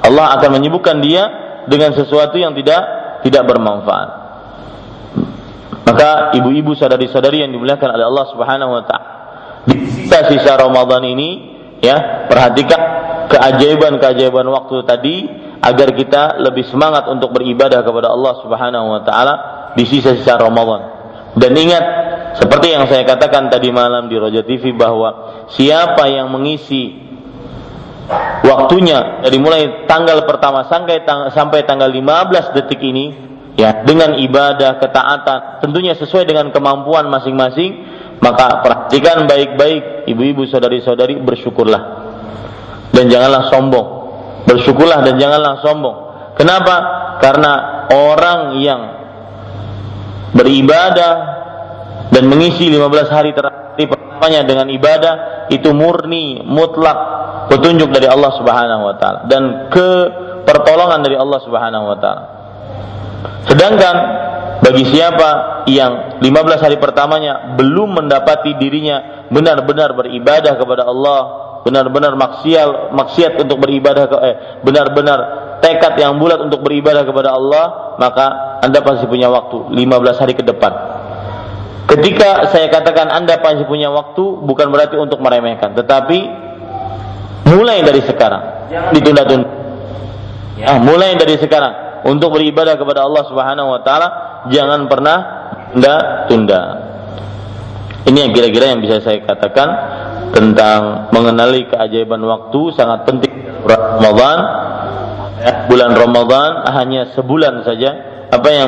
Allah 0.06 0.26
akan 0.40 0.50
menyibukkan 0.58 0.98
dia 1.04 1.24
dengan 1.68 1.94
sesuatu 1.94 2.40
yang 2.40 2.56
tidak 2.56 2.82
tidak 3.22 3.44
bermanfaat. 3.46 4.19
Maka 5.90 6.38
ibu-ibu 6.38 6.78
sadari-sadari 6.78 7.42
yang 7.42 7.50
dimuliakan 7.50 7.90
oleh 7.98 8.06
Allah 8.06 8.26
Subhanahu 8.30 8.72
wa 8.78 8.84
taala 8.86 9.10
di 9.66 9.90
sisa-sisa 9.90 10.54
Ramadan 10.54 11.02
ini 11.02 11.30
ya 11.82 12.30
perhatikan 12.30 12.82
keajaiban-keajaiban 13.34 14.46
waktu 14.54 14.86
tadi 14.86 15.16
agar 15.58 15.90
kita 15.98 16.38
lebih 16.46 16.70
semangat 16.70 17.10
untuk 17.10 17.34
beribadah 17.34 17.82
kepada 17.82 18.14
Allah 18.14 18.38
Subhanahu 18.38 18.86
wa 18.86 19.02
taala 19.02 19.34
di 19.74 19.82
sisa-sisa 19.90 20.38
Ramadan. 20.38 21.02
Dan 21.34 21.58
ingat 21.58 21.84
seperti 22.38 22.70
yang 22.78 22.86
saya 22.86 23.02
katakan 23.10 23.50
tadi 23.50 23.74
malam 23.74 24.06
di 24.14 24.18
Roja 24.22 24.46
TV 24.46 24.70
bahwa 24.78 25.42
siapa 25.50 26.06
yang 26.06 26.30
mengisi 26.30 27.02
waktunya 28.46 29.26
dari 29.26 29.42
mulai 29.42 29.90
tanggal 29.90 30.22
pertama 30.30 30.70
sampai 30.70 31.02
sampai 31.34 31.66
tanggal 31.66 31.90
15 31.90 32.54
detik 32.58 32.82
ini 32.82 33.29
ya 33.58 33.86
dengan 33.88 34.18
ibadah 34.20 34.78
ketaatan 34.78 35.64
tentunya 35.64 35.96
sesuai 35.96 36.28
dengan 36.28 36.52
kemampuan 36.54 37.08
masing-masing 37.08 37.86
maka 38.20 38.60
perhatikan 38.62 39.26
baik-baik 39.26 40.10
ibu-ibu 40.12 40.44
saudari-saudari 40.50 41.18
bersyukurlah 41.24 42.10
dan 42.94 43.06
janganlah 43.08 43.48
sombong. 43.48 43.88
Bersyukurlah 44.44 45.06
dan 45.06 45.16
janganlah 45.16 45.62
sombong. 45.62 45.98
Kenapa? 46.36 46.76
Karena 47.24 47.88
orang 47.92 48.60
yang 48.60 48.82
beribadah 50.36 51.14
dan 52.10 52.24
mengisi 52.28 52.72
15 52.72 53.08
hari 53.12 53.32
terakhir 53.36 53.88
pertamanya 53.88 54.42
dengan 54.44 54.68
ibadah 54.72 55.14
itu 55.48 55.72
murni 55.72 56.44
mutlak 56.44 56.98
petunjuk 57.48 57.90
dari 57.90 58.06
Allah 58.06 58.32
Subhanahu 58.38 58.84
wa 58.86 58.96
taala 59.00 59.20
dan 59.26 59.72
ke 59.74 59.90
pertolongan 60.46 61.02
dari 61.02 61.18
Allah 61.18 61.40
Subhanahu 61.44 61.86
wa 61.88 61.98
taala. 61.98 62.24
Sedangkan 63.48 63.96
bagi 64.60 64.84
siapa 64.92 65.64
yang 65.72 66.20
15 66.20 66.66
hari 66.66 66.76
pertamanya 66.76 67.56
belum 67.56 68.04
mendapati 68.04 68.60
dirinya 68.60 69.28
benar-benar 69.32 69.96
beribadah 69.96 70.60
kepada 70.60 70.84
Allah, 70.84 71.22
benar-benar 71.64 72.20
maksiat 72.20 72.92
maksiat 72.92 73.40
untuk 73.40 73.64
beribadah 73.64 74.06
ke 74.12 74.18
eh 74.20 74.36
benar-benar 74.66 75.20
tekad 75.64 75.96
yang 76.00 76.20
bulat 76.20 76.44
untuk 76.44 76.60
beribadah 76.60 77.08
kepada 77.08 77.32
Allah, 77.36 77.96
maka 78.00 78.60
Anda 78.64 78.84
pasti 78.84 79.08
punya 79.08 79.32
waktu 79.32 79.72
15 79.72 80.22
hari 80.22 80.34
ke 80.36 80.44
depan. 80.44 80.72
Ketika 81.88 82.52
saya 82.52 82.68
katakan 82.70 83.08
Anda 83.10 83.40
pasti 83.40 83.64
punya 83.64 83.90
waktu 83.90 84.44
bukan 84.44 84.68
berarti 84.70 85.00
untuk 85.00 85.24
meremehkan, 85.24 85.74
tetapi 85.74 86.20
mulai 87.48 87.82
dari 87.82 88.04
sekarang. 88.04 88.44
Ditunda-tunda. 88.94 89.50
Ya, 90.60 90.76
mulai 90.76 91.16
dari 91.16 91.40
sekarang 91.40 91.89
untuk 92.08 92.36
beribadah 92.36 92.80
kepada 92.80 93.04
Allah 93.04 93.24
Subhanahu 93.28 93.70
wa 93.76 93.82
taala 93.84 94.08
jangan 94.48 94.88
pernah 94.88 95.18
tunda-tunda. 95.74 96.62
Ini 98.08 98.18
yang 98.26 98.32
kira-kira 98.34 98.74
yang 98.74 98.82
bisa 98.82 99.04
saya 99.04 99.22
katakan 99.22 99.70
tentang 100.34 101.12
mengenali 101.12 101.68
keajaiban 101.68 102.22
waktu 102.24 102.62
sangat 102.74 103.06
penting 103.06 103.34
Ramadan. 103.66 104.40
Ya, 105.40 105.72
bulan 105.72 105.96
Ramadan 105.96 106.68
hanya 106.68 107.16
sebulan 107.16 107.64
saja. 107.64 107.90
Apa 108.30 108.48
yang 108.52 108.68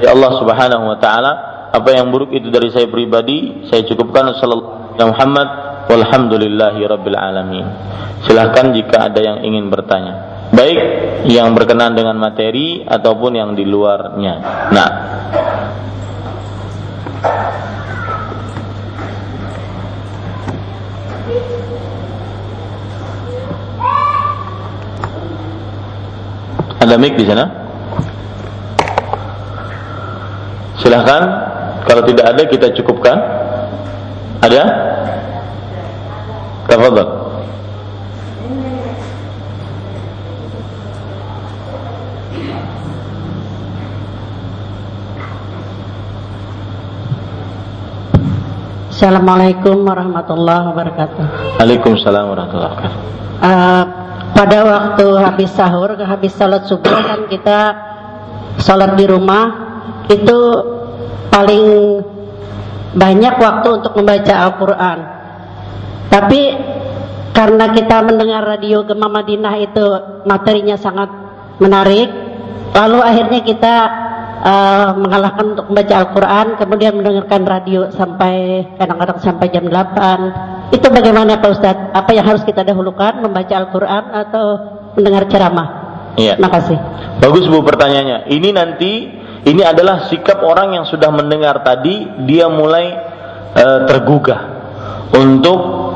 dari 0.00 0.06
Allah 0.08 0.30
Subhanahu 0.40 0.84
wa 0.90 0.98
taala, 1.00 1.32
apa 1.72 1.88
yang 1.92 2.08
buruk 2.08 2.32
itu 2.32 2.48
dari 2.48 2.72
saya 2.72 2.88
pribadi, 2.88 3.68
saya 3.68 3.84
cukupkan 3.84 4.32
sallallahu 4.36 5.00
Muhammad 5.00 5.48
walhamdulillahi 5.88 6.80
rabbil 6.84 7.18
alamin. 7.18 7.66
Silahkan 8.24 8.72
jika 8.76 9.08
ada 9.08 9.20
yang 9.20 9.40
ingin 9.44 9.72
bertanya 9.72 10.30
baik 10.52 10.78
yang 11.30 11.54
berkenan 11.54 11.94
dengan 11.94 12.18
materi 12.18 12.82
ataupun 12.82 13.38
yang 13.38 13.50
di 13.54 13.62
luarnya. 13.62 14.34
Nah, 14.74 14.90
ada 26.82 26.94
mic 26.98 27.14
di 27.14 27.22
sana? 27.22 27.46
Silahkan 30.82 31.22
kalau 31.86 32.02
tidak 32.02 32.26
ada 32.26 32.42
kita 32.50 32.66
cukupkan. 32.74 33.18
Ada? 34.40 34.62
Tafadhol. 36.66 37.19
Assalamualaikum 49.00 49.88
warahmatullahi 49.88 50.76
wabarakatuh. 50.76 51.56
Waalaikumsalam 51.56 52.36
warahmatullahi 52.36 52.68
wabarakatuh. 52.68 53.00
Uh, 53.40 53.84
pada 54.36 54.58
waktu 54.60 55.06
habis 55.16 55.48
sahur, 55.56 55.96
habis 55.96 56.36
salat 56.36 56.68
subuh 56.68 57.00
kan 57.08 57.24
kita 57.32 57.58
sholat 58.60 59.00
di 59.00 59.08
rumah 59.08 59.56
itu 60.04 60.36
paling 61.32 61.64
banyak 62.92 63.40
waktu 63.40 63.68
untuk 63.80 63.96
membaca 63.96 64.34
Al-Quran. 64.36 64.98
Tapi 66.12 66.40
karena 67.32 67.72
kita 67.72 68.04
mendengar 68.04 68.44
radio 68.44 68.84
Gema 68.84 69.08
Madinah 69.08 69.64
itu 69.64 69.86
materinya 70.28 70.76
sangat 70.76 71.08
menarik, 71.56 72.12
lalu 72.76 73.00
akhirnya 73.00 73.40
kita 73.48 73.74
uh, 74.40 74.96
mengalahkan 74.96 75.56
untuk 75.56 75.66
membaca 75.72 75.94
Al-Quran, 76.00 76.46
kemudian 76.56 76.92
mendengarkan 76.96 77.42
radio 77.44 77.80
sampai 77.92 78.66
kadang-kadang 78.76 79.18
sampai 79.20 79.46
jam 79.52 79.64
8. 79.68 80.74
Itu 80.76 80.86
bagaimana 80.88 81.40
Pak 81.40 81.50
Ustadz? 81.50 81.90
Apa 81.92 82.10
yang 82.14 82.26
harus 82.26 82.42
kita 82.46 82.64
dahulukan, 82.64 83.20
membaca 83.20 83.54
Al-Quran 83.54 84.04
atau 84.12 84.46
mendengar 84.96 85.28
ceramah? 85.28 85.68
Iya. 86.18 86.34
Terima 86.36 86.50
kasih. 86.50 86.78
Bagus 87.22 87.46
Bu 87.46 87.62
pertanyaannya. 87.62 88.28
Ini 88.32 88.48
nanti 88.50 88.92
ini 89.46 89.62
adalah 89.64 90.10
sikap 90.10 90.44
orang 90.44 90.76
yang 90.76 90.84
sudah 90.84 91.08
mendengar 91.08 91.64
tadi, 91.64 92.04
dia 92.28 92.50
mulai 92.50 92.92
uh, 93.56 93.88
tergugah 93.88 94.40
untuk 95.16 95.89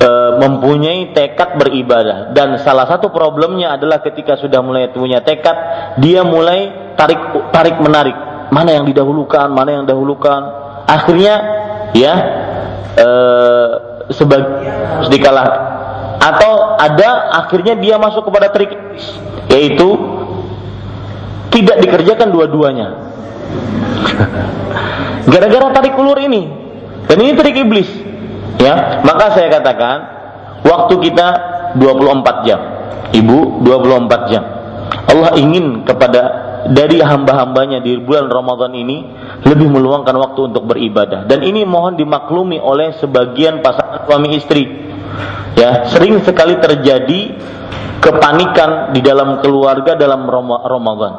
uh, 0.00 0.30
mempunyai 0.40 1.12
tekad 1.12 1.60
beribadah. 1.60 2.32
Dan 2.32 2.56
salah 2.60 2.88
satu 2.88 3.12
problemnya 3.12 3.76
adalah 3.76 4.00
ketika 4.00 4.40
sudah 4.40 4.64
mulai 4.64 4.88
punya 4.90 5.20
tekad, 5.20 5.56
dia 6.00 6.24
mulai 6.24 6.92
tarik 6.96 7.20
tarik 7.52 7.76
menarik. 7.78 8.16
Mana 8.50 8.74
yang 8.74 8.88
didahulukan 8.88 9.46
mana 9.52 9.78
yang 9.78 9.84
dahulukan. 9.86 10.40
Akhirnya 10.90 11.34
ya 11.94 12.14
eh, 12.98 13.68
sebagai 14.10 14.50
sedikalah. 15.06 15.70
Atau 16.20 16.76
ada 16.76 17.32
akhirnya 17.46 17.78
dia 17.78 17.96
masuk 17.96 18.28
kepada 18.28 18.50
trik 18.50 18.74
yaitu 19.48 19.88
tidak 21.54 21.78
dikerjakan 21.78 22.28
dua-duanya. 22.34 22.88
Gara-gara 25.32 25.70
tarik 25.78 25.94
ulur 25.94 26.18
ini. 26.18 26.50
Dan 27.06 27.22
ini 27.22 27.32
trik 27.38 27.54
iblis 27.54 28.09
ya 28.58 29.04
maka 29.06 29.36
saya 29.36 29.52
katakan 29.52 29.98
waktu 30.64 30.94
kita 31.10 31.28
24 31.78 32.46
jam. 32.46 32.60
Ibu 33.10 33.66
24 33.66 34.30
jam. 34.30 34.44
Allah 35.10 35.34
ingin 35.38 35.82
kepada 35.82 36.22
dari 36.70 37.02
hamba-hambanya 37.02 37.82
di 37.82 37.98
bulan 37.98 38.30
Ramadan 38.30 38.70
ini 38.74 39.06
lebih 39.42 39.70
meluangkan 39.70 40.14
waktu 40.14 40.40
untuk 40.54 40.66
beribadah. 40.70 41.26
Dan 41.26 41.42
ini 41.42 41.66
mohon 41.66 41.98
dimaklumi 41.98 42.62
oleh 42.62 42.94
sebagian 42.98 43.62
pasangan 43.62 44.06
suami 44.06 44.38
istri. 44.38 44.64
Ya 45.58 45.90
sering 45.90 46.22
sekali 46.22 46.58
terjadi 46.62 47.34
kepanikan 47.98 48.94
di 48.94 49.02
dalam 49.02 49.42
keluarga 49.42 49.98
dalam 49.98 50.26
Ramadan. 50.62 51.12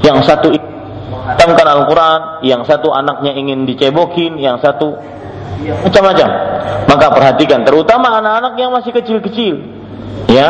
Yang 0.00 0.18
satu 0.28 0.48
menghatamkan 1.24 1.66
Al-Quran 1.68 2.20
yang 2.44 2.62
satu 2.68 2.92
anaknya 2.92 3.32
ingin 3.36 3.64
dicebokin 3.64 4.36
yang 4.36 4.60
satu 4.60 4.96
macam-macam 5.64 6.28
maka 6.84 7.06
perhatikan 7.12 7.64
terutama 7.64 8.20
anak-anak 8.20 8.54
yang 8.60 8.70
masih 8.72 8.92
kecil-kecil 8.92 9.54
ya 10.28 10.48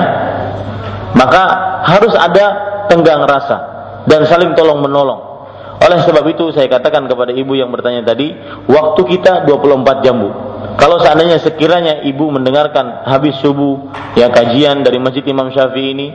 maka 1.14 1.42
harus 1.86 2.12
ada 2.18 2.46
tenggang 2.90 3.22
rasa 3.24 3.74
dan 4.04 4.26
saling 4.28 4.52
tolong 4.52 4.82
menolong. 4.82 5.32
Oleh 5.80 6.00
sebab 6.06 6.24
itu 6.30 6.54
saya 6.54 6.70
katakan 6.70 7.04
kepada 7.10 7.34
ibu 7.34 7.52
yang 7.58 7.68
bertanya 7.68 8.14
tadi, 8.14 8.32
waktu 8.70 9.00
kita 9.04 9.44
24 9.44 10.04
jam 10.04 10.16
Bu. 10.22 10.30
Kalau 10.74 10.98
seandainya 10.98 11.38
sekiranya 11.38 12.02
ibu 12.02 12.30
mendengarkan 12.34 13.06
habis 13.06 13.38
subuh 13.38 13.94
ya 14.18 14.26
kajian 14.32 14.82
dari 14.82 14.98
Masjid 14.98 15.22
Imam 15.28 15.52
Syafi'i 15.52 15.94
ini 15.94 16.08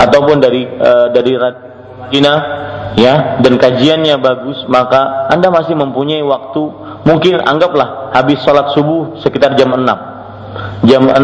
ataupun 0.00 0.40
dari 0.40 0.66
uh, 0.66 1.12
dari 1.14 1.36
Cina 2.10 2.34
ya 2.98 3.38
dan 3.38 3.54
kajiannya 3.60 4.18
bagus 4.18 4.66
maka 4.66 5.30
Anda 5.30 5.50
masih 5.52 5.78
mempunyai 5.78 6.22
waktu. 6.24 6.62
Mungkin 7.00 7.40
anggaplah 7.40 8.12
habis 8.12 8.44
sholat 8.44 8.76
subuh 8.76 9.16
sekitar 9.24 9.56
jam 9.56 9.72
6 9.72 9.88
jam 10.84 11.02
6 11.08 11.16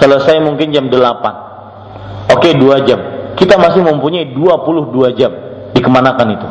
selesai 0.00 0.40
mungkin 0.40 0.72
jam 0.72 0.88
8 0.88 2.32
oke 2.34 2.48
dua 2.56 2.82
jam. 2.86 3.00
Kita 3.38 3.54
masih 3.54 3.86
mempunyai 3.86 4.34
22 4.34 5.14
jam. 5.14 5.30
Dikemanakan 5.70 6.26
itu? 6.34 6.48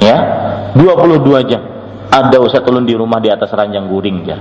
Ya 0.00 0.16
22 0.78 1.50
jam. 1.50 1.62
Ada 2.08 2.38
Ustaz 2.38 2.64
Ulun 2.70 2.86
di 2.86 2.94
rumah 2.94 3.18
di 3.18 3.28
atas 3.28 3.50
ranjang 3.50 3.90
guring 3.90 4.22
ya 4.22 4.38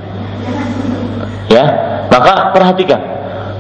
ya 1.50 1.66
maka 2.10 2.54
perhatikan. 2.54 3.02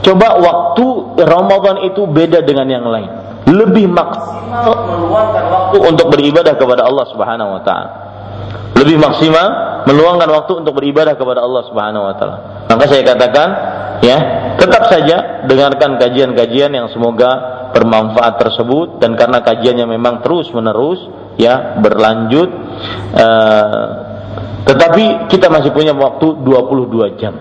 Coba 0.03 0.35
waktu 0.35 0.85
Ramadan 1.23 1.87
itu 1.87 2.03
beda 2.03 2.43
dengan 2.43 2.67
yang 2.67 2.83
lain 2.83 3.22
lebih 3.49 3.91
maksimal 3.91 4.75
meluangkan 4.87 5.45
waktu 5.51 5.77
untuk 5.83 6.07
beribadah 6.13 6.53
kepada 6.55 6.87
Allah 6.87 7.05
Subhanahu 7.11 7.49
wa 7.59 7.61
taala. 7.65 7.89
Lebih 8.73 8.97
maksimal 8.99 9.47
meluangkan 9.85 10.29
waktu 10.31 10.51
untuk 10.63 10.73
beribadah 10.79 11.13
kepada 11.19 11.43
Allah 11.43 11.63
Subhanahu 11.67 12.03
wa 12.07 12.13
taala. 12.15 12.37
Maka 12.71 12.83
saya 12.87 13.03
katakan 13.03 13.47
ya 13.99 14.17
tetap 14.55 14.87
saja 14.87 15.45
dengarkan 15.45 15.99
kajian-kajian 15.99 16.71
yang 16.71 16.87
semoga 16.91 17.69
bermanfaat 17.75 18.39
tersebut. 18.39 19.03
Dan 19.03 19.19
karena 19.19 19.43
kajiannya 19.43 19.87
memang 19.87 20.23
terus 20.23 20.47
menerus 20.55 21.03
ya 21.35 21.81
berlanjut 21.81 22.49
uh, 23.17 23.85
tetapi 24.63 25.27
kita 25.27 25.51
masih 25.51 25.75
punya 25.75 25.91
waktu 25.91 26.39
22 26.39 27.19
jam. 27.19 27.35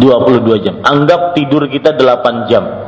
22 0.00 0.64
jam. 0.64 0.74
Anggap 0.80 1.36
tidur 1.36 1.68
kita 1.68 1.92
8 1.92 2.48
jam 2.48 2.87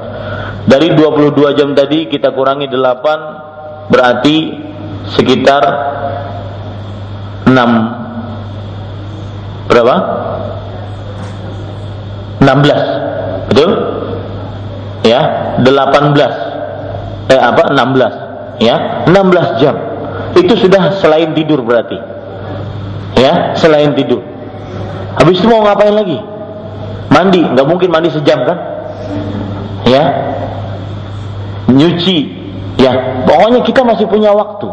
dari 0.68 0.92
22 0.92 1.56
jam 1.56 1.72
tadi 1.72 2.08
kita 2.10 2.32
kurangi 2.36 2.68
8 2.68 3.88
berarti 3.88 4.36
sekitar 5.14 5.62
6 7.48 7.54
berapa? 9.70 9.96
16 12.40 13.48
betul? 13.52 13.70
Ya 15.06 15.20
18 15.62 17.30
eh 17.30 17.40
apa? 17.40 17.62
16 17.72 18.60
ya 18.60 19.06
16 19.08 19.60
jam. 19.62 19.76
Itu 20.36 20.54
sudah 20.54 21.00
selain 21.00 21.34
tidur 21.34 21.64
berarti. 21.64 21.98
Ya 23.18 23.56
selain 23.58 23.92
tidur. 23.98 24.22
Habis 25.18 25.42
itu 25.42 25.46
mau 25.50 25.66
ngapain 25.66 25.92
lagi? 25.92 26.18
Mandi. 27.10 27.42
Nggak 27.42 27.66
mungkin 27.66 27.90
mandi 27.90 28.08
sejam 28.14 28.46
kan? 28.46 28.58
Ya 29.88 30.02
nyuci. 31.70 32.18
Ya 32.80 33.24
pokoknya 33.26 33.60
kita 33.62 33.82
masih 33.86 34.06
punya 34.10 34.32
waktu. 34.34 34.68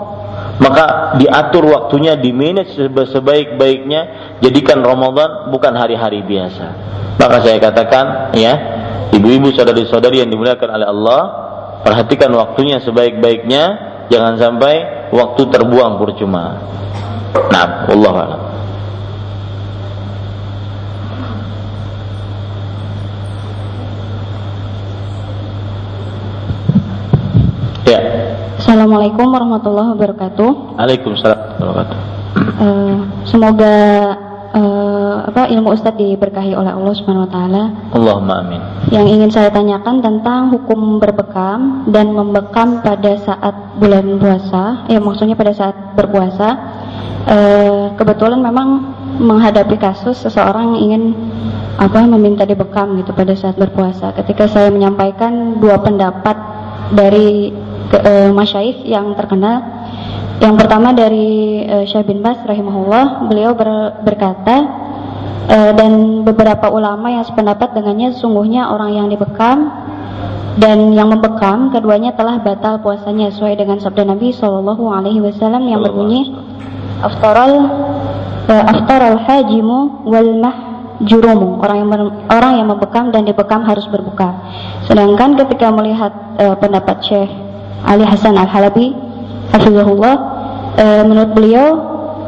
Maka 0.57 1.13
diatur 1.21 1.69
waktunya 1.69 2.17
di 2.17 2.33
manage 2.33 2.73
sebaik-baiknya. 2.89 4.33
Jadikan 4.41 4.81
Ramadan 4.81 5.53
bukan 5.53 5.73
hari-hari 5.77 6.25
biasa. 6.25 6.65
Maka 7.17 7.41
saya 7.41 7.57
katakan, 7.57 8.33
ya, 8.37 8.53
ibu-ibu 9.09 9.49
saudari-saudari 9.53 10.21
yang 10.21 10.29
dimuliakan 10.29 10.69
oleh 10.69 10.87
Allah, 10.89 11.21
perhatikan 11.81 12.29
waktunya 12.33 12.77
sebaik-baiknya, 12.81 13.63
jangan 14.09 14.37
sampai 14.37 15.09
waktu 15.09 15.41
terbuang 15.49 15.97
percuma. 15.97 16.61
Nah, 17.49 17.89
Allah 17.89 18.15
a'lam. 18.17 18.41
Ya. 27.87 27.99
Assalamualaikum 28.77 29.33
warahmatullahi 29.33 29.89
wabarakatuh. 29.97 30.77
Waalaikumsalam 30.77 31.33
warahmatullahi 31.33 31.73
wabarakatuh. 31.73 31.97
Uh, 32.61 32.97
semoga 33.25 33.73
uh, 34.53 35.15
apa 35.33 35.49
ilmu 35.49 35.73
Ustadz 35.73 35.97
diberkahi 35.97 36.53
oleh 36.53 36.77
Allah 36.77 36.93
Subhanahu 36.93 37.25
wa 37.25 37.31
taala. 37.33 37.63
Allahumma 37.89 38.45
amin. 38.45 38.61
Yang 38.93 39.07
ingin 39.17 39.29
saya 39.33 39.49
tanyakan 39.49 40.05
tentang 40.05 40.53
hukum 40.53 41.01
berbekam 41.01 41.89
dan 41.89 42.13
membekam 42.13 42.85
pada 42.85 43.17
saat 43.17 43.81
bulan 43.81 44.21
puasa, 44.21 44.85
ya 44.85 45.01
maksudnya 45.01 45.33
pada 45.33 45.57
saat 45.57 45.97
berpuasa. 45.97 46.49
Uh, 47.25 47.97
kebetulan 47.97 48.45
memang 48.45 48.93
menghadapi 49.17 49.81
kasus 49.81 50.21
seseorang 50.21 50.77
ingin 50.77 51.17
apa 51.81 52.05
meminta 52.05 52.45
dibekam 52.45 52.93
gitu 53.01 53.09
pada 53.09 53.33
saat 53.33 53.57
berpuasa. 53.57 54.13
Ketika 54.13 54.45
saya 54.45 54.69
menyampaikan 54.69 55.57
dua 55.57 55.81
pendapat 55.81 56.37
dari 56.93 57.49
uh, 57.93 58.29
masyaikh 58.35 58.83
yang 58.83 59.15
terkenal. 59.15 59.63
Yang 60.37 60.55
pertama 60.61 60.93
dari 60.93 61.65
uh, 61.65 61.85
Syekh 61.89 62.13
bin 62.13 62.21
Bas 62.21 62.37
rahimahullah, 62.45 63.25
beliau 63.25 63.57
ber, 63.57 64.01
berkata 64.05 64.55
uh, 65.49 65.71
dan 65.73 66.21
beberapa 66.21 66.69
ulama 66.69 67.09
yang 67.09 67.25
sependapat 67.25 67.73
dengannya 67.73 68.13
sungguhnya 68.13 68.69
orang 68.69 68.93
yang 68.93 69.07
dibekam 69.09 69.71
dan 70.57 70.93
yang 70.93 71.09
membekam 71.09 71.69
keduanya 71.69 72.17
telah 72.17 72.41
batal 72.41 72.81
puasanya 72.81 73.29
sesuai 73.29 73.61
dengan 73.61 73.77
sabda 73.77 74.09
Nabi 74.09 74.33
Shallallahu 74.33 74.89
alaihi 74.89 75.21
wasallam 75.21 75.69
yang 75.69 75.85
berbunyi 75.85 76.33
aftaral 77.01 77.51
uh, 78.49 78.63
aftar 78.73 79.01
al 79.05 79.17
hajimu 79.21 80.05
wal 80.05 80.31
mahjurumu. 80.37 81.61
Orang 81.65 81.77
yang 81.81 81.89
orang 82.29 82.53
yang 82.61 82.67
membekam 82.69 83.09
dan 83.09 83.25
dibekam 83.25 83.65
harus 83.65 83.85
berbuka. 83.89 84.37
Sedangkan 84.85 85.33
ketika 85.33 85.69
melihat 85.73 86.13
uh, 86.41 86.57
pendapat 86.57 87.01
Syekh 87.05 87.46
Ali 87.87 88.03
Hasan 88.03 88.35
Al 88.35 88.51
Halabi 88.51 88.91
hafizahullah 89.55 90.15
uh, 90.75 91.03
menurut 91.07 91.31
beliau 91.33 91.67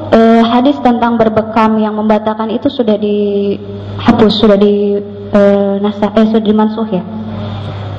uh, 0.10 0.43
hadis 0.47 0.80
tentang 0.80 1.20
berbekam 1.20 1.78
yang 1.78 1.99
membatalkan 1.99 2.49
itu 2.49 2.72
sudah 2.72 2.95
dihapus 2.95 4.34
sudah 4.39 4.57
di 4.57 4.97
uh, 5.36 5.76
nasa, 5.84 6.16
eh, 6.16 6.26
sudah 6.32 6.43
dimansuh 6.43 6.88
ya 6.89 7.03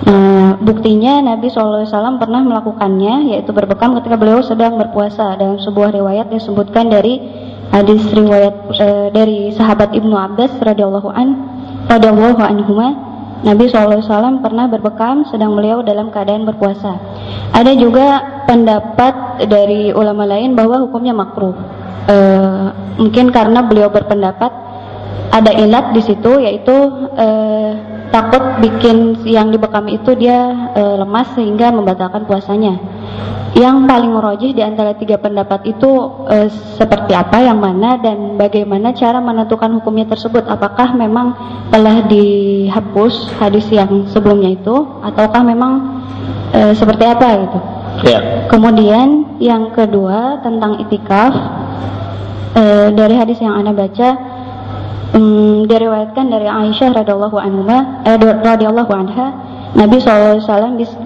Nah, 0.00 0.56
buktinya 0.56 1.20
Nabi 1.20 1.52
SAW 1.52 1.86
pernah 2.16 2.42
melakukannya, 2.42 3.36
yaitu 3.36 3.52
berbekam 3.52 3.94
ketika 4.00 4.16
beliau 4.16 4.40
sedang 4.40 4.74
berpuasa. 4.80 5.36
Dalam 5.36 5.60
sebuah 5.60 5.92
riwayat 5.94 6.32
disebutkan 6.32 6.88
dari 6.88 7.20
hadis 7.70 8.02
riwayat 8.10 8.54
e, 8.74 8.88
dari 9.14 9.38
sahabat 9.54 9.94
Ibnu 9.94 10.10
Abbas 10.10 10.58
radhiyallahu 10.58 11.08
an 11.14 11.28
radhiyallahu 11.86 12.42
anhuma 12.42 12.88
Nabi 13.46 13.70
SAW 13.70 14.42
pernah 14.42 14.66
berbekam 14.66 15.24
sedang 15.28 15.54
beliau 15.54 15.84
dalam 15.84 16.10
keadaan 16.10 16.48
berpuasa. 16.48 16.96
Ada 17.50 17.72
juga 17.74 18.06
pendapat 18.46 19.46
dari 19.50 19.90
ulama 19.90 20.26
lain 20.26 20.54
bahwa 20.54 20.82
hukumnya 20.86 21.14
makruh. 21.14 21.54
E, 22.06 22.16
mungkin 22.98 23.34
karena 23.34 23.62
beliau 23.66 23.90
berpendapat 23.90 24.52
ada 25.30 25.52
ilat 25.54 25.94
di 25.94 26.02
situ 26.02 26.42
yaitu 26.42 26.74
e, 27.14 27.28
takut 28.10 28.58
bikin 28.58 29.22
yang 29.26 29.54
dibekam 29.54 29.86
itu 29.86 30.14
dia 30.18 30.70
e, 30.74 30.82
lemas 30.98 31.30
sehingga 31.38 31.70
membatalkan 31.70 32.26
puasanya. 32.26 32.78
Yang 33.50 33.76
paling 33.90 34.14
merojih 34.14 34.54
di 34.54 34.62
antara 34.62 34.94
tiga 34.94 35.18
pendapat 35.18 35.66
itu 35.66 35.90
e, 36.30 36.46
seperti 36.78 37.18
apa, 37.18 37.42
yang 37.42 37.58
mana 37.58 37.98
dan 37.98 38.38
bagaimana 38.38 38.94
cara 38.94 39.18
menentukan 39.18 39.82
hukumnya 39.82 40.06
tersebut? 40.06 40.46
Apakah 40.46 40.94
memang 40.94 41.34
telah 41.74 42.06
dihapus 42.06 43.34
hadis 43.42 43.66
yang 43.74 44.06
sebelumnya 44.06 44.54
itu, 44.54 45.02
ataukah 45.02 45.42
memang 45.42 46.02
e, 46.54 46.60
seperti 46.74 47.04
apa 47.06 47.28
gitu? 47.46 47.58
Ya. 48.06 48.46
Kemudian 48.48 49.38
yang 49.42 49.74
kedua 49.74 50.40
tentang 50.40 50.78
itikaf 50.82 51.32
e, 52.54 52.62
dari 52.94 53.14
hadis 53.18 53.38
yang 53.42 53.58
anda 53.58 53.74
baca 53.74 54.30
um, 55.14 55.66
diriwayatkan 55.66 56.26
dari 56.30 56.46
Aisyah 56.46 57.02
radhiallahu 57.02 57.36
anha 57.38 57.78
eh, 58.06 58.18
radhiyallahu 58.18 58.92
anha 58.94 59.26
Nabi 59.70 60.02
SAW 60.02 60.42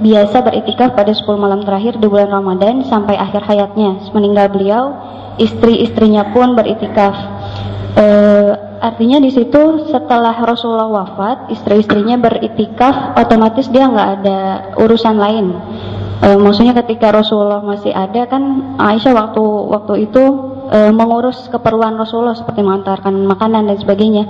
biasa 0.01 0.41
beritikaf 0.41 0.97
pada 0.97 1.13
10 1.13 1.21
malam 1.37 1.61
terakhir 1.69 2.01
di 2.01 2.09
bulan 2.09 2.33
Ramadan 2.33 2.81
sampai 2.89 3.13
akhir 3.13 3.45
hayatnya. 3.45 4.09
Meninggal 4.17 4.57
beliau, 4.57 4.89
istri-istrinya 5.37 6.33
pun 6.33 6.57
beritikaf. 6.57 7.13
E, 7.93 8.07
artinya 8.85 9.17
di 9.17 9.33
situ 9.33 9.89
setelah 9.89 10.37
Rasulullah 10.45 10.93
wafat, 10.93 11.49
istri-istrinya 11.49 12.21
beritikaf, 12.21 13.17
otomatis 13.17 13.73
dia 13.73 13.89
nggak 13.89 14.11
ada 14.21 14.39
urusan 14.77 15.17
lain. 15.17 15.47
E, 16.21 16.37
maksudnya 16.37 16.77
ketika 16.77 17.09
Rasulullah 17.09 17.65
masih 17.65 17.97
ada 17.97 18.29
kan 18.29 18.77
Aisyah 18.77 19.17
waktu 19.17 19.45
waktu 19.73 19.95
itu 20.05 20.25
e, 20.69 20.93
mengurus 20.93 21.49
keperluan 21.49 21.97
Rasulullah 21.97 22.37
seperti 22.37 22.61
mengantarkan 22.61 23.25
makanan 23.25 23.73
dan 23.73 23.77
sebagainya. 23.81 24.29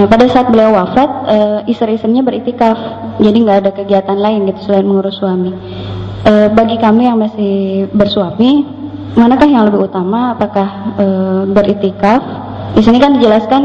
Nah 0.00 0.08
pada 0.08 0.24
saat 0.24 0.48
beliau 0.48 0.72
wafat, 0.72 1.10
e, 1.28 1.38
istri-istrinya 1.68 2.24
beritikaf, 2.24 2.80
jadi 3.20 3.36
nggak 3.36 3.58
ada 3.60 3.70
kegiatan 3.76 4.16
lain 4.16 4.48
gitu 4.48 4.72
selain 4.72 4.88
mengurus 4.88 5.20
suami. 5.20 5.52
E, 6.24 6.48
bagi 6.48 6.80
kami 6.80 7.12
yang 7.12 7.20
masih 7.20 7.86
bersuami, 7.92 8.64
manakah 9.20 9.48
yang 9.48 9.68
lebih 9.68 9.84
utama? 9.84 10.32
Apakah 10.32 10.68
e, 10.96 11.06
beritikaf? 11.52 12.45
Di 12.76 12.84
sini 12.84 13.00
kan 13.00 13.16
dijelaskan 13.16 13.62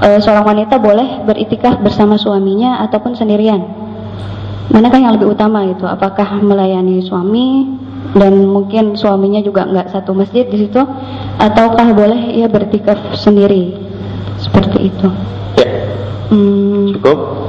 e, 0.00 0.08
seorang 0.24 0.48
wanita 0.48 0.80
boleh 0.80 1.28
beritikaf 1.28 1.76
bersama 1.84 2.16
suaminya 2.16 2.80
ataupun 2.88 3.12
sendirian. 3.12 3.60
Manakah 4.72 4.96
yang 4.96 5.12
lebih 5.20 5.36
utama 5.36 5.68
itu? 5.68 5.84
Apakah 5.84 6.40
melayani 6.40 7.04
suami 7.04 7.68
dan 8.16 8.48
mungkin 8.48 8.96
suaminya 8.96 9.44
juga 9.44 9.68
nggak 9.68 9.92
satu 9.92 10.16
masjid 10.16 10.48
di 10.48 10.66
situ? 10.66 10.80
Ataukah 11.36 11.92
boleh 11.92 12.32
ia 12.32 12.48
bertikaf 12.48 12.96
sendiri? 13.12 13.76
Seperti 14.40 14.88
itu. 14.88 15.08
Ya. 15.60 15.68
Hmm, 16.32 16.96
cukup 16.96 17.45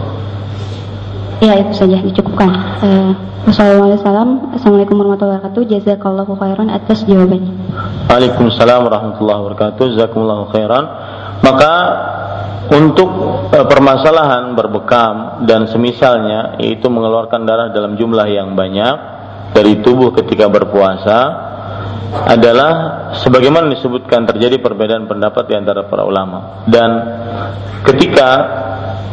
ya 1.41 1.53
itu 1.61 1.73
saja. 1.73 1.97
Dicukupkan. 2.01 2.49
Uh, 2.81 3.11
Wassalamualaikum 3.47 4.99
warahmatullahi 4.99 5.39
wabarakatuh. 5.39 5.61
Jazakallahu 5.71 6.35
khairan 6.35 6.67
atas 6.67 7.07
jawabannya. 7.07 7.55
Waalaikumsalam 8.11 8.83
warahmatullahi 8.83 9.39
wabarakatuh. 9.39 9.83
Jazakumullahu 9.95 10.51
khairan. 10.51 10.83
Maka 11.39 11.73
untuk 12.75 13.07
e, 13.47 13.59
permasalahan 13.63 14.51
berbekam 14.51 15.47
dan 15.47 15.71
semisalnya 15.71 16.59
Yaitu 16.59 16.91
mengeluarkan 16.91 17.47
darah 17.47 17.71
dalam 17.71 17.95
jumlah 17.95 18.27
yang 18.27 18.51
banyak 18.51 18.95
dari 19.55 19.79
tubuh 19.79 20.11
ketika 20.11 20.51
berpuasa 20.51 21.47
adalah 22.27 22.71
sebagaimana 23.15 23.71
disebutkan 23.71 24.27
terjadi 24.27 24.59
perbedaan 24.59 25.07
pendapat 25.07 25.47
di 25.47 25.55
antara 25.55 25.87
para 25.87 26.03
ulama. 26.03 26.67
Dan 26.67 26.89
ketika 27.87 28.29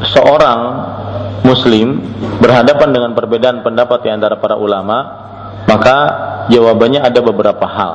seorang 0.03 0.61
muslim 1.43 1.99
berhadapan 2.39 2.89
dengan 2.95 3.11
perbedaan 3.17 3.67
pendapat 3.67 4.07
di 4.07 4.11
antara 4.15 4.39
para 4.39 4.55
ulama 4.55 5.25
maka 5.65 5.97
jawabannya 6.53 7.01
ada 7.01 7.21
beberapa 7.25 7.65
hal. 7.65 7.93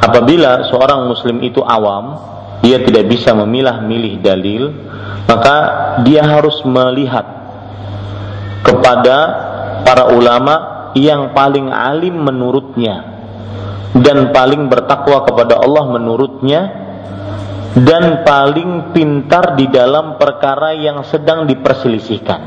Apabila 0.00 0.70
seorang 0.70 1.10
muslim 1.10 1.42
itu 1.42 1.60
awam 1.60 2.16
dia 2.64 2.80
tidak 2.80 3.10
bisa 3.10 3.36
memilah-milih 3.36 4.22
dalil 4.22 4.62
maka 5.26 5.56
dia 6.06 6.24
harus 6.24 6.62
melihat 6.64 7.26
kepada 8.64 9.16
para 9.82 10.14
ulama 10.14 10.54
yang 10.96 11.36
paling 11.36 11.68
alim 11.70 12.16
menurutnya 12.24 13.16
dan 14.00 14.32
paling 14.32 14.66
bertakwa 14.66 15.24
kepada 15.24 15.60
Allah 15.60 15.84
menurutnya 15.88 16.60
dan 17.76 18.24
paling 18.24 18.96
pintar 18.96 19.52
di 19.52 19.68
dalam 19.68 20.16
perkara 20.16 20.72
yang 20.72 21.04
sedang 21.04 21.44
diperselisihkan. 21.44 22.40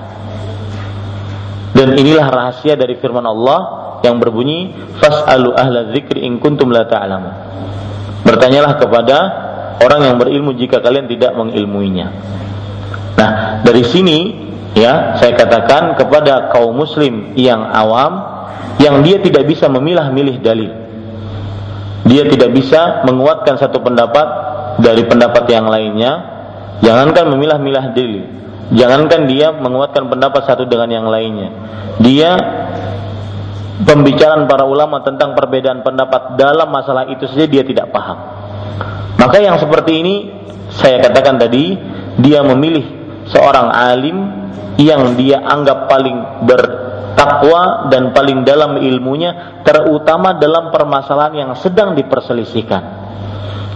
Dan 1.69 1.93
inilah 1.93 2.25
rahasia 2.34 2.73
dari 2.73 2.97
firman 2.97 3.21
Allah 3.21 3.59
yang 4.01 4.17
berbunyi 4.17 4.73
fas'alu 4.97 5.53
ahla 5.53 5.93
dzikri 5.93 6.25
in 6.25 6.41
kuntum 6.41 6.73
la 6.73 6.89
ta'lamun. 6.89 7.34
Bertanyalah 8.25 8.82
kepada 8.82 9.17
orang 9.77 10.01
yang 10.09 10.15
berilmu 10.17 10.57
jika 10.57 10.82
kalian 10.82 11.05
tidak 11.05 11.38
mengilmuinya. 11.38 12.07
Nah, 13.13 13.32
dari 13.61 13.86
sini 13.86 14.17
ya 14.73 15.13
saya 15.21 15.38
katakan 15.38 15.93
kepada 15.93 16.49
kaum 16.49 16.73
muslim 16.73 17.38
yang 17.38 17.69
awam 17.69 18.41
yang 18.82 19.05
dia 19.05 19.21
tidak 19.21 19.45
bisa 19.45 19.69
memilah-milih 19.69 20.41
dalil. 20.41 20.73
Dia 22.09 22.25
tidak 22.25 22.49
bisa 22.55 23.05
menguatkan 23.05 23.61
satu 23.61 23.77
pendapat 23.84 24.49
dari 24.80 25.03
pendapat 25.05 25.43
yang 25.51 25.67
lainnya. 25.67 26.11
Jangankan 26.80 27.36
memilah-milah 27.36 27.91
dalil. 27.91 28.23
Jangankan 28.71 29.27
dia 29.27 29.51
menguatkan 29.51 30.07
pendapat 30.07 30.47
satu 30.47 30.63
dengan 30.63 30.89
yang 30.89 31.07
lainnya. 31.09 31.49
Dia 31.99 32.38
pembicaraan 33.84 34.47
para 34.47 34.63
ulama 34.67 35.03
tentang 35.03 35.36
perbedaan 35.36 35.84
pendapat 35.84 36.39
dalam 36.39 36.69
masalah 36.71 37.07
itu 37.07 37.27
saja 37.27 37.47
dia 37.47 37.63
tidak 37.65 37.91
paham. 37.91 38.17
Maka 39.19 39.38
yang 39.43 39.59
seperti 39.59 39.91
ini 39.99 40.15
saya 40.71 41.03
katakan 41.03 41.36
tadi 41.41 41.75
dia 42.21 42.45
memilih 42.45 42.86
seorang 43.27 43.67
alim 43.73 44.17
yang 44.80 45.19
dia 45.19 45.43
anggap 45.43 45.91
paling 45.91 46.47
ber 46.47 46.61
takwa 47.19 47.91
dan 47.91 48.15
paling 48.15 48.47
dalam 48.47 48.80
ilmunya 48.80 49.59
terutama 49.67 50.39
dalam 50.39 50.71
permasalahan 50.71 51.36
yang 51.36 51.51
sedang 51.59 51.91
diperselisihkan. 51.99 52.84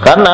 Karena 0.04 0.34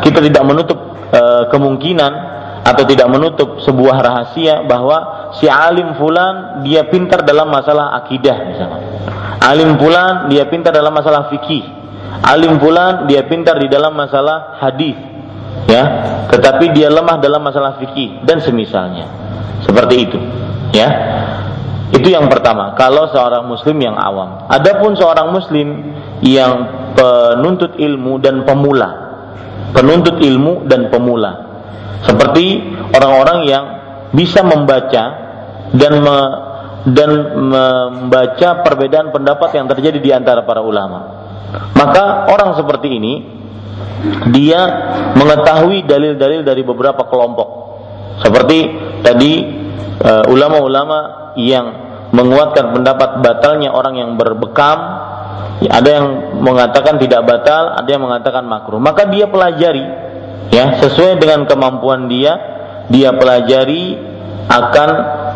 kita 0.00 0.24
tidak 0.24 0.44
menutup 0.48 0.78
e, 1.12 1.22
kemungkinan 1.52 2.12
atau 2.60 2.84
tidak 2.84 3.08
menutup 3.08 3.60
sebuah 3.64 4.00
rahasia 4.00 4.64
bahwa 4.64 5.30
si 5.36 5.48
alim 5.48 5.96
fulan 5.96 6.64
dia 6.64 6.84
pintar 6.88 7.24
dalam 7.24 7.48
masalah 7.48 7.96
akidah 8.00 8.36
misalnya. 8.48 8.88
Alim 9.40 9.80
fulan 9.80 10.28
dia 10.28 10.44
pintar 10.48 10.72
dalam 10.72 10.92
masalah 10.92 11.32
fikih. 11.32 11.64
Alim 12.20 12.60
fulan 12.60 13.08
dia 13.08 13.24
pintar 13.24 13.56
di 13.56 13.68
dalam 13.68 13.96
masalah 13.96 14.60
hadis. 14.60 14.96
Ya, 15.66 15.82
tetapi 16.30 16.74
dia 16.74 16.90
lemah 16.90 17.18
dalam 17.18 17.42
masalah 17.42 17.78
fikih 17.78 18.22
dan 18.26 18.42
semisalnya. 18.42 19.06
Seperti 19.64 19.94
itu. 20.08 20.18
Ya. 20.74 20.88
Itu 21.90 22.06
yang 22.06 22.30
pertama, 22.30 22.78
kalau 22.78 23.10
seorang 23.10 23.50
muslim 23.50 23.76
yang 23.82 23.98
awam. 23.98 24.46
Adapun 24.46 24.94
seorang 24.94 25.34
muslim 25.34 25.98
yang 26.22 26.52
penuntut 26.94 27.74
ilmu 27.74 28.22
dan 28.22 28.46
pemula. 28.46 29.09
Penuntut 29.70 30.18
ilmu 30.18 30.66
dan 30.66 30.90
pemula. 30.90 31.32
Seperti 32.02 32.58
orang-orang 32.90 33.38
yang 33.46 33.64
bisa 34.10 34.42
membaca 34.42 35.04
dan 35.70 35.92
me, 36.02 36.18
dan 36.90 37.10
membaca 37.36 38.48
perbedaan 38.64 39.12
pendapat 39.12 39.50
yang 39.54 39.66
terjadi 39.68 39.98
di 40.00 40.10
antara 40.10 40.42
para 40.42 40.64
ulama. 40.64 41.22
Maka 41.76 42.30
orang 42.30 42.56
seperti 42.56 42.88
ini 42.88 43.14
dia 44.32 44.60
mengetahui 45.12 45.84
dalil-dalil 45.84 46.40
dari 46.40 46.62
beberapa 46.64 47.04
kelompok. 47.06 47.48
Seperti 48.24 48.58
tadi 49.04 49.32
uh, 50.00 50.24
ulama-ulama 50.28 51.32
yang 51.36 51.66
menguatkan 52.10 52.74
pendapat 52.74 53.22
batalnya 53.22 53.70
orang 53.70 53.94
yang 54.00 54.10
berbekam, 54.18 54.78
ada 55.68 55.90
yang 55.90 56.06
mengatakan 56.40 56.96
tidak 56.96 57.20
batal, 57.28 57.76
ada 57.76 57.88
yang 57.88 58.00
mengatakan 58.00 58.48
makruh. 58.48 58.80
Maka 58.80 59.04
dia 59.12 59.28
pelajari 59.28 59.84
ya 60.48 60.80
sesuai 60.80 61.20
dengan 61.20 61.44
kemampuan 61.44 62.08
dia, 62.08 62.32
dia 62.88 63.12
pelajari 63.12 64.00
akan 64.48 64.88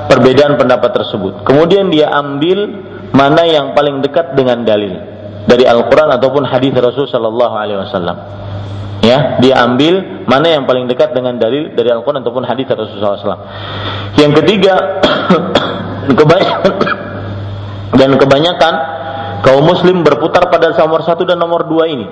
perbedaan 0.08 0.56
pendapat 0.56 0.96
tersebut. 0.96 1.44
Kemudian 1.44 1.92
dia 1.92 2.08
ambil 2.08 2.88
mana 3.12 3.44
yang 3.44 3.76
paling 3.76 4.00
dekat 4.00 4.32
dengan 4.32 4.64
dalil 4.64 4.96
dari 5.44 5.68
Al-Qur'an 5.68 6.08
ataupun 6.16 6.48
hadis 6.48 6.72
Rasul 6.72 7.04
sallallahu 7.04 7.54
alaihi 7.54 7.84
wasallam. 7.84 8.16
Ya, 9.04 9.36
dia 9.36 9.60
ambil 9.60 10.24
mana 10.24 10.56
yang 10.56 10.64
paling 10.64 10.88
dekat 10.88 11.12
dengan 11.12 11.36
dalil 11.36 11.76
dari 11.76 11.92
Al-Qur'an 11.92 12.24
ataupun 12.24 12.48
hadis 12.48 12.64
Rasulullah 12.72 13.20
SAW. 13.20 13.44
Yang 14.16 14.32
ketiga, 14.40 14.80
dan 18.00 18.10
kebanyakan 18.16 18.74
kaum 19.44 19.62
muslim 19.62 20.00
berputar 20.00 20.48
pada 20.48 20.72
nomor 20.72 21.04
satu 21.04 21.28
dan 21.28 21.36
nomor 21.36 21.68
dua 21.68 21.84
ini. 21.86 22.06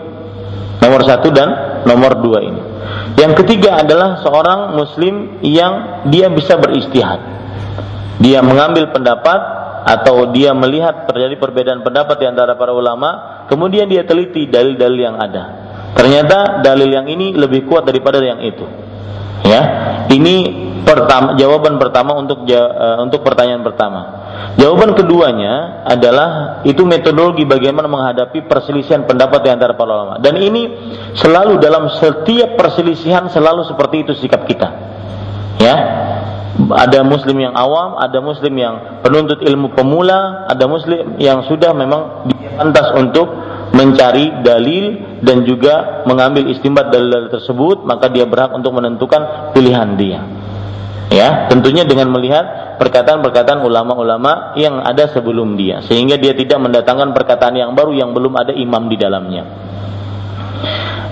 Nomor 0.85 1.01
satu 1.09 1.33
dan 1.33 1.83
nomor 1.89 2.21
dua 2.21 2.39
ini. 2.45 2.61
Yang 3.17 3.45
ketiga 3.45 3.81
adalah 3.81 4.21
seorang 4.21 4.77
muslim 4.77 5.41
yang 5.41 6.05
dia 6.13 6.29
bisa 6.29 6.61
beristihad. 6.61 7.23
Dia 8.21 8.45
mengambil 8.45 8.93
pendapat 8.93 9.41
atau 9.83 10.31
dia 10.31 10.55
melihat 10.55 11.11
terjadi 11.11 11.39
perbedaan 11.39 11.83
pendapat 11.83 12.19
di 12.19 12.27
antara 12.29 12.55
para 12.55 12.71
ulama, 12.71 13.43
kemudian 13.51 13.91
dia 13.91 14.07
teliti 14.07 14.47
dalil-dalil 14.47 15.01
yang 15.01 15.17
ada. 15.19 15.45
Ternyata 15.99 16.63
dalil 16.63 16.89
yang 16.89 17.07
ini 17.11 17.35
lebih 17.35 17.67
kuat 17.67 17.87
daripada 17.87 18.23
yang 18.23 18.41
itu. 18.43 18.65
Ya, 19.43 19.63
ini 20.07 20.35
pertama 20.83 21.35
jawaban 21.39 21.79
pertama 21.79 22.19
untuk 22.19 22.47
uh, 22.47 22.99
untuk 23.03 23.23
pertanyaan 23.27 23.63
pertama. 23.63 24.01
Jawaban 24.59 24.93
keduanya 24.93 25.85
adalah 25.87 26.61
itu 26.67 26.85
metodologi 26.85 27.47
bagaimana 27.49 27.89
menghadapi 27.89 28.45
perselisihan 28.45 29.07
pendapat 29.09 29.41
di 29.47 29.51
antara 29.51 29.73
para 29.73 29.91
ulama. 29.91 30.15
Dan 30.21 30.37
ini 30.39 30.69
selalu 31.17 31.63
dalam 31.63 31.89
setiap 31.89 32.59
perselisihan 32.59 33.31
selalu 33.33 33.65
seperti 33.65 33.97
itu 34.05 34.13
sikap 34.19 34.45
kita. 34.45 34.69
Ya. 35.63 35.77
Ada 36.53 37.01
muslim 37.01 37.49
yang 37.49 37.57
awam, 37.57 37.97
ada 37.97 38.21
muslim 38.21 38.53
yang 38.53 39.01
penuntut 39.01 39.41
ilmu 39.41 39.73
pemula, 39.73 40.45
ada 40.53 40.69
muslim 40.69 41.17
yang 41.17 41.49
sudah 41.49 41.73
memang 41.73 42.29
pantas 42.61 42.93
untuk 42.93 43.25
mencari 43.73 44.45
dalil 44.45 45.19
dan 45.25 45.49
juga 45.49 46.05
mengambil 46.05 46.49
istimbat 46.53 46.93
dalil-dalil 46.93 47.33
tersebut, 47.33 47.89
maka 47.89 48.13
dia 48.13 48.29
berhak 48.29 48.53
untuk 48.53 48.77
menentukan 48.77 49.53
pilihan 49.57 49.97
dia 49.97 50.21
ya 51.13 51.47
tentunya 51.53 51.85
dengan 51.85 52.09
melihat 52.09 52.75
perkataan-perkataan 52.81 53.61
ulama-ulama 53.61 54.57
yang 54.57 54.81
ada 54.81 55.13
sebelum 55.13 55.55
dia 55.61 55.85
sehingga 55.85 56.17
dia 56.17 56.33
tidak 56.33 56.57
mendatangkan 56.59 57.13
perkataan 57.13 57.55
yang 57.61 57.71
baru 57.77 57.93
yang 57.93 58.17
belum 58.17 58.33
ada 58.33 58.57
imam 58.57 58.89
di 58.89 58.97
dalamnya 58.97 59.45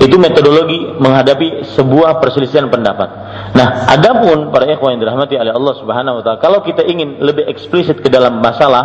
itu 0.01 0.17
metodologi 0.17 0.97
menghadapi 0.97 1.77
sebuah 1.77 2.25
perselisihan 2.25 2.73
pendapat. 2.73 3.09
Nah, 3.53 3.85
adapun 3.85 4.49
para 4.49 4.65
ikhwan 4.65 4.97
yang 4.97 5.05
dirahmati 5.05 5.37
oleh 5.37 5.53
Allah 5.53 5.75
Subhanahu 5.77 6.19
wa 6.19 6.23
taala, 6.25 6.39
kalau 6.41 6.65
kita 6.65 6.81
ingin 6.89 7.21
lebih 7.21 7.45
eksplisit 7.45 8.01
ke 8.01 8.09
dalam 8.09 8.41
masalah 8.41 8.85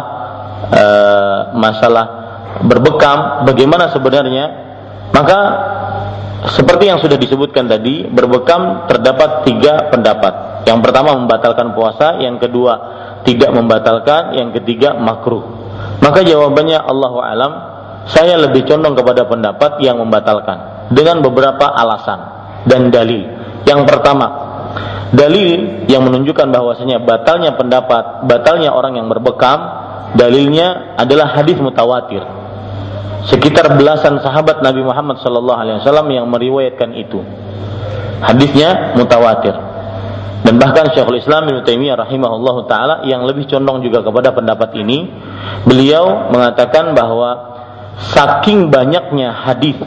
uh, 0.76 1.40
masalah 1.56 2.25
berbekam, 2.64 3.44
bagaimana 3.44 3.92
sebenarnya? 3.92 4.46
Maka 5.12 5.40
seperti 6.56 6.92
yang 6.92 7.02
sudah 7.02 7.18
disebutkan 7.18 7.66
tadi, 7.66 8.06
berbekam 8.06 8.86
terdapat 8.86 9.48
tiga 9.50 9.90
pendapat. 9.90 10.64
Yang 10.70 10.80
pertama 10.86 11.18
membatalkan 11.18 11.74
puasa, 11.74 12.22
yang 12.22 12.38
kedua 12.38 12.74
tidak 13.26 13.50
membatalkan, 13.54 14.38
yang 14.38 14.54
ketiga 14.54 14.94
makruh. 14.94 15.42
Maka 16.02 16.22
jawabannya 16.22 16.78
Allahu 16.78 17.18
alam, 17.22 17.52
saya 18.06 18.38
lebih 18.38 18.70
condong 18.70 18.94
kepada 18.94 19.26
pendapat 19.26 19.82
yang 19.82 19.98
membatalkan 19.98 20.90
dengan 20.94 21.26
beberapa 21.26 21.66
alasan 21.66 22.20
dan 22.70 22.94
dalil. 22.94 23.26
Yang 23.66 23.82
pertama, 23.90 24.28
dalil 25.10 25.86
yang 25.90 26.06
menunjukkan 26.06 26.54
bahwasanya 26.54 27.02
batalnya 27.02 27.58
pendapat, 27.58 28.30
batalnya 28.30 28.70
orang 28.70 29.02
yang 29.02 29.10
berbekam, 29.10 29.58
dalilnya 30.14 30.94
adalah 31.02 31.34
hadis 31.34 31.58
mutawatir. 31.58 32.22
Sekitar 33.26 33.74
belasan 33.74 34.22
sahabat 34.22 34.62
Nabi 34.62 34.86
Muhammad 34.86 35.18
SAW 35.18 35.66
yang 36.14 36.30
meriwayatkan 36.30 36.94
itu. 36.94 37.26
Hadisnya 38.22 38.94
mutawatir. 38.94 39.54
Dan 40.46 40.62
bahkan 40.62 40.94
Syekhul 40.94 41.18
Islam 41.18 41.50
Ibnu 41.50 41.66
Taimiyah 41.66 41.98
rahimahullahu 42.06 42.70
taala 42.70 43.02
yang 43.10 43.26
lebih 43.26 43.50
condong 43.50 43.82
juga 43.82 44.06
kepada 44.06 44.30
pendapat 44.30 44.78
ini, 44.78 45.10
beliau 45.66 46.30
mengatakan 46.30 46.94
bahwa 46.94 47.58
saking 48.14 48.70
banyaknya 48.70 49.34
hadis 49.34 49.82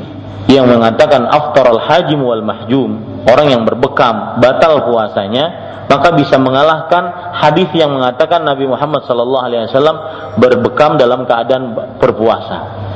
yang 0.50 0.66
mengatakan 0.66 1.30
aftaral 1.30 1.78
hajim 1.78 2.18
wal 2.18 2.42
mahjum, 2.42 3.22
orang 3.30 3.54
yang 3.54 3.62
berbekam 3.62 4.42
batal 4.42 4.90
puasanya, 4.90 5.68
maka 5.86 6.10
bisa 6.18 6.42
mengalahkan 6.42 7.32
hadis 7.38 7.70
yang 7.78 7.94
mengatakan 7.94 8.42
Nabi 8.42 8.66
Muhammad 8.66 9.06
alaihi 9.06 9.70
wasallam 9.70 9.96
berbekam 10.42 10.98
dalam 10.98 11.22
keadaan 11.22 11.78
berpuasa. 12.02 12.87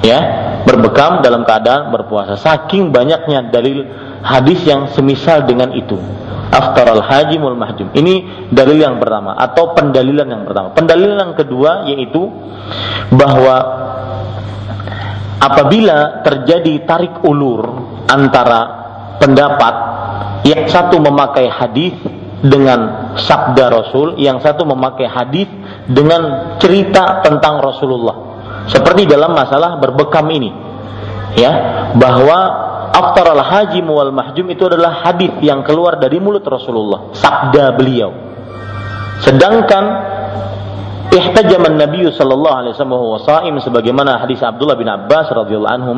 Ya, 0.00 0.20
berbekam 0.64 1.20
dalam 1.20 1.44
keadaan 1.44 1.92
berpuasa. 1.92 2.40
Saking 2.40 2.88
banyaknya 2.88 3.52
dalil 3.52 3.84
hadis 4.24 4.64
yang 4.64 4.88
semisal 4.92 5.44
dengan 5.44 5.72
itu 5.76 6.00
aftaral 6.50 7.00
hajimul 7.00 7.54
mahjum. 7.54 7.94
Ini 7.94 8.48
dalil 8.50 8.82
yang 8.82 8.98
pertama 8.98 9.38
atau 9.38 9.72
pendalilan 9.72 10.26
yang 10.26 10.42
pertama. 10.44 10.74
Pendalilan 10.74 11.16
yang 11.30 11.34
kedua 11.38 11.86
yaitu 11.86 12.26
bahwa 13.14 13.56
apabila 15.38 16.20
terjadi 16.26 16.84
tarik 16.84 17.22
ulur 17.22 17.64
antara 18.10 18.60
pendapat 19.22 19.74
yang 20.44 20.66
satu 20.66 20.98
memakai 20.98 21.46
hadis 21.48 21.94
dengan 22.40 23.12
sabda 23.20 23.68
Rasul, 23.68 24.16
yang 24.16 24.40
satu 24.40 24.64
memakai 24.64 25.04
hadis 25.04 25.46
dengan 25.84 26.56
cerita 26.56 27.20
tentang 27.20 27.60
Rasulullah. 27.60 28.29
Seperti 28.68 29.08
dalam 29.08 29.32
masalah 29.32 29.80
berbekam 29.80 30.26
ini. 30.28 30.50
Ya, 31.38 31.52
bahwa 31.94 32.38
aftar 32.90 33.32
al 33.32 33.42
hajim 33.46 33.86
wal 33.86 34.10
mahjum 34.10 34.50
itu 34.50 34.66
adalah 34.66 35.06
hadis 35.06 35.30
yang 35.40 35.62
keluar 35.62 35.96
dari 35.96 36.18
mulut 36.18 36.42
Rasulullah, 36.42 37.14
sabda 37.14 37.78
beliau. 37.78 38.10
Sedangkan 39.22 39.84
ihtajaman 41.10 41.74
Nabi 41.74 42.06
sallallahu 42.06 42.56
alaihi 42.56 42.72
wasallam 42.74 43.02
wa 43.02 43.20
saim 43.20 43.54
sebagaimana 43.58 44.22
hadis 44.22 44.38
Abdullah 44.46 44.78
bin 44.78 44.86
Abbas 44.86 45.26
radhiyallahu 45.34 45.74
anhu 45.82 45.92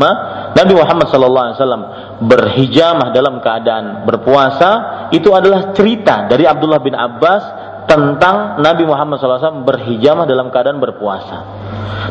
Nabi 0.56 0.72
Muhammad 0.72 1.06
sallallahu 1.12 1.44
alaihi 1.52 1.58
wasallam 1.60 1.82
berhijamah 2.24 3.08
dalam 3.12 3.38
keadaan 3.44 4.08
berpuasa 4.08 4.70
itu 5.12 5.28
adalah 5.36 5.76
cerita 5.76 6.24
dari 6.26 6.48
Abdullah 6.48 6.80
bin 6.80 6.96
Abbas 6.96 7.71
tentang 7.88 8.62
Nabi 8.62 8.84
Muhammad 8.86 9.18
SAW 9.18 9.66
berhijamah 9.66 10.24
dalam 10.24 10.48
keadaan 10.48 10.78
berpuasa 10.78 11.38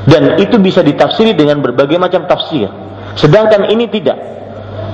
dan 0.06 0.38
itu 0.38 0.60
bisa 0.60 0.84
ditafsiri 0.86 1.34
dengan 1.34 1.64
berbagai 1.64 1.98
macam 1.98 2.28
tafsir 2.28 2.68
sedangkan 3.16 3.72
ini 3.72 3.88
tidak 3.92 4.32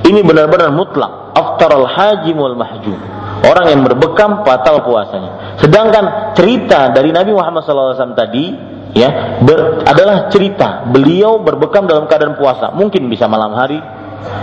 ini 0.08 0.24
benar-benar 0.24 0.72
mutlak. 0.72 1.36
Aftar 1.36 1.74
al-hajim 1.76 2.38
wal 2.40 2.56
mahjum. 2.56 2.96
Orang 3.44 3.70
yang 3.70 3.82
berbekam 3.86 4.42
batal 4.42 4.82
puasanya. 4.82 5.58
Sedangkan 5.62 6.34
cerita 6.34 6.90
dari 6.90 7.14
Nabi 7.14 7.36
Muhammad 7.36 7.62
SAW 7.68 8.18
tadi 8.18 8.50
ya 8.98 9.38
ber, 9.46 9.86
adalah 9.86 10.32
cerita 10.34 10.88
beliau 10.90 11.44
berbekam 11.44 11.86
dalam 11.86 12.10
keadaan 12.10 12.34
puasa. 12.40 12.74
Mungkin 12.74 13.06
bisa 13.12 13.30
malam 13.30 13.54
hari, 13.54 13.78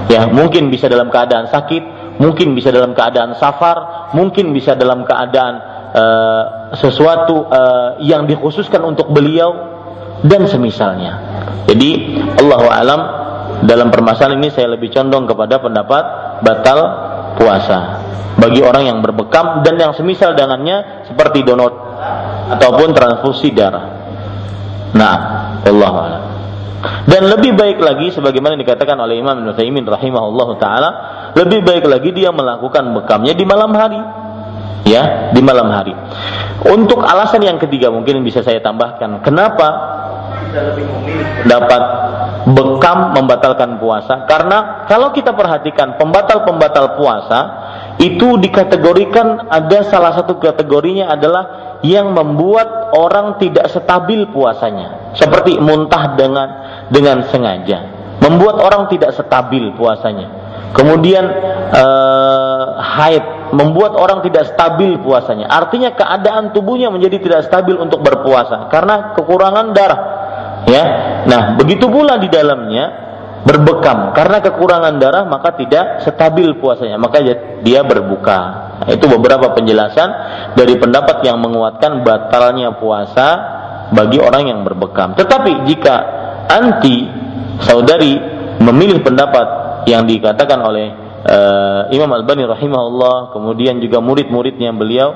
ya 0.07 0.30
mungkin 0.30 0.70
bisa 0.70 0.87
dalam 0.87 1.11
keadaan 1.11 1.51
sakit, 1.51 2.16
mungkin 2.22 2.55
bisa 2.55 2.70
dalam 2.70 2.95
keadaan 2.95 3.35
safar, 3.35 4.11
mungkin 4.14 4.55
bisa 4.55 4.78
dalam 4.78 5.03
keadaan 5.03 5.74
uh, 5.95 6.74
sesuatu 6.74 7.47
uh, 7.47 7.90
yang 8.03 8.26
dikhususkan 8.26 8.82
untuk 8.82 9.14
beliau 9.14 9.55
dan 10.26 10.45
semisalnya. 10.51 11.12
Jadi 11.70 12.20
Allah 12.42 12.61
alam 12.74 13.01
dalam 13.64 13.88
permasalahan 13.88 14.40
ini 14.42 14.51
saya 14.53 14.74
lebih 14.74 14.92
condong 14.92 15.24
kepada 15.30 15.62
pendapat 15.62 16.05
batal 16.45 16.78
puasa 17.38 18.03
bagi 18.34 18.61
orang 18.61 18.90
yang 18.90 18.99
berbekam 19.01 19.62
dan 19.62 19.78
yang 19.78 19.92
semisal 19.95 20.34
dengannya 20.34 21.07
seperti 21.07 21.47
donor 21.47 21.72
ataupun 22.59 22.92
transfusi 22.92 23.55
darah. 23.55 23.86
Nah, 24.95 25.16
Allah 25.64 25.95
Dan 27.09 27.26
lebih 27.26 27.57
baik 27.57 27.80
lagi 27.80 28.12
sebagaimana 28.12 28.55
dikatakan 28.61 28.95
oleh 29.01 29.18
Imam 29.18 29.40
Ibnu 29.40 29.53
Taimin 29.57 29.82
rahimahullah 29.88 30.49
taala, 30.61 30.90
lebih 31.34 31.64
baik 31.64 31.84
lagi 31.88 32.12
dia 32.12 32.30
melakukan 32.30 32.92
bekamnya 32.92 33.32
di 33.32 33.45
malam 33.49 33.72
hari. 33.72 34.24
Ya, 34.85 35.32
di 35.32 35.41
malam 35.41 35.72
hari. 35.72 35.97
Untuk 36.68 37.01
alasan 37.01 37.41
yang 37.41 37.57
ketiga 37.57 37.89
mungkin 37.89 38.20
bisa 38.20 38.45
saya 38.45 38.61
tambahkan, 38.61 39.24
kenapa 39.24 39.68
dapat 41.49 41.82
bekam 42.53 43.16
membatalkan 43.16 43.80
puasa? 43.80 44.28
Karena 44.28 44.85
kalau 44.85 45.09
kita 45.16 45.32
perhatikan 45.32 45.97
pembatal-pembatal 45.97 47.01
puasa 47.01 47.41
itu 47.97 48.37
dikategorikan 48.37 49.49
ada 49.49 49.89
salah 49.89 50.12
satu 50.20 50.37
kategorinya 50.37 51.09
adalah 51.09 51.78
yang 51.85 52.12
membuat 52.12 52.93
orang 52.93 53.41
tidak 53.41 53.72
stabil 53.72 54.28
puasanya. 54.32 55.16
Seperti 55.16 55.57
muntah 55.61 56.12
dengan 56.16 56.49
dengan 56.93 57.24
sengaja. 57.28 57.93
Membuat 58.20 58.61
orang 58.61 58.89
tidak 58.89 59.12
stabil 59.16 59.72
puasanya. 59.76 60.45
Kemudian 60.74 61.24
uh, 61.70 62.82
haid 62.82 63.43
membuat 63.55 63.95
orang 63.95 64.21
tidak 64.27 64.53
stabil 64.53 64.99
puasanya. 65.01 65.47
Artinya 65.47 65.95
keadaan 65.95 66.51
tubuhnya 66.51 66.91
menjadi 66.91 67.23
tidak 67.23 67.41
stabil 67.47 67.79
untuk 67.79 68.03
berpuasa 68.03 68.69
karena 68.69 69.15
kekurangan 69.15 69.71
darah. 69.71 70.01
Ya. 70.67 70.85
Nah 71.25 71.55
begitu 71.55 71.87
pula 71.87 72.19
di 72.19 72.27
dalamnya 72.27 73.05
berbekam. 73.45 74.17
Karena 74.17 74.41
kekurangan 74.41 74.95
darah 74.99 75.25
maka 75.29 75.55
tidak 75.55 76.03
stabil 76.03 76.57
puasanya. 76.59 76.97
Maka 76.97 77.23
dia 77.63 77.81
berbuka. 77.85 78.41
Nah, 78.75 78.91
itu 78.91 79.07
beberapa 79.07 79.55
penjelasan 79.55 80.09
dari 80.59 80.75
pendapat 80.75 81.23
yang 81.23 81.39
menguatkan 81.39 82.03
batalnya 82.03 82.75
puasa 82.75 83.29
bagi 83.95 84.19
orang 84.19 84.51
yang 84.51 84.61
berbekam. 84.67 85.15
Tetapi 85.15 85.69
jika 85.71 85.97
anti 86.51 87.07
saudari 87.63 88.19
memilih 88.59 89.05
pendapat 89.05 89.47
yang 89.87 90.09
dikatakan 90.09 90.59
oleh 90.65 91.04
uh, 91.25 91.89
Imam 91.91 92.11
Al-Bani 92.12 92.45
rahimahullah 92.45 93.33
kemudian 93.33 93.81
juga 93.81 93.99
murid-muridnya 94.01 94.70
beliau 94.77 95.11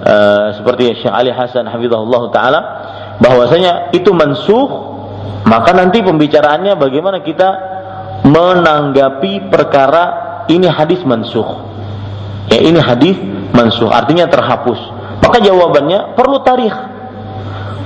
uh, 0.00 0.56
seperti 0.56 0.96
Syekh 1.00 1.12
Ali 1.12 1.30
Hasan 1.32 1.68
hafizahullah 1.68 2.22
taala 2.32 2.60
bahwasanya 3.20 3.92
itu 3.92 4.10
mansuh 4.12 4.90
maka 5.44 5.72
nanti 5.72 6.04
pembicaraannya 6.04 6.76
bagaimana 6.76 7.24
kita 7.24 7.48
menanggapi 8.24 9.48
perkara 9.48 10.04
ini 10.50 10.68
hadis 10.68 11.00
mansuh. 11.06 11.70
Ya, 12.50 12.60
ini 12.60 12.80
hadis 12.82 13.16
mansuh, 13.54 13.88
artinya 13.88 14.26
terhapus. 14.26 14.78
Maka 15.22 15.38
jawabannya 15.40 16.18
perlu 16.18 16.42
tarikh. 16.42 16.76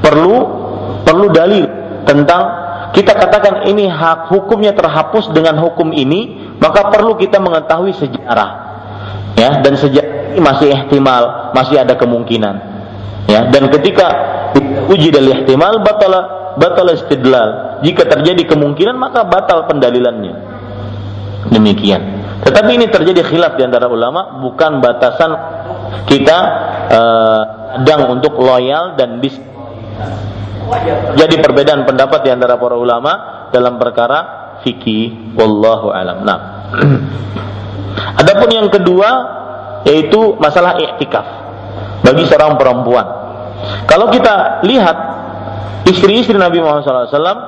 Perlu 0.01 0.37
perlu 1.05 1.27
dalil 1.33 1.65
tentang 2.05 2.64
kita 2.95 3.13
katakan 3.13 3.67
ini 3.67 3.91
hak 3.91 4.31
hukumnya 4.31 4.71
terhapus 4.71 5.35
dengan 5.35 5.59
hukum 5.59 5.91
ini, 5.91 6.55
maka 6.63 6.89
perlu 6.95 7.19
kita 7.19 7.43
mengetahui 7.43 7.91
sejarah. 7.99 8.51
Ya, 9.35 9.59
dan 9.59 9.75
ini 9.75 10.39
masih 10.39 10.71
ihtimal, 10.71 11.51
masih 11.59 11.83
ada 11.83 11.99
kemungkinan. 11.99 12.55
Ya, 13.27 13.51
dan 13.51 13.67
ketika 13.75 14.07
uji 14.87 15.11
dari 15.11 15.43
ihtimal 15.43 15.83
batala 15.83 16.45
batal 16.57 16.91
istidlal. 16.95 17.83
Jika 17.83 18.07
terjadi 18.07 18.47
kemungkinan 18.49 18.97
maka 18.97 19.27
batal 19.27 19.67
pendalilannya. 19.67 20.35
Demikian. 21.51 22.03
Tetapi 22.41 22.71
ini 22.77 22.87
terjadi 22.89 23.21
khilaf 23.21 23.59
di 23.61 23.63
antara 23.67 23.91
ulama, 23.91 24.41
bukan 24.41 24.81
batasan 24.81 25.31
kita 26.09 26.39
uh, 26.89 27.43
sedang 27.81 28.17
untuk 28.17 28.39
loyal 28.41 28.97
dan 28.97 29.21
bis. 29.21 29.37
Jadi 31.15 31.35
perbedaan 31.39 31.85
pendapat 31.85 32.25
di 32.25 32.31
antara 32.33 32.57
para 32.57 32.77
ulama 32.77 33.13
dalam 33.53 33.77
perkara 33.77 34.19
fikih 34.65 35.37
wallahu 35.37 35.93
alam. 35.93 36.25
Nah. 36.25 36.39
Adapun 38.21 38.51
yang 38.51 38.69
kedua 38.73 39.09
yaitu 39.85 40.35
masalah 40.41 40.81
iktikaf 40.81 41.27
bagi 42.03 42.25
seorang 42.27 42.57
perempuan. 42.57 43.07
Kalau 43.87 44.11
kita 44.11 44.65
lihat 44.67 44.97
istri-istri 45.89 46.35
Nabi 46.35 46.61
Muhammad 46.61 46.85
SAW 46.85 47.41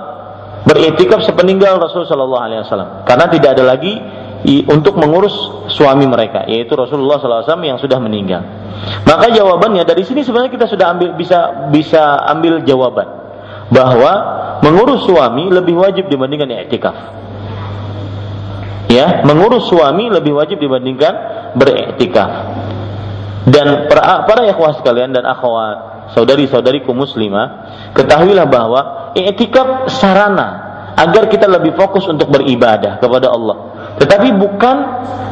beriktikaf 0.66 1.24
sepeninggal 1.24 1.80
Rasulullah 1.80 2.46
SAW 2.62 3.04
karena 3.08 3.26
tidak 3.32 3.50
ada 3.58 3.64
lagi 3.64 3.98
untuk 4.68 5.00
mengurus 5.00 5.34
suami 5.72 6.06
mereka 6.06 6.46
yaitu 6.46 6.76
Rasulullah 6.76 7.18
SAW 7.18 7.46
yang 7.64 7.80
sudah 7.80 7.98
meninggal 7.98 8.65
maka 9.06 9.32
jawabannya 9.32 9.82
dari 9.86 10.02
sini 10.04 10.22
sebenarnya 10.22 10.52
kita 10.52 10.66
sudah 10.68 10.86
ambil 10.92 11.10
bisa 11.16 11.68
bisa 11.72 12.20
ambil 12.30 12.62
jawaban. 12.62 13.08
Bahwa 13.66 14.12
mengurus 14.62 15.02
suami 15.04 15.50
lebih 15.50 15.74
wajib 15.74 16.06
dibandingkan 16.06 16.46
iktikaf 16.66 17.16
ya 18.90 19.26
mengurus 19.26 19.66
suami 19.66 20.08
lebih 20.10 20.34
wajib 20.34 20.58
dibandingkan 20.62 21.14
beriktikaf. 21.58 22.30
Dan 23.46 23.86
para, 23.86 24.26
para 24.26 24.42
ikhwah 24.50 24.74
sekalian 24.82 25.14
dan 25.14 25.22
akhwat 25.22 26.10
saudari-saudariku 26.18 26.90
muslimah, 26.90 27.46
ketahuilah 27.94 28.46
bahwa 28.46 28.80
i'tikaf 29.14 29.86
sarana 29.90 30.66
agar 30.98 31.30
kita 31.30 31.46
lebih 31.46 31.78
fokus 31.78 32.10
untuk 32.10 32.26
beribadah 32.30 32.98
kepada 32.98 33.30
Allah. 33.30 33.56
Tetapi 33.96 34.28
bukan 34.36 34.76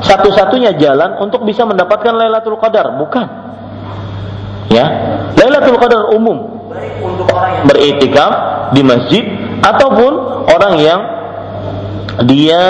satu-satunya 0.00 0.76
jalan 0.80 1.20
untuk 1.20 1.44
bisa 1.44 1.68
mendapatkan 1.68 2.12
Lailatul 2.16 2.56
Qadar, 2.56 2.96
bukan. 2.96 3.26
Ya, 4.72 4.86
Lailatul 5.36 5.76
Qadar 5.76 6.16
umum 6.16 6.68
beriktikaf 7.68 8.32
di 8.72 8.82
masjid 8.82 9.24
ataupun 9.60 10.12
orang 10.48 10.74
yang 10.80 11.00
dia 12.24 12.62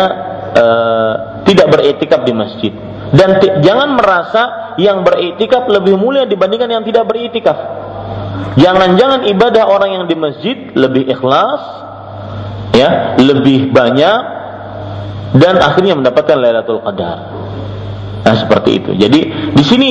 uh, 0.56 1.14
tidak 1.46 1.70
beriktikaf 1.70 2.26
di 2.26 2.32
masjid. 2.34 2.72
Dan 3.14 3.38
jangan 3.62 3.94
merasa 3.94 4.42
yang 4.80 5.06
beriktikaf 5.06 5.70
lebih 5.70 5.94
mulia 5.94 6.26
dibandingkan 6.26 6.66
yang 6.66 6.82
tidak 6.82 7.06
beriktikaf. 7.06 7.54
Jangan-jangan 8.58 9.26
ibadah 9.30 9.70
orang 9.70 10.02
yang 10.02 10.04
di 10.10 10.16
masjid 10.18 10.56
lebih 10.74 11.06
ikhlas, 11.06 11.62
ya, 12.74 13.14
lebih 13.18 13.70
banyak 13.70 14.43
dan 15.34 15.58
akhirnya 15.58 15.98
mendapatkan 15.98 16.36
Lailatul 16.38 16.80
Qadar. 16.80 17.18
Nah, 18.24 18.34
seperti 18.38 18.70
itu. 18.80 18.90
Jadi 18.96 19.20
di 19.52 19.64
sini 19.66 19.90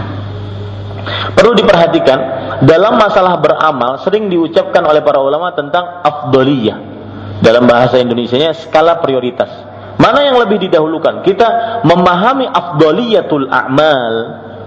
perlu 1.36 1.52
diperhatikan 1.54 2.18
dalam 2.64 2.96
masalah 2.96 3.38
beramal 3.38 4.00
sering 4.00 4.32
diucapkan 4.32 4.82
oleh 4.82 5.04
para 5.04 5.20
ulama 5.20 5.52
tentang 5.52 6.02
afdoliyah. 6.02 6.96
Dalam 7.44 7.68
bahasa 7.68 8.00
Indonesia-nya 8.00 8.56
skala 8.56 9.04
prioritas. 9.04 9.50
Mana 10.00 10.24
yang 10.24 10.40
lebih 10.40 10.64
didahulukan? 10.64 11.20
Kita 11.22 11.82
memahami 11.84 12.48
afdoliyatul 12.48 13.46
a'mal 13.52 14.14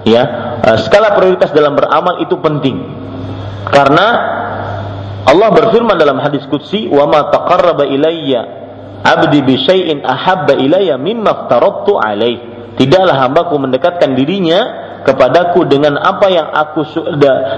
ya 0.07 0.23
uh, 0.63 0.77
skala 0.79 1.15
prioritas 1.19 1.51
dalam 1.51 1.75
beramal 1.75 2.23
itu 2.23 2.39
penting 2.39 2.79
karena 3.67 4.07
Allah 5.27 5.49
berfirman 5.51 5.99
dalam 5.99 6.23
hadis 6.23 6.47
qudsi 6.47 6.87
wa 6.87 7.03
ma 7.03 7.27
taqarraba 7.27 7.83
ilayya 7.83 8.66
abdi 9.07 9.39
bi 9.39 9.55
syai'in 9.55 10.03
ahabba 10.03 10.59
ilayya 10.59 10.99
mimma 10.99 11.31
aftaradtu 11.31 11.95
alaih 11.95 12.37
tidaklah 12.75 13.15
hambaku 13.15 13.55
mendekatkan 13.55 14.11
dirinya 14.19 14.59
kepadaku 15.07 15.63
dengan 15.63 15.95
apa 15.95 16.27
yang 16.27 16.51
aku 16.51 16.83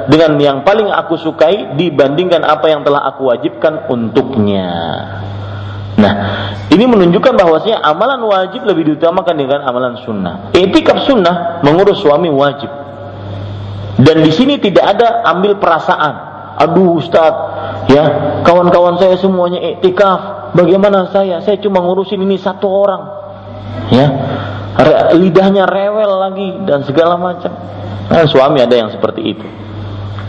dengan 0.06 0.38
yang 0.38 0.58
paling 0.62 0.94
aku 0.94 1.18
sukai 1.18 1.74
dibandingkan 1.74 2.46
apa 2.46 2.70
yang 2.70 2.86
telah 2.86 3.10
aku 3.10 3.34
wajibkan 3.34 3.90
untuknya 3.90 4.70
Nah, 6.00 6.16
ini 6.72 6.88
menunjukkan 6.88 7.36
bahwasanya 7.36 7.84
amalan 7.84 8.24
wajib 8.24 8.64
lebih 8.64 8.88
diutamakan 8.88 9.36
dengan 9.36 9.68
amalan 9.68 10.00
sunnah. 10.08 10.56
Etikaf 10.56 11.04
sunnah 11.04 11.60
mengurus 11.60 12.00
suami 12.00 12.32
wajib. 12.32 12.72
Dan 14.00 14.24
di 14.24 14.32
sini 14.32 14.64
tidak 14.64 14.96
ada 14.96 15.28
ambil 15.28 15.60
perasaan. 15.60 16.39
Aduh 16.60 17.00
Ustaz, 17.00 17.34
ya 17.88 18.04
kawan-kawan 18.44 19.00
saya 19.00 19.16
semuanya 19.16 19.64
etikaf. 19.64 20.52
Bagaimana 20.52 21.08
saya? 21.14 21.40
Saya 21.40 21.56
cuma 21.64 21.80
ngurusin 21.80 22.20
ini 22.20 22.36
satu 22.36 22.68
orang. 22.68 23.04
Ya, 23.90 24.08
lidahnya 25.16 25.66
rewel 25.66 26.12
lagi 26.20 26.50
dan 26.68 26.84
segala 26.84 27.16
macam. 27.16 27.54
Nah, 28.10 28.26
suami 28.26 28.60
ada 28.60 28.76
yang 28.76 28.90
seperti 28.92 29.22
itu. 29.24 29.46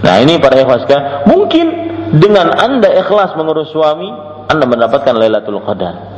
Nah 0.01 0.17
ini 0.21 0.41
para 0.41 0.57
ikhlas 0.57 0.89
mungkin 1.29 1.67
dengan 2.17 2.57
anda 2.57 2.89
ikhlas 2.89 3.37
mengurus 3.37 3.69
suami, 3.69 4.09
anda 4.49 4.65
mendapatkan 4.65 5.13
Lailatul 5.13 5.61
Qadar. 5.61 6.09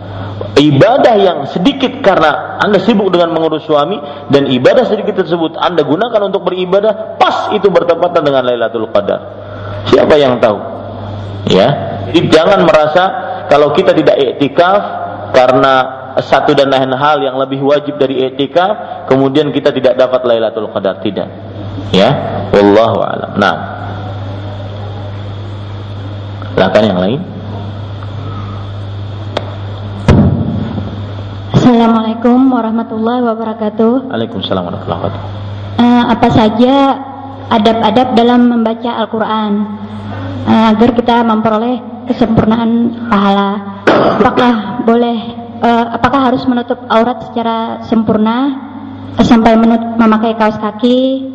Ibadah 0.53 1.15
yang 1.17 1.39
sedikit 1.49 2.05
karena 2.05 2.61
Anda 2.61 2.77
sibuk 2.83 3.09
dengan 3.09 3.33
mengurus 3.33 3.65
suami 3.65 3.97
dan 4.29 4.51
ibadah 4.51 4.85
sedikit 4.85 5.25
tersebut 5.25 5.57
Anda 5.57 5.81
gunakan 5.81 6.29
untuk 6.29 6.45
beribadah, 6.45 7.17
pas 7.17 7.49
itu 7.57 7.73
bertepatan 7.73 8.21
dengan 8.21 8.45
Lailatul 8.45 8.91
Qadar. 8.93 9.21
Siapa 9.91 10.15
yang 10.21 10.39
tahu? 10.39 10.59
Ya. 11.51 11.69
Jadi 12.13 12.29
jangan 12.29 12.63
merasa 12.69 13.03
kalau 13.49 13.75
kita 13.75 13.97
tidak 13.97 14.17
iktikaf 14.21 14.81
karena 15.33 16.03
satu 16.21 16.53
dan 16.53 16.69
lain 16.69 16.93
hal 16.93 17.25
yang 17.25 17.41
lebih 17.41 17.65
wajib 17.65 17.97
dari 17.97 18.21
iktikaf, 18.29 19.09
kemudian 19.09 19.49
kita 19.49 19.73
tidak 19.73 19.97
dapat 19.97 20.21
Lailatul 20.29 20.69
Qadar, 20.69 21.01
tidak. 21.01 21.29
Ya, 21.89 22.13
wallahu 22.53 23.01
alam. 23.01 23.33
Nah. 23.41 23.57
Silakan 26.53 26.85
yang 26.85 27.01
lain. 27.01 27.21
Assalamualaikum 31.57 32.39
warahmatullahi 32.53 33.23
wabarakatuh. 33.25 34.13
Waalaikumsalam 34.13 34.63
warahmatullahi 34.69 35.01
wabarakatuh. 35.01 35.23
Uh, 35.81 36.05
apa 36.13 36.29
saja 36.29 36.75
adab-adab 37.53 38.17
dalam 38.17 38.49
membaca 38.49 38.97
Al-Quran 39.05 39.53
uh, 40.49 40.65
agar 40.73 40.91
kita 40.97 41.17
memperoleh 41.21 42.09
kesempurnaan 42.09 42.71
pahala. 43.13 43.51
Apakah 44.19 44.83
boleh 44.89 45.19
uh, 45.61 45.85
apakah 45.93 46.33
harus 46.33 46.43
menutup 46.49 46.81
aurat 46.89 47.29
secara 47.29 47.85
sempurna 47.85 48.57
uh, 49.21 49.25
sampai 49.25 49.57
memakai 50.01 50.33
kaos 50.41 50.57
kaki? 50.57 51.29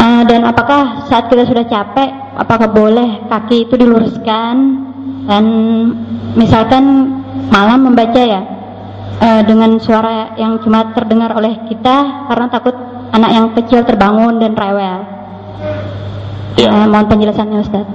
Dan 0.00 0.48
apakah 0.48 1.04
saat 1.12 1.28
kita 1.28 1.44
sudah 1.44 1.68
capek 1.68 2.08
apakah 2.40 2.72
boleh 2.72 3.28
kaki 3.28 3.68
itu 3.68 3.76
diluruskan 3.76 4.56
dan 5.28 5.44
misalkan 6.36 6.84
malam 7.52 7.84
membaca 7.84 8.20
ya 8.20 8.40
dengan 9.44 9.76
suara 9.76 10.36
yang 10.40 10.60
cuma 10.64 10.92
terdengar 10.96 11.36
oleh 11.36 11.68
kita 11.68 12.28
karena 12.32 12.46
takut 12.48 12.72
anak 13.12 13.30
yang 13.32 13.46
kecil 13.52 13.84
terbangun 13.84 14.40
dan 14.40 14.56
rewel. 14.56 15.19
Ya. 16.60 16.68
Uh, 16.68 16.86
mohon 16.92 17.08
penjelasannya 17.08 17.58
Ustaz. 17.64 17.88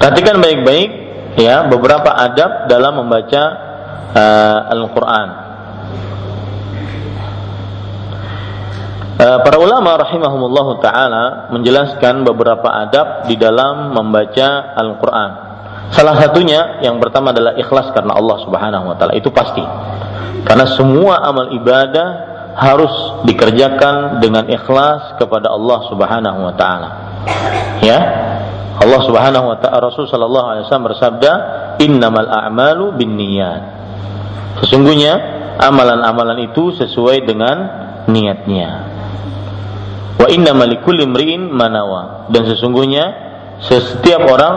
Perhatikan 0.00 0.40
baik-baik 0.40 0.88
ya 1.36 1.68
beberapa 1.68 2.08
adab 2.08 2.72
dalam 2.72 3.04
membaca 3.04 3.42
uh, 4.16 4.72
Al-Qur'an. 4.72 5.28
Uh, 9.22 9.38
para 9.44 9.56
ulama 9.60 10.00
rahimahumullah 10.00 10.68
taala 10.80 11.24
menjelaskan 11.52 12.24
beberapa 12.24 12.66
adab 12.72 13.28
di 13.28 13.36
dalam 13.36 13.92
membaca 13.92 14.72
Al-Qur'an. 14.72 15.30
Salah 15.92 16.16
satunya 16.16 16.80
yang 16.80 16.96
pertama 16.96 17.36
adalah 17.36 17.52
ikhlas 17.60 17.92
karena 17.92 18.16
Allah 18.16 18.40
Subhanahu 18.40 18.84
wa 18.88 18.96
taala. 18.96 19.12
Itu 19.12 19.28
pasti. 19.28 19.60
Karena 20.48 20.64
semua 20.72 21.20
amal 21.20 21.52
ibadah 21.52 22.32
harus 22.56 22.92
dikerjakan 23.28 24.24
dengan 24.24 24.48
ikhlas 24.48 25.20
kepada 25.20 25.52
Allah 25.52 25.78
Subhanahu 25.92 26.38
wa 26.48 26.54
taala. 26.56 27.11
Ya, 27.82 27.98
Allah 28.78 29.00
Subhanahu 29.06 29.46
wa 29.52 29.56
taala 29.58 29.90
Rasul 29.90 30.06
sallallahu 30.06 30.46
alaihi 30.46 30.62
wasallam 30.66 30.88
bersabda, 30.90 31.32
"Innamal 31.82 32.30
a'malu 32.30 32.94
binniyat." 32.98 33.62
Sesungguhnya 34.62 35.12
amalan-amalan 35.58 36.50
itu 36.50 36.74
sesuai 36.76 37.26
dengan 37.26 37.56
niatnya. 38.10 38.70
Wa 40.18 40.26
innamal 40.30 40.70
likulli 40.70 41.02
imri'in 41.02 41.50
manawa. 41.50 42.30
Dan 42.30 42.46
sesungguhnya 42.46 43.04
setiap 43.62 44.22
orang 44.26 44.54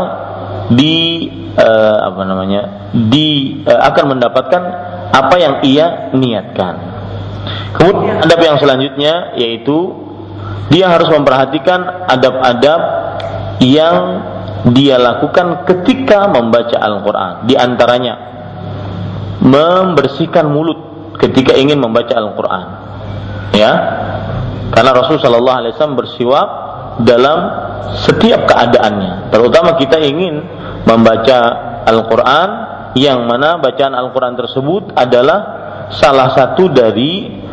di 0.73 1.27
uh, 1.57 1.97
apa 2.13 2.21
namanya? 2.25 2.61
di 2.95 3.59
uh, 3.65 3.81
akan 3.91 4.17
mendapatkan 4.17 4.61
apa 5.11 5.35
yang 5.41 5.53
ia 5.65 6.13
niatkan. 6.13 6.75
Kemudian 7.75 8.23
adab 8.23 8.39
yang 8.39 8.57
selanjutnya 8.57 9.35
yaitu 9.35 10.04
dia 10.69 10.89
harus 10.89 11.09
memperhatikan 11.13 12.09
adab-adab 12.09 12.81
yang 13.61 13.97
dia 14.73 14.97
lakukan 14.97 15.67
ketika 15.69 16.25
membaca 16.25 16.77
Al-Quran. 16.81 17.45
Di 17.45 17.53
antaranya 17.53 18.13
membersihkan 19.45 20.49
mulut 20.49 21.13
ketika 21.21 21.53
ingin 21.53 21.77
membaca 21.77 22.17
Al-Quran. 22.17 22.65
Ya, 23.53 23.71
karena 24.73 24.91
Rasul 24.91 25.21
Shallallahu 25.21 25.57
Alaihi 25.61 25.71
Wasallam 25.77 25.95
bersiwak 25.95 26.47
dalam 27.05 27.39
setiap 28.03 28.49
keadaannya. 28.49 29.29
Terutama 29.29 29.77
kita 29.77 30.01
ingin 30.01 30.41
membaca 30.83 31.39
Al-Quran 31.85 32.49
yang 32.97 33.27
mana 33.29 33.61
bacaan 33.61 33.93
Al-Quran 33.93 34.33
tersebut 34.33 34.95
adalah 34.97 35.39
salah 35.93 36.33
satu 36.33 36.71
dari 36.71 37.44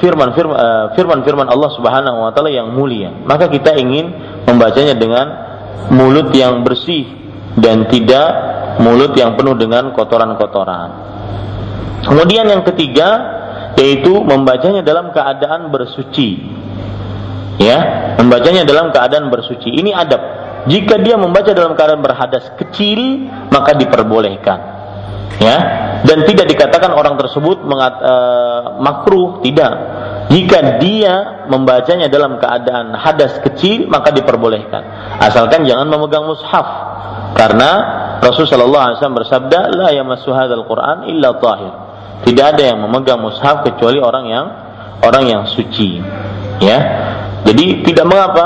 firman-firman 0.00 0.56
uh, 0.56 0.86
firman-firman 0.96 1.46
uh, 1.48 1.52
Allah 1.52 1.70
Subhanahu 1.76 2.18
wa 2.24 2.30
taala 2.32 2.50
yang 2.50 2.72
mulia. 2.72 3.12
Maka 3.24 3.50
kita 3.52 3.76
ingin 3.76 4.10
membacanya 4.48 4.94
dengan 4.96 5.26
mulut 5.92 6.32
yang 6.32 6.64
bersih 6.64 7.04
dan 7.60 7.86
tidak 7.92 8.28
mulut 8.80 9.12
yang 9.14 9.36
penuh 9.38 9.54
dengan 9.54 9.92
kotoran-kotoran. 9.92 10.90
Kemudian 12.04 12.48
yang 12.48 12.62
ketiga 12.64 13.08
yaitu 13.80 14.12
membacanya 14.22 14.80
dalam 14.84 15.10
keadaan 15.10 15.68
bersuci. 15.70 16.52
Ya, 17.54 18.10
membacanya 18.18 18.66
dalam 18.66 18.90
keadaan 18.90 19.30
bersuci. 19.30 19.70
Ini 19.70 19.94
adab. 19.94 20.22
Jika 20.66 20.98
dia 20.98 21.14
membaca 21.14 21.54
dalam 21.54 21.76
keadaan 21.78 22.02
berhadas 22.02 22.50
kecil, 22.58 23.30
maka 23.52 23.76
diperbolehkan 23.76 24.74
ya. 25.38 25.56
Dan 26.04 26.28
tidak 26.28 26.46
dikatakan 26.52 26.92
orang 26.92 27.16
tersebut 27.16 27.64
mengat, 27.64 27.96
e, 27.96 28.14
makruh 28.76 29.40
tidak. 29.40 29.72
Jika 30.28 30.80
dia 30.80 31.44
membacanya 31.48 32.12
dalam 32.12 32.36
keadaan 32.36 32.92
hadas 32.92 33.40
kecil 33.40 33.88
maka 33.88 34.12
diperbolehkan. 34.12 34.84
Asalkan 35.20 35.64
jangan 35.64 35.88
memegang 35.88 36.28
mushaf. 36.28 36.66
Karena 37.34 37.70
Rasul 38.20 38.46
Shallallahu 38.46 38.84
Alaihi 38.84 38.96
Wasallam 39.00 39.18
bersabda 39.20 39.58
la 39.74 39.88
yamassu 39.92 40.30
hadzal 40.32 40.64
Quran 40.64 41.08
illa 41.08 41.36
tahir. 41.40 41.72
Tidak 42.24 42.44
ada 42.56 42.62
yang 42.62 42.78
memegang 42.84 43.20
mushaf 43.20 43.64
kecuali 43.64 44.00
orang 44.00 44.24
yang 44.28 44.46
orang 45.04 45.24
yang 45.28 45.42
suci. 45.44 46.00
Ya. 46.60 46.78
Jadi 47.44 47.84
tidak 47.84 48.08
mengapa 48.08 48.44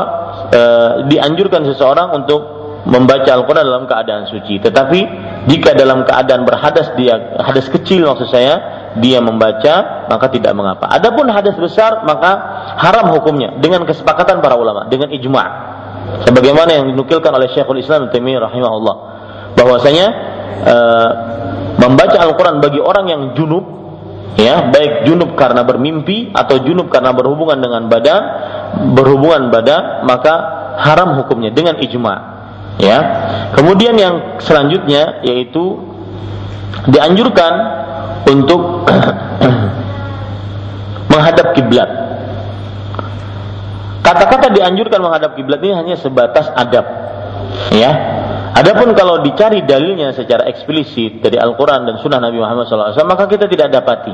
e, 0.51 0.63
dianjurkan 1.07 1.63
seseorang 1.71 2.11
untuk 2.19 2.58
membaca 2.89 3.29
Al-Quran 3.29 3.65
dalam 3.69 3.85
keadaan 3.85 4.25
suci. 4.33 4.57
Tetapi 4.65 5.01
jika 5.47 5.77
dalam 5.77 6.09
keadaan 6.09 6.49
berhadas 6.49 6.97
dia 6.97 7.37
hadas 7.37 7.69
kecil 7.69 8.09
maksud 8.09 8.33
saya 8.33 8.55
dia 8.97 9.21
membaca 9.21 10.09
maka 10.09 10.27
tidak 10.33 10.57
mengapa. 10.57 10.89
Adapun 10.89 11.29
hadas 11.29 11.55
besar 11.61 12.03
maka 12.09 12.33
haram 12.81 13.13
hukumnya 13.13 13.61
dengan 13.61 13.85
kesepakatan 13.85 14.41
para 14.41 14.57
ulama 14.57 14.89
dengan 14.89 15.13
ijma. 15.13 15.45
Sebagaimana 16.25 16.73
yang 16.73 16.89
dinukilkan 16.89 17.29
oleh 17.29 17.53
Syekhul 17.53 17.85
Islam 17.85 18.09
Taimiyah 18.09 18.49
rahimahullah 18.49 18.97
bahwasanya 19.53 20.07
e, 20.65 20.77
membaca 21.77 22.17
Al-Quran 22.17 22.65
bagi 22.65 22.81
orang 22.81 23.05
yang 23.13 23.23
junub 23.37 23.65
ya 24.41 24.73
baik 24.73 25.05
junub 25.05 25.37
karena 25.37 25.69
bermimpi 25.69 26.33
atau 26.33 26.65
junub 26.65 26.89
karena 26.89 27.13
berhubungan 27.13 27.61
dengan 27.61 27.93
badan 27.93 28.23
berhubungan 28.97 29.53
badan 29.53 30.09
maka 30.09 30.35
haram 30.81 31.21
hukumnya 31.21 31.53
dengan 31.53 31.77
ijma 31.77 32.38
Ya. 32.79 32.99
Kemudian 33.59 33.99
yang 33.99 34.39
selanjutnya 34.39 35.23
yaitu 35.27 35.83
dianjurkan 36.87 37.53
untuk 38.31 38.87
menghadap 41.13 41.59
kiblat. 41.59 41.91
Kata-kata 44.07 44.55
dianjurkan 44.55 45.03
menghadap 45.03 45.35
kiblat 45.35 45.61
ini 45.61 45.75
hanya 45.75 45.95
sebatas 45.99 46.49
adab. 46.55 46.87
Ya. 47.75 47.91
Adapun 48.57 48.91
kalau 48.97 49.23
dicari 49.23 49.63
dalilnya 49.63 50.11
secara 50.17 50.49
eksplisit 50.51 51.23
dari 51.23 51.39
Al-Quran 51.39 51.87
dan 51.87 51.95
Sunnah 52.03 52.19
Nabi 52.19 52.43
Muhammad 52.43 52.67
SAW, 52.67 53.07
maka 53.07 53.31
kita 53.31 53.47
tidak 53.47 53.71
dapati. 53.71 54.11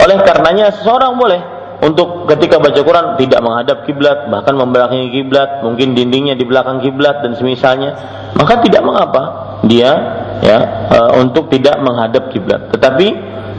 Oleh 0.00 0.16
karenanya 0.24 0.72
seseorang 0.72 1.12
boleh 1.18 1.55
untuk 1.84 2.24
ketika 2.32 2.56
baca 2.56 2.80
Quran 2.80 3.06
tidak 3.20 3.40
menghadap 3.44 3.84
kiblat, 3.84 4.32
bahkan 4.32 4.56
membelakangi 4.56 5.12
kiblat, 5.12 5.60
mungkin 5.60 5.92
dindingnya 5.92 6.32
di 6.32 6.48
belakang 6.48 6.80
kiblat 6.80 7.20
dan 7.20 7.36
semisalnya, 7.36 7.92
maka 8.32 8.64
tidak 8.64 8.80
mengapa 8.80 9.22
dia 9.68 9.92
ya 10.40 10.58
e, 10.88 10.98
untuk 11.20 11.52
tidak 11.52 11.76
menghadap 11.84 12.32
kiblat. 12.32 12.72
Tetapi 12.72 13.06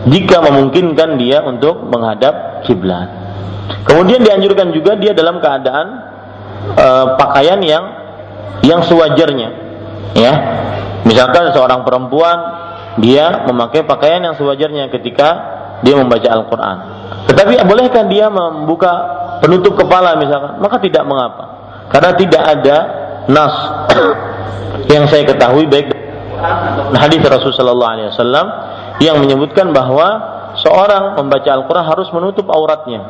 jika 0.10 0.42
memungkinkan 0.50 1.22
dia 1.22 1.46
untuk 1.46 1.86
menghadap 1.86 2.66
kiblat. 2.66 3.30
Kemudian 3.86 4.24
dianjurkan 4.26 4.74
juga 4.74 4.98
dia 4.98 5.14
dalam 5.14 5.38
keadaan 5.38 5.88
e, 6.74 6.88
pakaian 7.22 7.62
yang 7.62 7.86
yang 8.66 8.82
sewajarnya, 8.82 9.50
ya. 10.18 10.34
Misalkan 11.06 11.54
seorang 11.54 11.86
perempuan 11.86 12.38
dia 12.98 13.46
memakai 13.46 13.86
pakaian 13.86 14.26
yang 14.26 14.34
sewajarnya 14.34 14.90
ketika 14.90 15.28
dia 15.86 15.94
membaca 15.94 16.26
Al-Quran 16.26 16.97
tetapi 17.28 17.60
bolehkah 17.64 18.04
dia 18.08 18.28
membuka 18.32 18.92
penutup 19.44 19.78
kepala 19.78 20.16
misalkan? 20.18 20.60
Maka 20.60 20.80
tidak 20.82 21.04
mengapa. 21.06 21.44
Karena 21.88 22.12
tidak 22.16 22.44
ada 22.44 22.78
nas 23.28 23.54
yang 24.94 25.08
saya 25.08 25.24
ketahui 25.28 25.68
baik 25.68 25.92
hadis 26.96 27.20
Rasulullah 27.26 27.98
wasallam 27.98 28.46
yang 29.04 29.18
menyebutkan 29.22 29.74
bahwa 29.74 30.08
seorang 30.58 31.18
membaca 31.18 31.50
Al-Qur'an 31.54 31.86
harus 31.86 32.10
menutup 32.14 32.50
auratnya. 32.50 33.02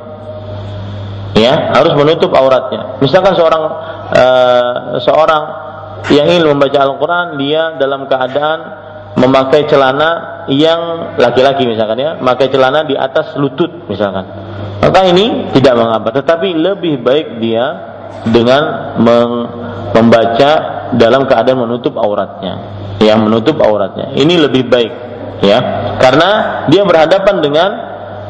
Ya, 1.38 1.69
harus 1.78 1.94
menutup 1.94 2.34
auratnya. 2.34 2.98
Misalkan 2.98 3.38
seorang 3.38 3.64
uh, 4.10 4.98
seorang 4.99 5.44
yang 6.10 6.28
ingin 6.28 6.49
membaca 6.49 6.78
Al-Qur'an 6.82 7.38
dia 7.38 7.78
dalam 7.78 8.10
keadaan 8.10 8.60
memakai 9.18 9.65
celana 9.65 10.45
yang 10.48 11.14
laki-laki 11.18 11.65
misalkan 11.65 11.98
ya, 11.99 12.11
pakai 12.22 12.48
celana 12.53 12.85
di 12.85 12.94
atas 12.94 13.35
lutut 13.35 13.89
misalkan. 13.89 14.23
Maka 14.77 15.10
ini 15.10 15.52
tidak 15.57 15.73
mengapa, 15.76 16.14
tetapi 16.14 16.53
lebih 16.53 17.02
baik 17.02 17.41
dia 17.41 17.65
dengan 18.23 18.95
membaca 19.91 20.52
dalam 20.95 21.27
keadaan 21.27 21.68
menutup 21.68 21.98
auratnya, 21.98 22.53
yang 23.02 23.26
menutup 23.26 23.60
auratnya. 23.60 24.15
Ini 24.15 24.34
lebih 24.48 24.69
baik 24.69 24.94
ya, 25.44 25.60
karena 25.99 26.64
dia 26.72 26.85
berhadapan 26.85 27.35
dengan 27.41 27.69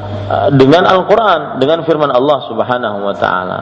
eh, 0.07 0.49
dengan 0.55 0.87
Al-Qur'an, 0.87 1.61
dengan 1.61 1.83
firman 1.83 2.09
Allah 2.09 2.47
Subhanahu 2.47 2.97
wa 3.05 3.15
taala. 3.19 3.61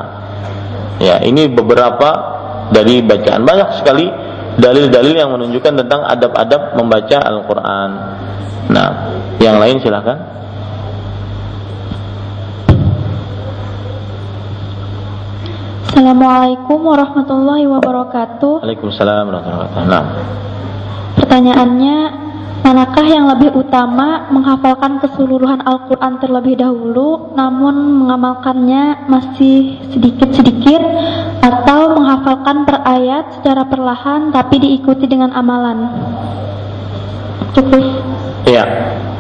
Ya, 1.02 1.20
ini 1.20 1.52
beberapa 1.52 2.36
dari 2.72 3.04
bacaan 3.04 3.44
banyak 3.44 3.70
sekali 3.84 4.08
dalil-dalil 4.56 5.16
yang 5.16 5.32
menunjukkan 5.36 5.74
tentang 5.84 6.02
adab-adab 6.08 6.80
membaca 6.80 7.18
Al-Qur'an. 7.20 7.92
Nah, 8.72 8.90
yang 9.44 9.60
lain 9.60 9.80
silahkan. 9.84 10.18
Assalamualaikum 15.96 16.80
warahmatullahi 16.84 17.72
wabarakatuh. 17.72 18.68
Waalaikumsalam 18.68 19.32
warahmatullahi 19.32 19.64
wabarakatuh. 19.64 19.88
Nah. 19.88 20.04
Pertanyaannya, 21.16 22.25
manakah 22.66 23.06
yang 23.06 23.30
lebih 23.30 23.54
utama 23.54 24.26
menghafalkan 24.34 24.98
keseluruhan 24.98 25.62
Al-Quran 25.62 26.18
terlebih 26.18 26.58
dahulu, 26.58 27.38
namun 27.38 28.02
mengamalkannya 28.02 29.06
masih 29.06 29.78
sedikit-sedikit, 29.94 30.82
atau 31.46 31.94
menghafalkan 31.94 32.66
per 32.66 32.82
ayat 32.82 33.38
secara 33.38 33.70
perlahan 33.70 34.34
tapi 34.34 34.58
diikuti 34.58 35.06
dengan 35.06 35.30
amalan? 35.38 35.94
Cukup. 37.54 37.86
Iya. 38.50 38.66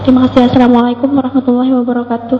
Terima 0.05 0.29
kasih. 0.29 0.53
Assalamualaikum 0.53 1.17
warahmatullahi 1.17 1.73
wabarakatuh. 1.81 2.37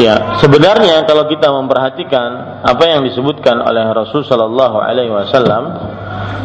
Ya, 0.00 0.40
sebenarnya 0.40 1.04
kalau 1.04 1.28
kita 1.28 1.52
memperhatikan 1.52 2.64
apa 2.64 2.80
yang 2.88 3.04
disebutkan 3.04 3.60
oleh 3.60 3.92
Rasul 3.92 4.24
Wasallam 4.24 5.64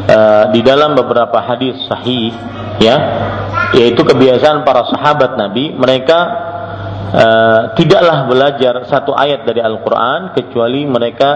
uh, 0.04 0.52
di 0.52 0.60
dalam 0.60 1.00
beberapa 1.00 1.40
hadis 1.40 1.80
sahih, 1.88 2.36
ya, 2.76 2.96
yaitu 3.72 4.04
kebiasaan 4.04 4.68
para 4.68 4.84
sahabat 4.92 5.40
Nabi, 5.40 5.72
mereka 5.80 6.20
uh, 7.16 7.62
tidaklah 7.80 8.28
belajar 8.28 8.84
satu 8.92 9.16
ayat 9.16 9.48
dari 9.48 9.64
Al-Quran 9.64 10.36
kecuali 10.36 10.84
mereka 10.84 11.30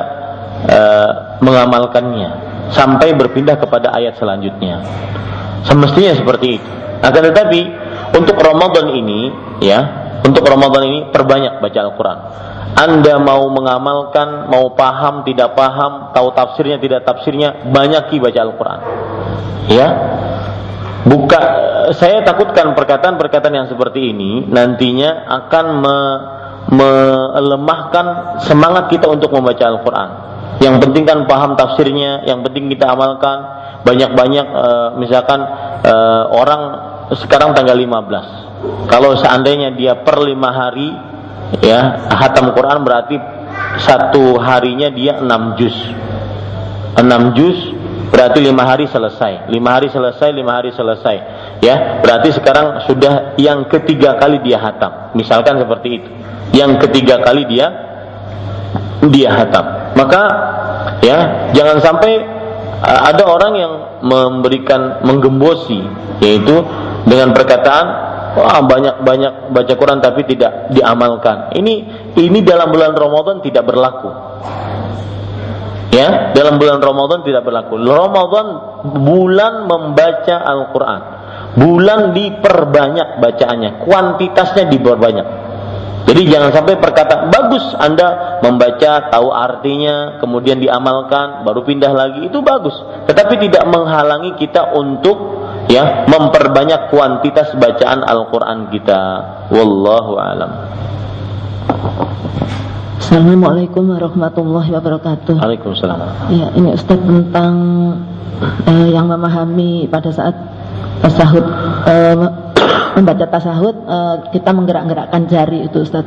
uh, 0.67 1.11
mengamalkannya 1.39 2.29
sampai 2.75 3.15
berpindah 3.15 3.55
kepada 3.55 3.87
ayat 3.95 4.19
selanjutnya. 4.19 4.83
Semestinya 5.63 6.11
seperti 6.11 6.59
itu. 6.59 6.69
Akan 6.99 7.23
tetapi 7.23 7.86
untuk 8.15 8.37
Ramadan 8.39 8.93
ini, 8.93 9.31
ya, 9.59 9.79
untuk 10.23 10.43
Ramadan 10.43 10.83
ini 10.87 10.99
perbanyak 11.09 11.59
baca 11.59 11.79
Al-Quran. 11.83 12.19
Anda 12.77 13.17
mau 13.17 13.49
mengamalkan, 13.49 14.51
mau 14.53 14.77
paham, 14.77 15.25
tidak 15.25 15.57
paham, 15.57 16.13
tahu 16.13 16.29
tafsirnya, 16.35 16.77
tidak 16.77 17.07
tafsirnya, 17.07 17.65
banyak 17.73 18.11
baca 18.21 18.39
Al-Quran. 18.43 18.79
Ya, 19.67 19.87
buka. 21.07 21.41
Saya 21.95 22.21
takutkan 22.21 22.75
perkataan-perkataan 22.75 23.53
yang 23.55 23.67
seperti 23.71 24.11
ini 24.11 24.43
nantinya 24.45 25.25
akan 25.25 25.65
me, 25.79 25.97
melemahkan 26.67 28.05
semangat 28.43 28.91
kita 28.91 29.07
untuk 29.07 29.31
membaca 29.31 29.63
Al-Quran. 29.63 30.09
Yang 30.57 30.75
penting 30.87 31.03
kan 31.05 31.29
paham 31.29 31.53
tafsirnya, 31.53 32.25
yang 32.25 32.41
penting 32.41 32.71
kita 32.73 32.89
amalkan. 32.89 33.55
Banyak-banyak, 33.85 34.45
e, 34.51 34.67
misalkan 34.99 35.39
e, 35.85 35.93
orang 36.33 36.61
sekarang 37.13 37.55
tanggal 37.55 37.77
15. 37.77 38.89
Kalau 38.89 39.15
seandainya 39.15 39.71
dia 39.77 40.01
per 40.01 40.17
lima 40.25 40.49
hari 40.49 40.89
ya 41.61 42.09
hatam 42.09 42.51
Quran 42.51 42.83
berarti 42.83 43.15
satu 43.79 44.35
harinya 44.41 44.89
dia 44.91 45.21
enam 45.21 45.55
juz. 45.55 45.75
Enam 46.97 47.37
juz 47.37 47.55
berarti 48.09 48.41
lima 48.41 48.65
hari 48.65 48.89
selesai. 48.89 49.47
Lima 49.53 49.77
hari 49.77 49.93
selesai, 49.93 50.29
lima 50.33 50.57
hari 50.57 50.73
selesai. 50.73 51.15
Ya, 51.61 52.01
berarti 52.01 52.33
sekarang 52.33 52.85
sudah 52.89 53.37
yang 53.37 53.69
ketiga 53.69 54.17
kali 54.17 54.41
dia 54.41 54.57
hatam. 54.57 55.13
Misalkan 55.13 55.61
seperti 55.61 55.89
itu. 56.01 56.09
Yang 56.57 56.87
ketiga 56.87 57.21
kali 57.21 57.45
dia 57.45 57.69
dia 59.05 59.29
hatam. 59.29 59.65
Maka 59.97 60.21
ya 61.01 61.49
jangan 61.57 61.81
sampai 61.81 62.21
uh, 62.85 63.01
ada 63.09 63.23
orang 63.25 63.53
yang 63.57 63.73
memberikan 64.05 65.01
menggembosi 65.01 65.81
yaitu 66.21 66.61
dengan 67.09 67.33
perkataan 67.33 67.85
wah 68.37 68.61
banyak-banyak 68.61 69.49
baca 69.49 69.73
Quran 69.73 69.99
tapi 69.99 70.21
tidak 70.29 70.69
diamalkan. 70.69 71.57
Ini 71.57 71.73
ini 72.13 72.39
dalam 72.45 72.69
bulan 72.69 72.93
Ramadan 72.93 73.41
tidak 73.41 73.65
berlaku. 73.65 74.11
Ya, 75.87 76.35
dalam 76.35 76.61
bulan 76.61 76.77
Ramadan 76.77 77.25
tidak 77.25 77.47
berlaku. 77.47 77.79
Ramadan 77.79 78.47
bulan 79.01 79.65
membaca 79.65 80.35
Al-Qur'an. 80.45 81.01
Bulan 81.57 82.13
diperbanyak 82.13 83.17
bacaannya, 83.17 83.81
kuantitasnya 83.81 84.69
diperbanyak. 84.69 85.46
Jadi 86.07 86.23
jangan 86.31 86.55
sampai 86.55 86.79
perkataan 86.79 87.27
bagus 87.27 87.67
Anda 87.75 88.39
membaca, 88.39 89.11
tahu 89.11 89.27
artinya, 89.27 90.23
kemudian 90.23 90.55
diamalkan, 90.63 91.43
baru 91.43 91.67
pindah 91.67 91.91
lagi 91.91 92.31
itu 92.31 92.39
bagus. 92.39 92.79
Tetapi 93.11 93.35
tidak 93.43 93.67
menghalangi 93.67 94.39
kita 94.39 94.71
untuk 94.71 95.43
ya 95.67 96.07
memperbanyak 96.07 96.87
kuantitas 96.95 97.51
bacaan 97.59 98.07
Al-Qur'an 98.07 98.71
kita. 98.71 99.01
Wallahu 99.51 100.15
alam. 100.15 100.51
Assalamualaikum 103.03 103.91
warahmatullahi 103.91 104.71
wabarakatuh. 104.79 105.35
Waalaikumsalam. 105.43 106.31
Ya, 106.31 106.55
ini 106.55 106.71
Ustaz 106.71 107.03
tentang 107.03 107.53
uh, 108.63 108.87
yang 108.87 109.11
memahami 109.11 109.91
pada 109.91 110.11
saat 110.15 110.35
tasahud 111.03 111.43
uh, 111.83 112.46
membaca 112.97 113.29
tasahud 113.29 113.85
uh, 113.85 114.15
kita 114.33 114.49
menggerak-gerakkan 114.49 115.29
jari 115.29 115.69
itu 115.69 115.85
Ustaz. 115.85 116.01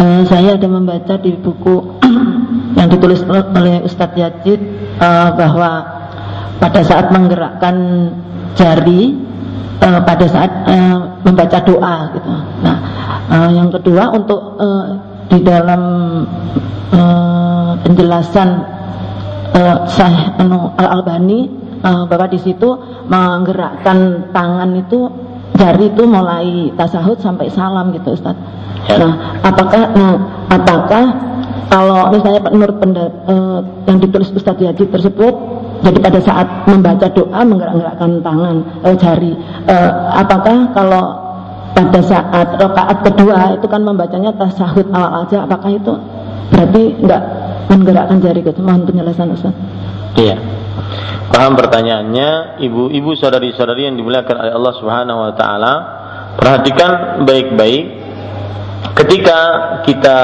Uh, 0.00 0.24
saya 0.24 0.56
ada 0.56 0.64
membaca 0.64 1.20
di 1.20 1.36
buku 1.36 2.00
yang 2.80 2.88
ditulis 2.88 3.20
oleh 3.28 3.84
Ustadz 3.84 4.16
Yajid 4.16 4.60
uh, 4.96 5.36
bahwa 5.36 5.70
pada 6.56 6.80
saat 6.80 7.12
menggerakkan 7.12 7.76
jari 8.56 9.12
uh, 9.84 10.00
pada 10.00 10.24
saat 10.24 10.50
uh, 10.64 11.20
membaca 11.20 11.58
doa 11.60 11.96
gitu. 12.16 12.28
Nah, 12.64 12.76
uh, 13.28 13.50
yang 13.52 13.68
kedua 13.68 14.08
untuk 14.16 14.56
uh, 14.56 14.84
di 15.28 15.38
dalam 15.44 15.82
uh, 16.96 17.76
penjelasan 17.84 18.48
uh, 19.52 19.76
Syekh 19.84 20.40
anu, 20.40 20.72
Al 20.80 20.88
Albani 20.96 21.44
uh, 21.84 22.08
bahwa 22.08 22.24
di 22.30 22.40
situ 22.40 22.72
menggerakkan 23.04 24.30
tangan 24.32 24.70
itu 24.80 25.00
jari 25.56 25.92
itu 25.92 26.02
mulai 26.04 26.72
tasahud 26.76 27.18
sampai 27.20 27.48
salam 27.52 27.92
gitu 27.92 28.16
Ustaz. 28.16 28.36
Ya. 28.88 28.98
Nah, 28.98 29.12
apakah 29.46 29.82
nah, 29.94 30.16
apakah 30.50 31.04
kalau 31.72 32.12
misalnya 32.12 32.40
menurut 32.52 32.76
pendat, 32.82 33.12
uh, 33.30 33.64
yang 33.88 33.96
ditulis 34.02 34.28
Ustaz 34.34 34.58
Yadi 34.60 34.90
tersebut 34.92 35.34
jadi 35.82 35.98
pada 35.98 36.20
saat 36.22 36.46
membaca 36.70 37.06
doa 37.10 37.40
menggerak-gerakkan 37.42 38.22
tangan 38.22 38.56
eh, 38.86 38.96
jari. 39.02 39.32
Eh, 39.66 39.90
apakah 40.14 40.70
kalau 40.70 41.04
pada 41.74 42.00
saat 42.06 42.54
rakaat 42.54 42.98
kedua 43.02 43.58
itu 43.58 43.66
kan 43.66 43.82
membacanya 43.82 44.30
tasahud 44.38 44.86
awal 44.94 45.26
aja, 45.26 45.42
apakah 45.42 45.74
itu 45.74 45.92
berarti 46.54 46.82
enggak 47.02 47.22
menggerakkan 47.66 48.18
jari 48.22 48.40
gitu? 48.46 48.62
Mohon 48.62 48.82
penjelasan 48.94 49.34
Ustaz. 49.34 49.54
Iya. 50.14 50.38
Paham 51.32 51.56
pertanyaannya, 51.56 52.60
ibu-ibu 52.60 53.16
saudari-saudari 53.16 53.88
yang 53.88 53.96
dimuliakan 53.96 54.36
oleh 54.36 54.52
Allah 54.52 54.74
Subhanahu 54.76 55.18
wa 55.24 55.32
taala, 55.32 55.74
perhatikan 56.36 57.24
baik-baik. 57.24 57.84
Ketika 58.92 59.38
kita 59.88 60.18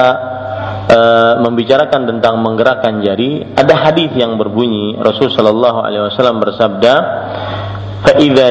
e, 0.84 1.00
membicarakan 1.40 2.04
tentang 2.04 2.44
menggerakkan 2.44 3.00
jari, 3.00 3.40
ada 3.56 3.74
hadis 3.88 4.12
yang 4.12 4.36
berbunyi 4.36 5.00
Rasul 5.00 5.32
Shallallahu 5.32 5.78
Alaihi 5.80 6.02
Wasallam 6.12 6.44
bersabda, 6.44 6.94
Faida 8.04 8.46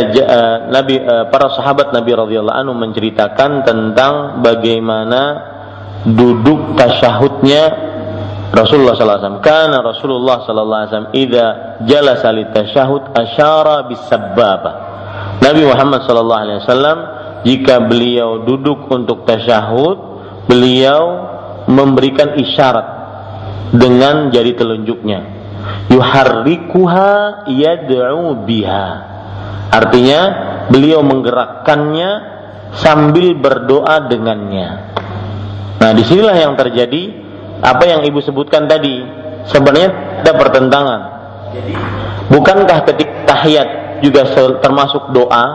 Nabi 0.73 0.95
e, 0.97 1.15
para 1.29 1.53
sahabat 1.53 1.93
Nabi 1.93 2.11
radhiyallahu 2.17 2.57
anhu 2.57 2.73
menceritakan 2.73 3.63
tentang 3.63 4.43
bagaimana 4.43 5.21
duduk 6.03 6.73
tasyahudnya 6.73 7.63
Rasulullah 8.51 8.95
wasallam. 8.95 9.43
Karena 9.43 9.83
Rasulullah 9.83 10.43
alaihi 10.43 10.89
wasallam 10.91 11.11
idza 11.15 11.45
jalasa 11.83 12.29
tasyahud 12.31 13.03
asyara 13.11 13.87
bisabbaba. 13.91 14.71
Nabi 15.43 15.61
Muhammad 15.67 16.07
wasallam 16.07 16.99
jika 17.43 17.83
beliau 17.83 18.43
duduk 18.43 18.87
untuk 18.89 19.27
tasyahud, 19.27 19.97
beliau 20.47 21.03
memberikan 21.67 22.39
isyarat 22.39 22.87
dengan 23.75 24.31
jari 24.31 24.55
telunjuknya. 24.55 25.19
Yuharrikuha 25.91 27.47
yad'u 27.51 28.47
biha. 28.47 28.87
Artinya 29.67 30.21
beliau 30.71 31.03
menggerakkannya 31.03 32.09
sambil 32.79 33.35
berdoa 33.35 34.07
dengannya. 34.07 34.67
Nah, 35.77 35.91
di 35.93 36.03
sinilah 36.07 36.35
yang 36.35 36.55
terjadi 36.55 37.26
apa 37.61 37.83
yang 37.87 38.01
ibu 38.05 38.19
sebutkan 38.21 38.69
tadi. 38.69 39.01
Sebenarnya 39.47 40.21
ada 40.23 40.31
pertentangan. 40.35 40.99
Bukankah 42.27 42.83
ketika 42.91 43.31
tahiyat 43.31 44.01
juga 44.03 44.27
termasuk 44.59 45.15
doa? 45.15 45.45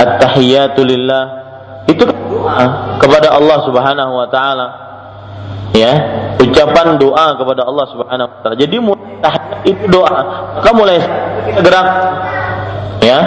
At-tahiyatu 0.00 0.80
lillah 0.80 1.24
itu 1.84 2.06
doa 2.06 2.96
kepada 3.02 3.34
Allah 3.36 3.58
Subhanahu 3.66 4.12
wa 4.16 4.28
taala. 4.30 4.66
ya 5.70 5.92
ucapan 6.40 6.98
doa 6.98 7.36
kepada 7.36 7.62
Allah 7.66 7.86
Subhanahu 7.90 8.26
wa 8.30 8.38
taala. 8.40 8.56
Jadi 8.56 8.76
tahiyat 9.20 9.60
itu 9.66 9.84
doa. 9.90 10.20
Maka 10.56 10.70
mulai 10.72 10.98
kita 11.50 11.60
gerak 11.60 11.86
ya, 13.02 13.18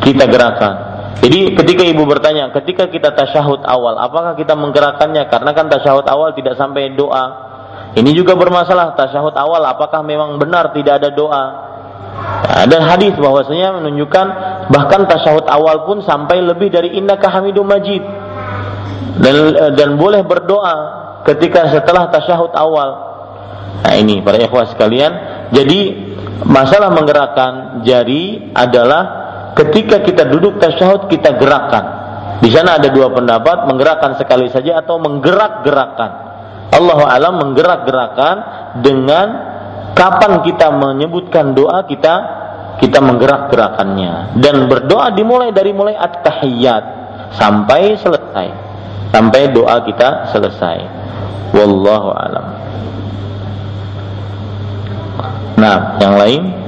kita 0.00 0.24
gerakan. 0.30 0.74
Jadi 1.18 1.52
ketika 1.58 1.82
ibu 1.84 2.06
bertanya, 2.06 2.54
ketika 2.54 2.86
kita 2.86 3.10
tasyahud 3.12 3.66
awal, 3.66 3.98
apakah 3.98 4.38
kita 4.38 4.54
menggerakkannya? 4.54 5.26
Karena 5.26 5.50
kan 5.52 5.66
tasyahud 5.66 6.06
awal 6.06 6.32
tidak 6.32 6.54
sampai 6.54 6.94
doa. 6.94 7.50
Ini 7.98 8.10
juga 8.14 8.38
bermasalah 8.38 8.94
tasyahud 8.94 9.34
awal, 9.34 9.66
apakah 9.66 10.00
memang 10.06 10.38
benar 10.38 10.70
tidak 10.70 11.02
ada 11.02 11.10
doa? 11.10 11.44
Ada 12.46 12.78
hadis 12.94 13.18
bahwasanya 13.18 13.82
menunjukkan 13.82 14.26
bahkan 14.70 15.04
tasyahud 15.10 15.44
awal 15.50 15.84
pun 15.84 16.00
sampai 16.06 16.40
lebih 16.40 16.72
dari 16.72 16.96
innaka 16.96 17.28
hamidum 17.28 17.66
majid. 17.66 18.00
Dan 19.20 19.36
dan 19.76 20.00
boleh 20.00 20.24
berdoa 20.24 20.76
ketika 21.28 21.68
setelah 21.68 22.08
tasyahud 22.08 22.54
awal. 22.56 22.90
Nah 23.84 23.94
ini 23.96 24.24
para 24.24 24.40
ikhwah 24.40 24.72
sekalian, 24.72 25.12
jadi 25.52 25.80
masalah 26.44 26.92
menggerakkan 26.92 27.84
jari 27.84 28.52
adalah 28.56 29.29
ketika 29.60 30.00
kita 30.00 30.24
duduk 30.32 30.56
tasyahud 30.56 31.12
kita 31.12 31.36
gerakkan. 31.36 31.84
Di 32.40 32.48
sana 32.48 32.80
ada 32.80 32.88
dua 32.88 33.12
pendapat, 33.12 33.68
menggerakkan 33.68 34.16
sekali 34.16 34.48
saja 34.48 34.80
atau 34.80 34.96
menggerak-gerakkan. 34.96 36.10
Allah 36.72 37.00
alam 37.12 37.36
menggerak-gerakkan 37.36 38.36
dengan 38.80 39.28
kapan 39.92 40.40
kita 40.40 40.72
menyebutkan 40.72 41.52
doa 41.52 41.84
kita 41.84 42.40
kita 42.80 43.04
menggerak-gerakannya. 43.04 44.40
Dan 44.40 44.72
berdoa 44.72 45.12
dimulai 45.12 45.52
dari 45.52 45.76
mulai 45.76 46.00
at-tahiyyat 46.00 46.84
sampai 47.36 48.00
selesai. 48.00 48.48
Sampai 49.12 49.52
doa 49.52 49.84
kita 49.84 50.32
selesai. 50.32 50.78
Wallahu 51.52 52.08
alam. 52.16 52.46
Nah 55.60 56.00
yang 56.00 56.16
lain 56.16 56.59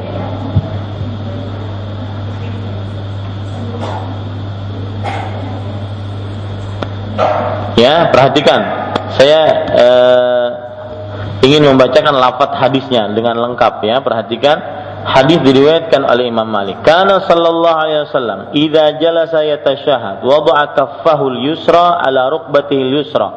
ya 7.76 8.08
perhatikan 8.08 8.60
saya 9.12 9.40
eh, 9.76 10.48
ingin 11.42 11.66
membacakan 11.74 12.14
lafaz 12.16 12.54
hadisnya 12.56 13.10
dengan 13.12 13.36
lengkap 13.42 13.82
ya. 13.82 13.98
Perhatikan 14.00 14.56
hadis 15.02 15.42
diriwayatkan 15.42 16.06
oleh 16.06 16.30
Imam 16.30 16.46
Malik. 16.46 16.80
Karena 16.86 17.20
sallallahu 17.20 17.78
alaihi 17.82 18.02
wasallam 18.06 18.38
idza 18.54 18.84
jalasa 19.02 19.42
yatashahhad 19.42 20.22
wada'a 20.22 20.72
kaffahu 20.78 21.34
al-yusra 21.34 21.98
ala 21.98 22.30
rukbatihi 22.30 22.80
al-yusra 22.80 23.28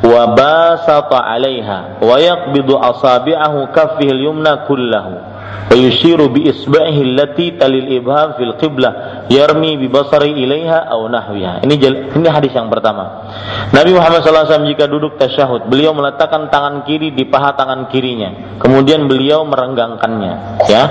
wa 0.00 0.22
basata 0.32 1.20
'alaiha 1.20 2.00
wa 2.00 2.16
yaqbidu 2.16 2.78
asabi'ahu 2.78 3.68
kaffihi 3.74 4.10
al-yumna 4.14 4.64
kullahu 4.64 5.29
ويشير 5.75 6.19
بإصبعه 6.31 6.97
التي 7.09 7.59
تلي 7.59 7.79
الإبهام 7.83 8.29
في 8.37 8.43
القبلة 8.47 8.91
يرمي 9.27 9.71
ببصره 9.81 10.31
إليها 10.31 10.79
أو 10.93 11.11
نحوها 11.11 11.65
ini 11.65 11.75
ini 12.15 12.27
hadis 12.31 12.55
yang 12.55 12.71
pertama 12.71 13.27
Nabi 13.75 13.91
Muhammad 13.91 14.23
SAW 14.23 14.63
jika 14.71 14.85
duduk 14.87 15.19
tasyahud 15.19 15.67
beliau 15.67 15.91
meletakkan 15.91 16.47
tangan 16.47 16.87
kiri 16.87 17.11
di 17.11 17.27
paha 17.27 17.57
tangan 17.57 17.91
kirinya 17.91 18.61
kemudian 18.61 19.09
beliau 19.09 19.43
merenggangkannya 19.43 20.33
ya 20.69 20.83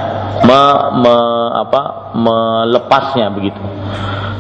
me, 0.45 0.61
me, 1.01 1.17
apa, 1.65 1.83
melepasnya 2.19 3.33
begitu 3.33 3.61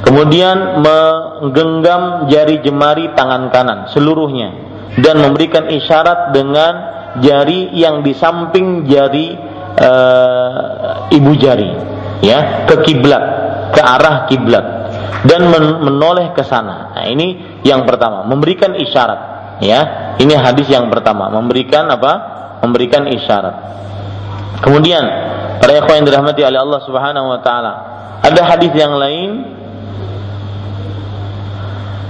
kemudian 0.04 0.82
menggenggam 0.84 2.28
jari 2.28 2.60
jemari 2.60 3.14
tangan 3.16 3.48
kanan 3.48 3.78
seluruhnya 3.94 4.50
dan 5.00 5.24
memberikan 5.24 5.72
isyarat 5.72 6.36
dengan 6.36 6.74
jari 7.22 7.70
yang 7.74 8.02
di 8.02 8.12
samping 8.14 8.90
jari 8.90 9.47
uh, 9.77 11.11
ibu 11.13 11.31
jari 11.37 11.69
ya 12.23 12.65
ke 12.65 12.81
kiblat 12.87 13.23
ke 13.73 13.81
arah 13.81 14.25
kiblat 14.25 14.65
dan 15.27 15.51
men 15.51 15.83
menoleh 15.83 16.31
ke 16.31 16.43
sana. 16.47 16.95
Nah, 16.95 17.05
ini 17.07 17.59
yang 17.67 17.83
pertama, 17.83 18.23
memberikan 18.23 18.71
isyarat 18.75 19.21
ya. 19.59 20.15
Ini 20.19 20.35
hadis 20.35 20.67
yang 20.67 20.87
pertama, 20.91 21.31
memberikan 21.31 21.87
apa? 21.91 22.13
Memberikan 22.63 23.07
isyarat. 23.07 23.55
Kemudian 24.59 25.03
para 25.63 25.79
ikhwan 25.79 26.03
yang 26.03 26.07
dirahmati 26.07 26.43
oleh 26.43 26.59
Allah 26.59 26.79
Subhanahu 26.83 27.27
wa 27.31 27.39
taala, 27.39 27.73
ada 28.19 28.41
hadis 28.43 28.71
yang 28.75 28.95
lain 28.99 29.29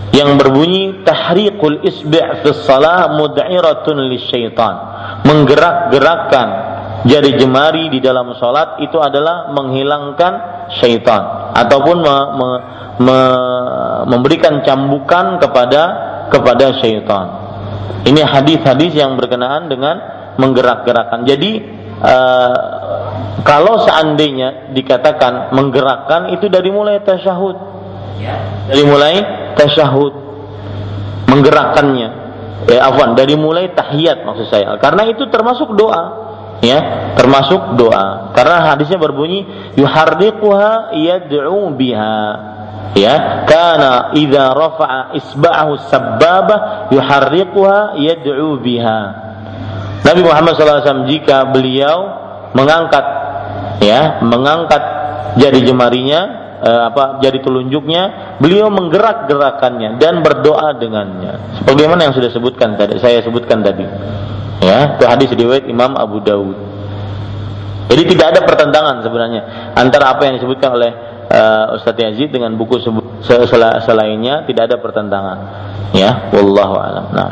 yang 0.09 0.41
berbunyi 0.41 1.05
tahriqul 1.05 1.85
isbi' 1.85 2.41
fi 2.41 2.49
shalah 2.65 3.13
mud'iratun 3.13 4.09
lisyaitan. 4.09 4.75
Menggerak-gerakkan 5.21 6.47
jari 7.07 7.39
jemari 7.39 7.87
di 7.87 8.03
dalam 8.03 8.35
sholat 8.35 8.83
itu 8.83 8.99
adalah 8.99 9.51
menghilangkan 9.55 10.33
syaitan 10.79 11.53
ataupun 11.55 11.97
me, 12.03 12.15
me, 12.35 12.49
me, 12.99 13.17
memberikan 14.09 14.59
cambukan 14.65 15.39
kepada 15.39 15.83
kepada 16.27 16.75
syaitan. 16.83 17.27
Ini 18.03 18.21
hadis-hadis 18.23 18.95
yang 18.95 19.15
berkenaan 19.15 19.67
dengan 19.71 19.95
menggerak-gerakkan. 20.39 21.27
Jadi 21.27 21.51
uh, 21.99 22.57
kalau 23.43 23.83
seandainya 23.83 24.71
dikatakan 24.71 25.55
menggerakkan 25.55 26.31
itu 26.35 26.47
dari 26.51 26.71
mulai 26.71 26.99
tasyahud, 27.03 27.55
dari 28.71 28.83
mulai 28.83 29.13
tasyahud 29.55 30.13
menggerakkannya. 31.27 32.09
Eh, 32.67 32.75
afwan, 32.75 33.15
dari 33.15 33.39
mulai 33.39 33.71
tahiyat 33.71 34.27
maksud 34.27 34.51
saya. 34.51 34.75
Karena 34.83 35.07
itu 35.07 35.23
termasuk 35.31 35.73
doa 35.79 36.28
ya 36.63 37.11
termasuk 37.15 37.75
doa. 37.79 38.31
Karena 38.35 38.73
hadisnya 38.73 38.99
berbunyi 38.99 39.47
yuharriquha 39.75 40.95
yad'u 40.95 41.71
biha. 41.75 42.19
Ya 42.97 43.45
kana 43.45 44.17
idza 44.17 44.49
rafa'a 44.51 45.13
isba'ahu 45.13 45.77
sababah 45.87 46.89
yuharriquha 46.89 47.99
yad'u 47.99 48.59
biha. 48.59 49.01
Nabi 49.99 50.21
Muhammad 50.23 50.55
SAW 50.55 51.05
jika 51.11 51.47
beliau 51.51 52.07
mengangkat 52.55 53.05
ya 53.83 54.23
mengangkat 54.25 54.81
jari 55.37 55.61
jemarinya 55.61 56.48
eh, 56.63 56.81
apa 56.87 57.23
jari 57.23 57.39
telunjuknya 57.43 58.35
beliau 58.39 58.71
menggerak-gerakannya 58.71 59.99
dan 59.99 60.21
berdoa 60.23 60.75
dengannya 60.75 61.59
sebagaimana 61.61 62.09
yang 62.09 62.13
sudah 62.15 62.31
sebutkan 62.31 62.75
tadi 62.79 62.99
saya 62.99 63.23
sebutkan 63.23 63.63
tadi 63.63 63.85
Ya, 64.59 64.99
itu 64.99 65.03
hadis 65.07 65.31
riwayat 65.31 65.65
Imam 65.71 65.95
Abu 65.95 66.19
Dawud. 66.19 66.57
Jadi 67.89 68.03
tidak 68.13 68.35
ada 68.35 68.41
pertentangan 68.45 69.01
sebenarnya 69.01 69.73
antara 69.73 70.13
apa 70.13 70.27
yang 70.27 70.37
disebutkan 70.37 70.77
oleh 70.77 70.91
uh, 71.31 71.73
Ustadz 71.79 71.97
Yazid 72.05 72.29
dengan 72.29 72.53
buku 72.53 72.77
sel 73.23 73.49
selainnya 73.81 74.45
tidak 74.45 74.69
ada 74.69 74.77
pertentangan. 74.77 75.37
Ya, 75.95 76.29
wallahu 76.35 76.75
alam. 76.77 77.05
Nah. 77.15 77.31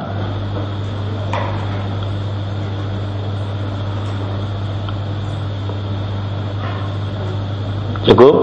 Cukup? 8.07 8.35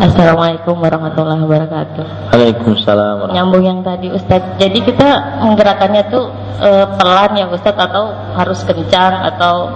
Assalamualaikum 0.00 0.80
warahmatullahi 0.80 1.44
wabarakatuh. 1.44 2.32
Waalaikumsalam. 2.32 3.36
Nyambung 3.36 3.60
yang 3.60 3.84
tadi 3.84 4.08
Ustadz. 4.08 4.56
Jadi 4.56 4.80
kita 4.80 5.44
menggerakannya 5.44 6.08
tuh 6.08 6.32
e, 6.56 6.88
pelan 6.96 7.36
ya 7.36 7.44
Ustadz 7.52 7.76
atau 7.76 8.08
harus 8.32 8.64
kencang 8.64 9.28
atau 9.28 9.68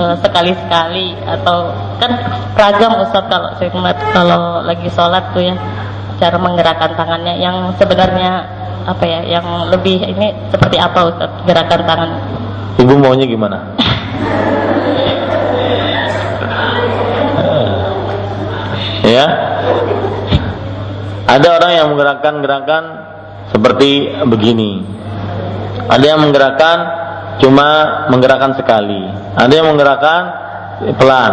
e, 0.00 0.16
sekali-sekali 0.24 1.20
atau 1.28 1.76
kan 2.00 2.08
ragam 2.56 3.04
Ustadz 3.04 3.28
kalau 3.28 3.52
saya 3.60 3.68
kalau 4.16 4.64
lagi 4.64 4.88
sholat 4.88 5.36
tuh 5.36 5.44
ya 5.44 5.52
cara 6.16 6.40
menggerakkan 6.40 6.96
tangannya 6.96 7.36
yang 7.36 7.76
sebenarnya 7.76 8.48
apa 8.88 9.04
ya 9.04 9.28
yang 9.28 9.44
lebih 9.68 10.00
ini 10.00 10.32
seperti 10.48 10.80
apa 10.80 11.04
Ustadz 11.04 11.44
gerakan 11.44 11.84
tangan? 11.84 12.16
Ibu 12.80 12.96
maunya 12.96 13.28
gimana? 13.28 13.76
ya 19.04 19.55
ada 21.26 21.58
orang 21.58 21.72
yang 21.74 21.86
menggerakkan 21.90 22.34
gerakan 22.38 22.84
seperti 23.50 24.14
begini. 24.30 24.78
Ada 25.90 26.14
yang 26.14 26.20
menggerakkan 26.22 26.76
cuma 27.42 27.68
menggerakkan 28.14 28.54
sekali. 28.54 29.10
Ada 29.34 29.52
yang 29.52 29.66
menggerakkan 29.74 30.22
pelan. 30.94 31.32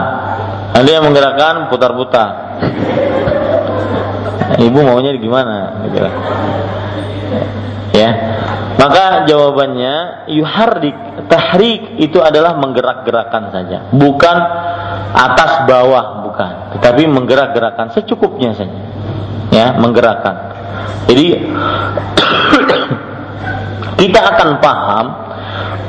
Ada 0.73 0.89
yang 0.89 1.03
menggerakkan 1.05 1.69
putar-putar. 1.69 2.29
Ibu 4.57 4.79
maunya 4.81 5.13
gimana? 5.17 5.85
Ya. 7.93 8.11
Maka 8.73 9.29
jawabannya 9.29 10.25
yuhardik 10.33 10.97
tahrik 11.29 12.01
itu 12.01 12.17
adalah 12.17 12.57
menggerak-gerakan 12.57 13.53
saja, 13.53 13.85
bukan 13.93 14.37
atas 15.13 15.69
bawah 15.69 16.25
bukan, 16.25 16.73
tetapi 16.75 17.05
menggerak-gerakan 17.05 17.93
secukupnya 17.93 18.57
saja 18.57 18.92
ya 19.53 19.77
menggerakkan. 19.77 20.35
Jadi 21.05 21.37
kita 24.01 24.19
akan 24.33 24.49
paham 24.57 25.05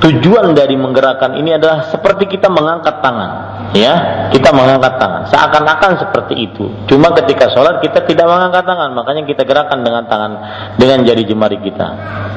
tujuan 0.05 0.53
dari 0.53 0.77
menggerakkan 0.77 1.41
ini 1.41 1.57
adalah 1.57 1.89
seperti 1.89 2.29
kita 2.29 2.53
mengangkat 2.53 3.01
tangan 3.01 3.31
ya. 3.73 4.29
Kita 4.29 4.53
mengangkat 4.53 5.01
tangan. 5.01 5.23
Seakan-akan 5.33 5.91
seperti 6.05 6.35
itu. 6.37 6.69
Cuma 6.85 7.17
ketika 7.17 7.49
sholat 7.49 7.81
kita 7.81 8.05
tidak 8.05 8.29
mengangkat 8.29 8.69
tangan 8.69 8.93
makanya 8.93 9.25
kita 9.25 9.49
gerakan 9.49 9.81
dengan 9.81 10.05
tangan 10.05 10.33
dengan 10.77 11.01
jari 11.09 11.25
jemari 11.25 11.57
kita 11.65 11.87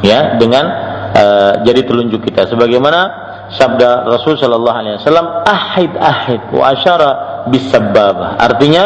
ya. 0.08 0.40
Dengan 0.40 0.66
uh, 1.12 1.52
jari 1.68 1.84
telunjuk 1.84 2.24
kita. 2.24 2.48
Sebagaimana 2.48 3.28
sabda 3.52 4.08
Rasul 4.08 4.36
Shallallahu 4.36 4.76
Alaihi 4.76 4.96
Wasallam 5.00 5.28
ahid 5.48 5.92
ahid 5.96 6.42
wa 6.52 6.76
asyara 6.76 7.10
bisababah 7.48 8.36
artinya 8.44 8.84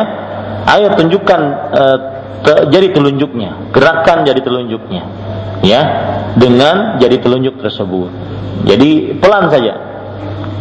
ayo 0.70 0.94
tunjukkan 0.94 1.42
uh, 1.74 1.98
te, 2.46 2.54
jari 2.74 2.94
telunjuknya 2.94 3.74
gerakan 3.74 4.26
jari 4.26 4.42
telunjuknya 4.42 5.04
ya 5.62 5.82
dengan 6.38 6.98
jari 6.98 7.18
telunjuk 7.22 7.62
tersebut 7.62 8.32
jadi 8.66 9.18
pelan 9.18 9.50
saja. 9.50 9.74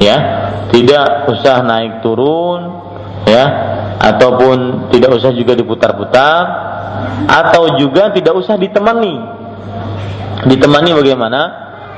Ya, 0.00 0.16
tidak 0.72 1.28
usah 1.28 1.60
naik 1.60 2.00
turun 2.00 2.80
ya 3.28 3.44
ataupun 4.00 4.88
tidak 4.88 5.12
usah 5.20 5.28
juga 5.36 5.52
diputar-putar 5.52 6.42
atau 7.28 7.76
juga 7.76 8.08
tidak 8.08 8.32
usah 8.32 8.56
ditemani. 8.56 9.20
Ditemani 10.48 10.90
bagaimana? 10.96 11.40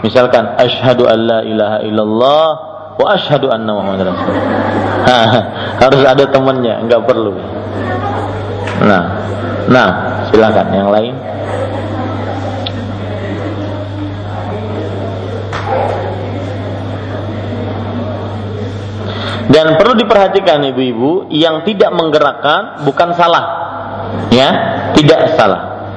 Misalkan 0.02 0.58
asyhadu 0.58 1.06
alla 1.06 1.46
ilaha 1.46 1.78
illallah 1.86 2.46
wa 2.98 3.06
asyhadu 3.14 3.54
anna 3.54 3.70
muhammadar 3.70 4.10
rasulullah. 4.10 4.50
harus 5.82 6.02
ada 6.02 6.24
temannya, 6.26 6.74
enggak 6.82 7.06
perlu. 7.06 7.38
Nah, 8.82 9.02
nah, 9.68 9.88
silakan 10.30 10.68
yang 10.72 10.90
lain. 10.90 11.14
Dan 19.52 19.76
perlu 19.76 19.92
diperhatikan 20.00 20.64
ibu-ibu 20.72 21.28
yang 21.28 21.60
tidak 21.68 21.92
menggerakkan 21.92 22.88
bukan 22.88 23.12
salah. 23.12 23.44
Ya, 24.32 24.48
tidak 24.96 25.36
salah. 25.36 25.92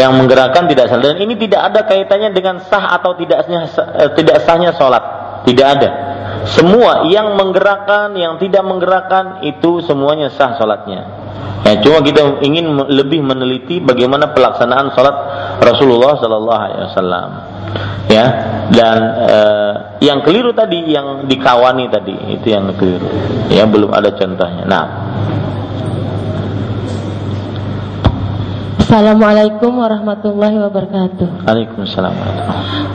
Yang 0.00 0.12
menggerakkan 0.16 0.64
tidak 0.64 0.88
salah 0.88 1.12
dan 1.12 1.20
ini 1.20 1.36
tidak 1.36 1.72
ada 1.72 1.80
kaitannya 1.84 2.32
dengan 2.32 2.60
sah 2.64 2.96
atau 2.96 3.16
tidaknya 3.16 3.68
eh, 4.00 4.10
tidak 4.16 4.44
sahnya 4.48 4.72
sholat. 4.72 5.04
Tidak 5.44 5.66
ada. 5.66 5.90
Semua 6.48 7.04
yang 7.10 7.36
menggerakkan, 7.36 8.16
yang 8.16 8.40
tidak 8.40 8.64
menggerakkan 8.64 9.44
itu 9.44 9.84
semuanya 9.84 10.32
sah 10.32 10.56
sholatnya. 10.56 11.25
Ya, 11.66 11.82
cuma 11.82 11.98
kita 11.98 12.46
ingin 12.46 12.78
lebih 12.86 13.26
meneliti 13.26 13.82
bagaimana 13.82 14.30
pelaksanaan 14.30 14.94
sholat 14.94 15.16
Rasulullah 15.58 16.14
Sallallahu 16.14 16.62
Alaihi 16.62 16.82
Wasallam. 16.94 17.30
Ya 18.06 18.24
dan 18.70 18.98
uh, 19.26 19.74
yang 19.98 20.22
keliru 20.22 20.54
tadi 20.54 20.86
yang 20.86 21.26
dikawani 21.26 21.90
tadi 21.90 22.14
itu 22.38 22.54
yang 22.54 22.70
keliru. 22.78 23.10
Ya 23.50 23.66
belum 23.66 23.90
ada 23.90 24.14
contohnya. 24.14 24.62
Nah 24.62 24.84
Assalamualaikum 28.96 29.76
warahmatullahi 29.76 30.56
wabarakatuh. 30.56 31.44
Waalaikumsalam. 31.44 32.16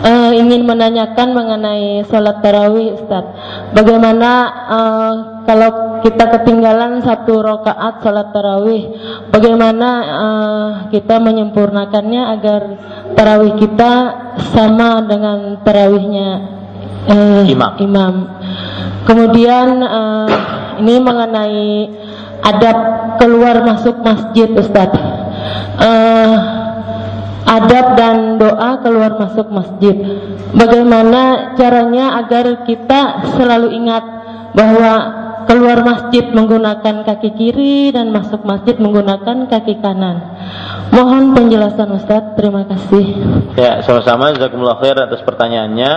Uh, 0.02 0.34
ingin 0.34 0.66
menanyakan 0.66 1.30
mengenai 1.30 2.02
sholat 2.10 2.42
tarawih, 2.42 2.98
Ustaz. 2.98 3.22
Bagaimana 3.78 4.30
uh, 4.66 5.14
kalau 5.46 6.02
kita 6.02 6.26
ketinggalan 6.26 7.06
satu 7.06 7.46
rakaat 7.46 8.02
sholat 8.02 8.34
tarawih, 8.34 8.98
bagaimana 9.30 9.90
uh, 10.02 10.70
kita 10.90 11.22
menyempurnakannya 11.22 12.34
agar 12.34 12.62
tarawih 13.14 13.62
kita 13.62 13.94
sama 14.58 15.06
dengan 15.06 15.62
tarawihnya 15.62 16.30
uh, 17.14 17.46
imam. 17.46 17.78
imam. 17.78 18.14
Kemudian 19.06 19.86
uh, 19.86 20.30
ini 20.82 20.98
mengenai 20.98 21.94
adab 22.42 22.78
keluar 23.22 23.62
masuk 23.62 24.02
masjid, 24.02 24.50
Ustaz 24.58 25.21
uh, 25.82 26.36
adab 27.52 27.86
dan 27.98 28.38
doa 28.38 28.80
keluar 28.80 29.18
masuk 29.18 29.50
masjid. 29.52 29.96
Bagaimana 30.54 31.56
caranya 31.58 32.22
agar 32.22 32.64
kita 32.64 33.26
selalu 33.36 33.76
ingat 33.76 34.04
bahwa 34.54 34.94
keluar 35.50 35.84
masjid 35.84 36.32
menggunakan 36.32 37.04
kaki 37.04 37.30
kiri 37.36 37.92
dan 37.92 38.14
masuk 38.14 38.46
masjid 38.46 38.78
menggunakan 38.78 39.50
kaki 39.50 39.84
kanan. 39.84 40.38
Mohon 40.92 41.36
penjelasan 41.36 41.88
Ustaz, 41.96 42.36
terima 42.36 42.68
kasih. 42.68 43.16
Ya, 43.56 43.80
sama-sama 43.84 44.36
jazakumullah 44.36 44.80
khair 44.80 45.00
atas 45.00 45.24
pertanyaannya. 45.24 45.92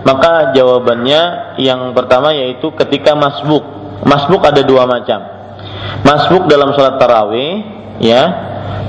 Maka 0.00 0.56
jawabannya 0.56 1.54
yang 1.60 1.92
pertama 1.92 2.32
yaitu 2.32 2.72
ketika 2.72 3.14
masbuk. 3.14 3.62
Masbuk 4.02 4.42
ada 4.42 4.64
dua 4.64 4.88
macam. 4.88 5.20
Masbuk 6.02 6.48
dalam 6.48 6.72
sholat 6.72 6.96
tarawih, 6.96 7.79
ya, 8.00 8.22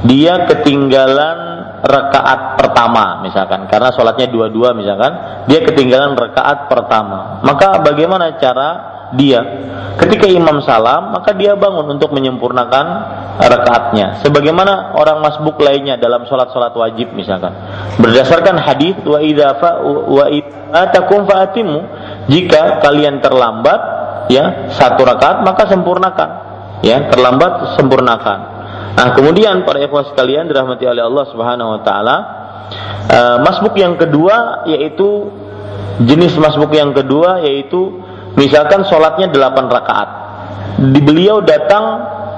dia 0.01 0.49
ketinggalan 0.49 1.51
rakaat 1.81 2.57
pertama 2.61 3.21
misalkan. 3.25 3.65
Karena 3.65 3.89
sholatnya 3.93 4.29
dua-dua 4.29 4.73
misalkan. 4.77 5.45
Dia 5.49 5.65
ketinggalan 5.65 6.13
rakaat 6.13 6.69
pertama. 6.69 7.41
Maka 7.41 7.81
bagaimana 7.81 8.37
cara 8.37 8.69
dia? 9.17 9.41
Ketika 9.97 10.23
imam 10.29 10.63
salam 10.63 11.11
maka 11.11 11.35
dia 11.35 11.57
bangun 11.57 11.99
untuk 11.99 12.15
menyempurnakan 12.15 12.85
rakaatnya 13.41 14.23
sebagaimana 14.23 14.95
orang 14.95 15.19
masbuk 15.19 15.59
lainnya 15.59 15.99
dalam 15.99 16.23
sholat-sholat 16.25 16.71
wajib 16.73 17.11
misalkan. 17.11 17.51
Berdasarkan 17.99 18.55
hadis 18.61 18.95
wa 19.03 19.19
idza 19.19 19.57
wa 19.85 20.25
atakum 20.71 21.27
faatimu 21.27 21.77
jika 22.31 22.79
kalian 22.79 23.19
terlambat 23.19 23.79
ya 24.31 24.71
satu 24.71 25.03
rakaat 25.03 25.43
maka 25.43 25.67
sempurnakan. 25.67 26.29
Ya 26.81 26.97
terlambat 27.13 27.77
sempurnakan 27.77 28.60
Nah, 28.91 29.15
kemudian 29.15 29.63
para 29.63 29.79
ikhwah 29.79 30.11
sekalian 30.11 30.51
dirahmati 30.51 30.83
oleh 30.83 31.03
Allah 31.03 31.25
Subhanahu 31.31 31.69
wa 31.73 31.81
taala, 31.81 32.15
uh, 33.07 33.37
masbuk 33.41 33.75
yang 33.79 33.95
kedua 33.95 34.67
yaitu 34.67 35.31
jenis 36.03 36.35
masbuk 36.35 36.71
yang 36.75 36.91
kedua 36.91 37.39
yaitu 37.43 38.03
misalkan 38.35 38.83
sholatnya 38.87 39.31
8 39.31 39.67
rakaat. 39.71 40.09
Di 40.81 40.99
beliau 41.03 41.39
datang 41.43 41.83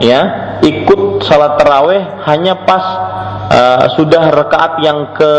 ya 0.01 0.21
ikut 0.63 1.21
sholat 1.25 1.59
terawih 1.59 2.01
hanya 2.25 2.65
pas 2.65 2.85
uh, 3.49 3.85
sudah 3.93 4.23
rakaat 4.31 4.73
yang 4.81 5.13
ke 5.13 5.33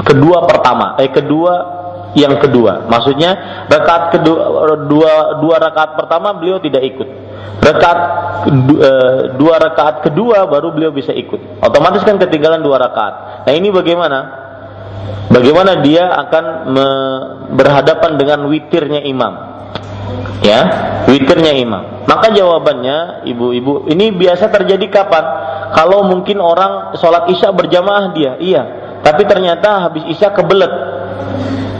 kedua 0.00 0.48
pertama 0.48 0.96
eh 0.98 1.10
kedua 1.12 1.54
yang 2.16 2.40
kedua 2.42 2.90
maksudnya 2.90 3.64
rakaat 3.70 4.18
kedua 4.18 4.74
dua 4.88 5.38
dua 5.38 5.56
rakaat 5.62 5.94
pertama 5.94 6.34
beliau 6.34 6.58
tidak 6.58 6.82
ikut 6.82 7.08
rakaat 7.60 7.98
eh, 8.48 9.20
dua 9.36 9.54
rakaat 9.60 10.06
kedua 10.08 10.48
baru 10.48 10.72
beliau 10.72 10.92
bisa 10.92 11.12
ikut. 11.12 11.60
Otomatis 11.60 12.02
kan 12.02 12.16
ketinggalan 12.16 12.64
dua 12.64 12.80
rakaat. 12.80 13.46
Nah 13.46 13.52
ini 13.52 13.68
bagaimana? 13.68 14.18
Bagaimana 15.30 15.78
dia 15.78 16.10
akan 16.10 16.44
berhadapan 17.54 18.18
dengan 18.18 18.50
witirnya 18.50 19.06
imam? 19.06 19.32
Ya 20.42 20.60
witirnya 21.06 21.54
imam. 21.54 22.08
Maka 22.08 22.34
jawabannya 22.34 23.28
ibu-ibu 23.30 23.86
ini 23.86 24.10
biasa 24.10 24.50
terjadi 24.50 24.90
kapan? 24.90 25.24
Kalau 25.70 26.02
mungkin 26.10 26.42
orang 26.42 26.98
sholat 26.98 27.30
isya 27.30 27.54
berjamaah 27.54 28.10
dia. 28.10 28.34
Iya. 28.42 28.62
Tapi 29.06 29.22
ternyata 29.24 29.86
habis 29.86 30.02
isya 30.10 30.34
kebelet. 30.34 30.72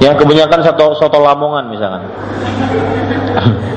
Ya, 0.00 0.16
kebanyakan 0.16 0.64
soto 0.64 0.96
soto 0.96 1.18
Lamongan 1.20 1.68
misalkan. 1.68 2.02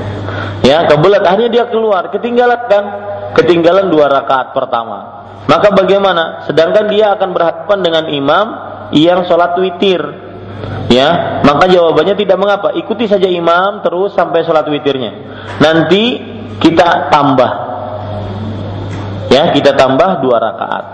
ya, 0.64 0.88
kebelet 0.88 1.22
akhirnya 1.22 1.50
dia 1.52 1.64
keluar, 1.68 2.10
ketinggalan 2.10 2.60
kan? 2.66 2.84
Ketinggalan 3.36 3.92
dua 3.92 4.10
rakaat 4.10 4.56
pertama. 4.56 5.26
Maka 5.44 5.76
bagaimana? 5.76 6.48
Sedangkan 6.48 6.88
dia 6.88 7.12
akan 7.14 7.36
berhadapan 7.36 7.78
dengan 7.84 8.04
imam 8.08 8.46
yang 8.96 9.28
sholat 9.28 9.54
witir. 9.60 10.00
Ya, 10.88 11.40
maka 11.44 11.68
jawabannya 11.68 12.14
tidak 12.16 12.38
mengapa. 12.38 12.72
Ikuti 12.78 13.10
saja 13.10 13.26
imam 13.26 13.84
terus 13.84 14.14
sampai 14.16 14.46
sholat 14.46 14.64
witirnya. 14.70 15.12
Nanti 15.60 16.02
kita 16.62 17.12
tambah. 17.12 17.52
Ya, 19.28 19.50
kita 19.52 19.74
tambah 19.74 20.22
dua 20.22 20.36
rakaat. 20.38 20.84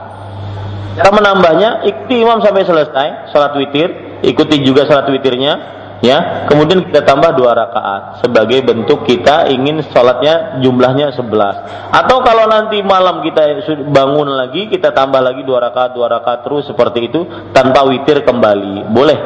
Cara 0.99 1.11
menambahnya, 1.15 1.87
ikuti 1.87 2.19
imam 2.19 2.43
sampai 2.43 2.67
selesai 2.67 3.31
sholat 3.31 3.55
witir 3.55 4.11
ikuti 4.21 4.61
juga 4.61 4.85
salat 4.85 5.09
witirnya 5.09 5.80
ya 6.01 6.49
kemudian 6.49 6.81
kita 6.89 7.05
tambah 7.05 7.37
dua 7.37 7.53
rakaat 7.53 8.25
sebagai 8.25 8.65
bentuk 8.65 9.05
kita 9.05 9.53
ingin 9.53 9.85
sholatnya 9.93 10.61
jumlahnya 10.65 11.13
sebelas. 11.13 11.61
Atau 11.93 12.25
kalau 12.25 12.49
nanti 12.49 12.81
malam 12.81 13.21
kita 13.21 13.61
bangun 13.89 14.33
lagi 14.33 14.73
kita 14.73 14.97
tambah 14.97 15.21
lagi 15.21 15.45
dua 15.45 15.71
rakaat 15.71 15.93
dua 15.93 16.09
rakaat 16.09 16.45
terus 16.45 16.69
seperti 16.69 17.13
itu 17.13 17.21
tanpa 17.53 17.85
witir 17.85 18.25
kembali. 18.25 18.89
Boleh? 18.89 19.19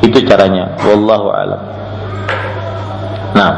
Itu 0.00 0.24
caranya. 0.24 0.78
Wallahu 0.80 1.28
alam. 1.28 1.60
Nah. 3.36 3.52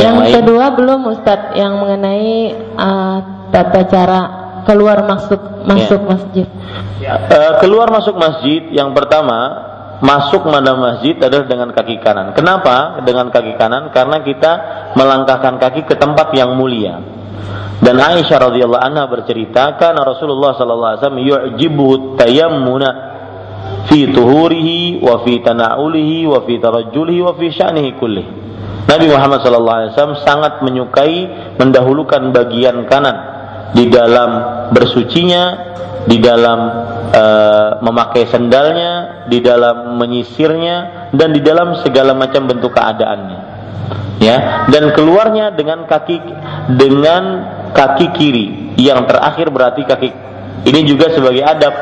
Yang, 0.00 0.40
kedua 0.40 0.72
belum 0.80 1.12
Ustadz 1.12 1.52
yang 1.60 1.76
mengenai 1.76 2.56
uh, 2.72 3.18
tata 3.52 3.84
cara 3.84 4.39
keluar 4.70 5.02
masuk 5.02 5.40
masuk 5.66 6.00
Ya. 6.00 6.06
masjid. 6.06 6.46
Eh, 7.02 7.52
keluar 7.58 7.90
masuk 7.90 8.14
masjid 8.14 8.70
yang 8.70 8.94
pertama 8.94 9.66
masuk 9.98 10.46
mana 10.46 10.78
masjid 10.78 11.18
adalah 11.18 11.44
dengan 11.50 11.74
kaki 11.74 11.98
kanan. 11.98 12.32
Kenapa 12.32 13.02
dengan 13.02 13.28
kaki 13.34 13.58
kanan? 13.58 13.90
Karena 13.90 14.22
kita 14.22 14.52
melangkahkan 14.94 15.58
kaki 15.58 15.90
ke 15.90 15.98
tempat 15.98 16.30
yang 16.38 16.54
mulia. 16.54 17.02
Dan 17.80 17.96
Aisyah 17.96 18.52
radhiyallahu 18.52 18.84
anha 18.84 19.08
bercerita, 19.08 19.80
karena 19.80 20.04
Rasulullah 20.04 20.52
sallallahu 20.52 20.90
alaihi 20.94 21.00
wasallam 21.00 21.22
yu'jibuhu 21.24 21.94
tayammuna 22.20 22.88
fi 23.88 24.04
tuhurihi 24.12 25.00
wa 25.00 25.24
fi 25.24 25.40
tana'ulihi 25.40 26.28
wa 26.28 26.44
fi 26.44 26.60
tarajjulihi 26.60 27.20
wa 27.24 27.32
fi 27.40 27.46
sya'nihi 27.48 27.90
kullih. 27.96 28.26
Nabi 28.84 29.06
Muhammad 29.08 29.40
sallallahu 29.40 29.76
alaihi 29.80 29.90
wasallam 29.96 30.18
sangat 30.20 30.52
menyukai 30.60 31.16
mendahulukan 31.56 32.20
bagian 32.36 32.84
kanan 32.84 33.39
di 33.74 33.86
dalam 33.86 34.30
bersucinya, 34.74 35.44
di 36.06 36.16
dalam 36.18 36.60
eh, 37.12 37.70
memakai 37.82 38.26
sendalnya, 38.26 39.24
di 39.26 39.38
dalam 39.42 39.98
menyisirnya 39.98 41.10
dan 41.14 41.34
di 41.34 41.40
dalam 41.42 41.78
segala 41.82 42.14
macam 42.14 42.46
bentuk 42.50 42.74
keadaannya. 42.74 43.40
Ya, 44.20 44.68
dan 44.68 44.92
keluarnya 44.92 45.56
dengan 45.56 45.88
kaki 45.88 46.16
dengan 46.76 47.22
kaki 47.72 48.06
kiri. 48.14 48.46
Yang 48.76 49.08
terakhir 49.08 49.46
berarti 49.48 49.82
kaki 49.88 50.08
ini 50.68 50.80
juga 50.84 51.08
sebagai 51.12 51.40
adab 51.40 51.74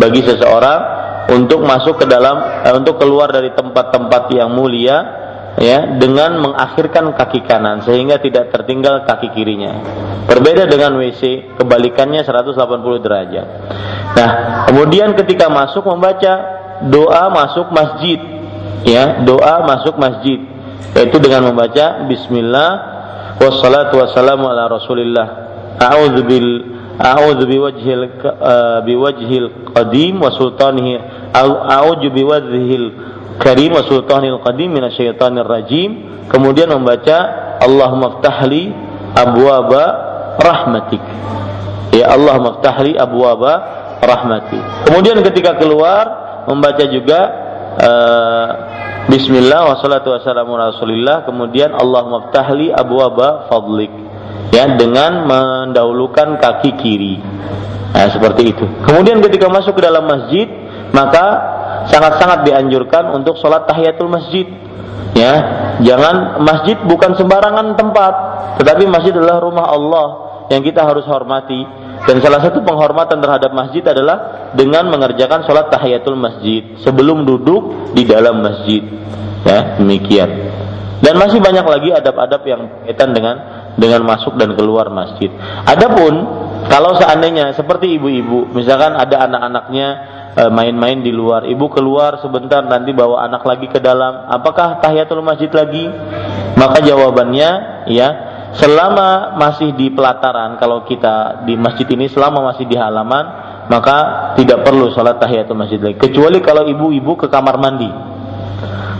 bagi 0.00 0.24
seseorang 0.24 0.80
untuk 1.28 1.64
masuk 1.64 2.04
ke 2.04 2.06
dalam 2.08 2.64
eh, 2.64 2.74
untuk 2.74 3.00
keluar 3.00 3.32
dari 3.32 3.52
tempat-tempat 3.52 4.32
yang 4.32 4.52
mulia 4.52 5.23
ya 5.58 5.98
dengan 5.98 6.42
mengakhirkan 6.42 7.14
kaki 7.14 7.46
kanan 7.46 7.82
sehingga 7.86 8.18
tidak 8.18 8.50
tertinggal 8.50 9.06
kaki 9.06 9.30
kirinya. 9.34 9.78
Berbeda 10.24 10.64
dengan 10.66 10.96
WC, 10.96 11.54
kebalikannya 11.60 12.24
180 12.24 13.04
derajat. 13.04 13.46
Nah, 14.16 14.30
kemudian 14.72 15.12
ketika 15.14 15.52
masuk 15.52 15.84
membaca 15.84 16.32
doa 16.88 17.28
masuk 17.30 17.70
masjid. 17.70 18.18
Ya, 18.84 19.24
doa 19.24 19.64
masuk 19.64 19.96
masjid 19.96 20.44
yaitu 20.94 21.18
dengan 21.18 21.50
membaca 21.50 22.06
bismillah 22.06 22.70
wassalatu 23.42 23.98
wassalamu 23.98 24.46
ala 24.46 24.70
rasulillah. 24.70 25.26
A'udzu 25.74 26.22
bil 26.22 26.48
a'udzu 26.94 27.44
biwajhil 27.50 28.02
uh, 28.22 28.78
biwajhil 28.86 29.74
qadim 29.74 30.22
wa 30.22 30.30
sultanihi 30.30 31.02
a'udzu 31.34 32.14
biwajhil 32.14 32.86
karim 33.40 33.74
wa 33.74 33.82
sultanil 33.86 34.38
qadim 34.42 34.70
minasyaitonir 34.70 35.46
rajim 35.46 35.90
kemudian 36.30 36.70
membaca 36.70 37.42
Allahumma 37.62 38.18
ftahli 38.18 38.74
abwaba 39.14 39.84
rahmatik. 40.38 41.02
Ya 41.94 42.10
Allah 42.10 42.42
maftahli 42.42 42.98
abwaba 42.98 43.52
rahmati 44.02 44.58
kemudian 44.90 45.22
ketika 45.22 45.54
keluar 45.56 46.04
membaca 46.50 46.84
juga 46.90 47.20
uh, 47.78 48.48
Bismillah 49.04 49.68
wassalatu 49.68 50.16
wassalamu 50.16 50.56
ala 50.56 50.72
rasulillah. 50.72 51.28
Kemudian 51.28 51.76
Allah 51.76 52.08
maftahli 52.08 52.72
abwaba 52.72 53.52
fadlik. 53.52 53.92
Ya 54.48 54.64
dengan 54.80 55.28
mendahulukan 55.28 56.40
kaki 56.40 56.72
kiri. 56.80 57.20
Nah, 57.92 58.08
seperti 58.08 58.56
itu. 58.56 58.64
Kemudian 58.80 59.20
ketika 59.20 59.52
masuk 59.52 59.76
ke 59.76 59.84
dalam 59.84 60.08
masjid 60.08 60.48
maka 60.94 61.24
sangat-sangat 61.90 62.46
dianjurkan 62.46 63.10
untuk 63.10 63.36
sholat 63.42 63.66
tahiyatul 63.66 64.08
masjid. 64.08 64.46
Ya 65.14 65.34
jangan 65.82 66.42
masjid 66.42 66.74
bukan 66.86 67.14
sembarangan 67.14 67.74
tempat 67.78 68.14
tetapi 68.62 68.86
masjid 68.86 69.14
adalah 69.14 69.42
rumah 69.42 69.66
Allah 69.70 70.06
yang 70.48 70.62
kita 70.62 70.86
harus 70.86 71.04
hormati. 71.04 71.84
Dan 72.04 72.20
salah 72.20 72.36
satu 72.44 72.60
penghormatan 72.60 73.16
terhadap 73.16 73.56
masjid 73.56 73.80
adalah 73.80 74.50
dengan 74.52 74.92
mengerjakan 74.92 75.40
sholat 75.48 75.72
tahiyatul 75.72 76.20
masjid 76.20 76.76
sebelum 76.84 77.24
duduk 77.24 77.94
di 77.96 78.04
dalam 78.04 78.44
masjid. 78.44 78.84
Ya 79.44 79.80
demikian. 79.80 80.28
Dan 81.00 81.16
masih 81.20 81.40
banyak 81.40 81.64
lagi 81.64 81.90
adab-adab 81.96 82.42
yang 82.44 82.60
berkaitan 82.68 83.12
dengan 83.16 83.34
dengan 83.74 84.04
masuk 84.04 84.36
dan 84.36 84.52
keluar 84.52 84.92
masjid. 84.92 85.32
Adapun 85.64 86.12
kalau 86.68 86.96
seandainya 86.96 87.52
seperti 87.56 87.96
ibu-ibu 87.96 88.52
misalkan 88.52 88.96
ada 88.96 89.24
anak-anaknya 89.28 89.88
main-main 90.34 90.98
di 90.98 91.14
luar. 91.14 91.46
Ibu 91.46 91.70
keluar 91.70 92.18
sebentar 92.18 92.66
nanti 92.66 92.90
bawa 92.90 93.22
anak 93.26 93.46
lagi 93.46 93.70
ke 93.70 93.78
dalam. 93.78 94.26
Apakah 94.26 94.82
tahiyatul 94.82 95.22
masjid 95.22 95.50
lagi? 95.50 95.86
Maka 96.58 96.82
jawabannya 96.82 97.50
ya 97.90 98.08
selama 98.54 99.34
masih 99.38 99.74
di 99.74 99.90
pelataran 99.90 100.58
kalau 100.62 100.86
kita 100.86 101.42
di 101.42 101.58
masjid 101.58 101.86
ini 101.90 102.06
selama 102.06 102.54
masih 102.54 102.70
di 102.70 102.78
halaman 102.78 103.26
maka 103.66 104.30
tidak 104.38 104.62
perlu 104.62 104.90
sholat 104.90 105.18
tahiyatul 105.22 105.58
masjid 105.58 105.78
lagi. 105.78 106.02
Kecuali 106.02 106.42
kalau 106.42 106.66
ibu-ibu 106.66 107.14
ke 107.14 107.26
kamar 107.30 107.58
mandi. 107.58 107.90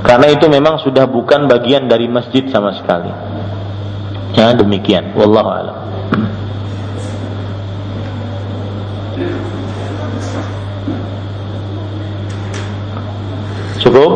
Karena 0.05 0.28
itu 0.28 0.47
memang 0.52 0.78
sudah 0.85 1.09
bukan 1.09 1.48
bagian 1.48 1.89
dari 1.89 2.06
masjid 2.06 2.44
sama 2.52 2.77
sekali. 2.77 3.09
Ya 4.36 4.52
demikian. 4.52 5.16
Wallahu 5.16 5.48
a'lam 5.48 5.77
cukup 13.95 14.12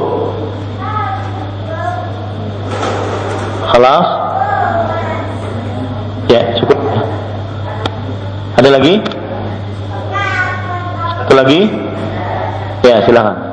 Khalas 3.70 4.08
Ya, 6.28 6.44
cukup. 6.60 6.76
Ada 8.60 8.68
lagi? 8.68 9.00
Satu 11.24 11.34
lagi? 11.40 11.60
Ya, 12.84 13.00
silakan. 13.00 13.48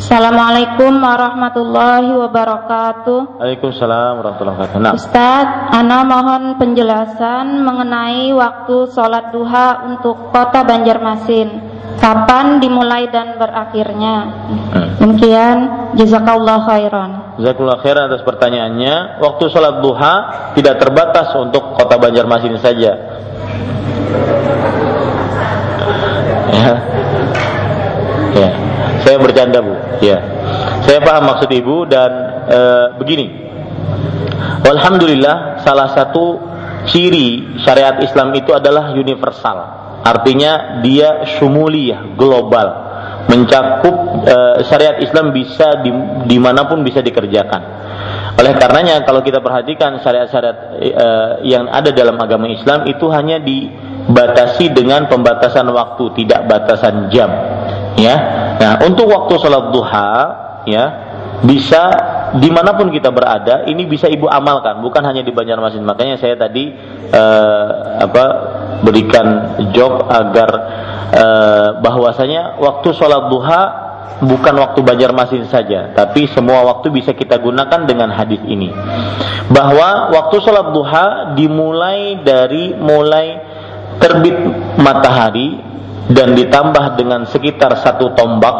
Assalamualaikum 0.00 0.96
warahmatullahi 0.96 2.08
wabarakatuh. 2.16 3.36
Waalaikumsalam 3.36 4.24
warahmatullahi 4.24 4.56
wabarakatuh. 4.56 4.80
Nah, 4.80 4.96
Ustadz, 4.96 5.76
Ana 5.76 6.08
mohon 6.08 6.56
penjelasan 6.56 7.60
mengenai 7.60 8.32
waktu 8.32 8.88
sholat 8.96 9.28
duha 9.28 9.92
untuk 9.92 10.32
kota 10.32 10.64
Banjarmasin. 10.64 11.69
Kapan 12.00 12.64
dimulai 12.64 13.12
dan 13.12 13.36
berakhirnya? 13.36 14.14
Hmm. 14.72 14.88
Demikian, 14.96 15.56
jazakallah 16.00 16.64
khairan. 16.64 17.10
Jazakallah 17.36 17.76
khairan 17.84 18.08
atas 18.08 18.24
pertanyaannya. 18.24 19.20
Waktu 19.20 19.44
sholat 19.52 19.84
duha 19.84 20.14
tidak 20.56 20.80
terbatas 20.80 21.36
untuk 21.36 21.76
kota 21.76 22.00
Banjarmasin 22.00 22.56
saja. 22.56 22.92
Ya. 26.56 26.72
Ya. 28.32 28.50
Saya 29.04 29.16
bercanda 29.20 29.60
bu. 29.60 29.76
Ya. 30.00 30.24
Saya 30.88 31.04
paham 31.04 31.36
maksud 31.36 31.52
ibu 31.52 31.84
dan 31.84 32.10
e, 32.48 32.58
begini. 32.96 33.28
Alhamdulillah 34.64 35.60
salah 35.60 35.92
satu 35.92 36.40
ciri 36.88 37.60
syariat 37.60 38.00
Islam 38.00 38.32
itu 38.32 38.56
adalah 38.56 38.92
universal. 38.96 39.79
Artinya 40.00 40.80
dia 40.80 41.28
sumuliyah, 41.36 42.16
global, 42.16 42.68
mencakup 43.28 43.96
e, 44.24 44.36
syariat 44.64 44.96
Islam 44.98 45.30
bisa 45.30 45.84
di, 45.84 45.92
di 46.24 46.38
mana 46.40 46.64
pun 46.64 46.80
bisa 46.80 47.04
dikerjakan. 47.04 47.62
Oleh 48.40 48.56
karenanya 48.56 49.04
kalau 49.04 49.20
kita 49.20 49.44
perhatikan 49.44 50.00
syariat-syariat 50.00 50.58
e, 50.80 51.08
yang 51.44 51.68
ada 51.68 51.92
dalam 51.92 52.16
agama 52.16 52.48
Islam 52.48 52.88
itu 52.88 53.12
hanya 53.12 53.36
dibatasi 53.44 54.72
dengan 54.72 55.04
pembatasan 55.04 55.68
waktu, 55.68 56.24
tidak 56.24 56.48
batasan 56.48 57.12
jam. 57.12 57.28
Ya, 58.00 58.16
nah 58.56 58.80
untuk 58.80 59.12
waktu 59.12 59.36
sholat 59.36 59.68
duha, 59.76 60.12
ya 60.64 60.84
bisa 61.44 61.82
di 62.40 62.48
mana 62.48 62.76
pun 62.76 62.88
kita 62.88 63.12
berada, 63.12 63.68
ini 63.68 63.84
bisa 63.84 64.08
ibu 64.08 64.30
amalkan, 64.30 64.80
bukan 64.80 65.02
hanya 65.04 65.20
di 65.20 65.32
Banjarmasin. 65.34 65.84
Makanya 65.84 66.16
saya 66.16 66.38
tadi 66.38 66.72
eh, 67.10 67.68
apa 68.00 68.24
berikan 68.80 69.58
job 69.72 70.08
agar 70.08 70.50
eh, 71.12 71.68
bahwasanya 71.80 72.60
waktu 72.60 72.88
sholat 72.96 73.28
duha 73.28 73.62
bukan 74.20 74.54
waktu 74.60 74.80
Banjarmasin 74.84 75.48
saja, 75.48 75.96
tapi 75.96 76.28
semua 76.28 76.60
waktu 76.68 76.92
bisa 76.92 77.16
kita 77.16 77.40
gunakan 77.40 77.88
dengan 77.88 78.12
hadis 78.12 78.40
ini. 78.44 78.68
Bahwa 79.48 80.12
waktu 80.12 80.36
sholat 80.44 80.76
duha 80.76 81.06
dimulai 81.34 82.20
dari 82.20 82.76
mulai 82.76 83.26
terbit 84.00 84.36
matahari 84.80 85.60
dan 86.10 86.34
ditambah 86.34 86.98
dengan 86.98 87.24
sekitar 87.28 87.80
satu 87.80 88.12
tombak 88.16 88.56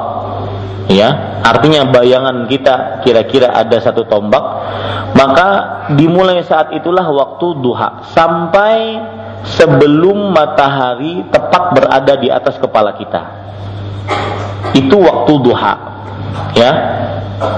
ya. 0.91 1.41
Artinya 1.41 1.89
bayangan 1.89 2.45
kita 2.51 3.01
kira-kira 3.07 3.55
ada 3.55 3.81
satu 3.81 4.05
tombak. 4.05 4.45
Maka 5.17 5.49
dimulai 5.97 6.45
saat 6.47 6.75
itulah 6.77 7.07
waktu 7.11 7.59
duha. 7.59 8.07
Sampai 8.13 9.01
sebelum 9.45 10.33
matahari 10.33 11.25
tepat 11.29 11.77
berada 11.77 12.15
di 12.21 12.29
atas 12.29 12.57
kepala 12.61 12.97
kita. 12.97 13.23
Itu 14.77 15.01
waktu 15.01 15.33
duha 15.41 15.75
ya. 16.55 16.73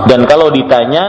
Dan 0.06 0.24
kalau 0.30 0.54
ditanya 0.54 1.04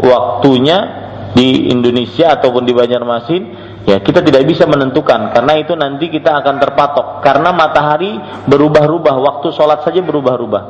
waktunya 0.00 1.04
di 1.36 1.68
Indonesia 1.68 2.32
ataupun 2.38 2.64
di 2.64 2.72
Banjarmasin 2.72 3.42
ya 3.84 4.00
kita 4.00 4.24
tidak 4.24 4.48
bisa 4.48 4.64
menentukan. 4.64 5.30
Karena 5.30 5.60
itu 5.60 5.76
nanti 5.76 6.08
kita 6.08 6.40
akan 6.40 6.56
terpatok. 6.56 7.06
Karena 7.20 7.52
matahari 7.52 8.16
berubah-ubah 8.48 9.16
waktu 9.20 9.52
sholat 9.52 9.84
saja 9.84 10.00
berubah-ubah. 10.00 10.64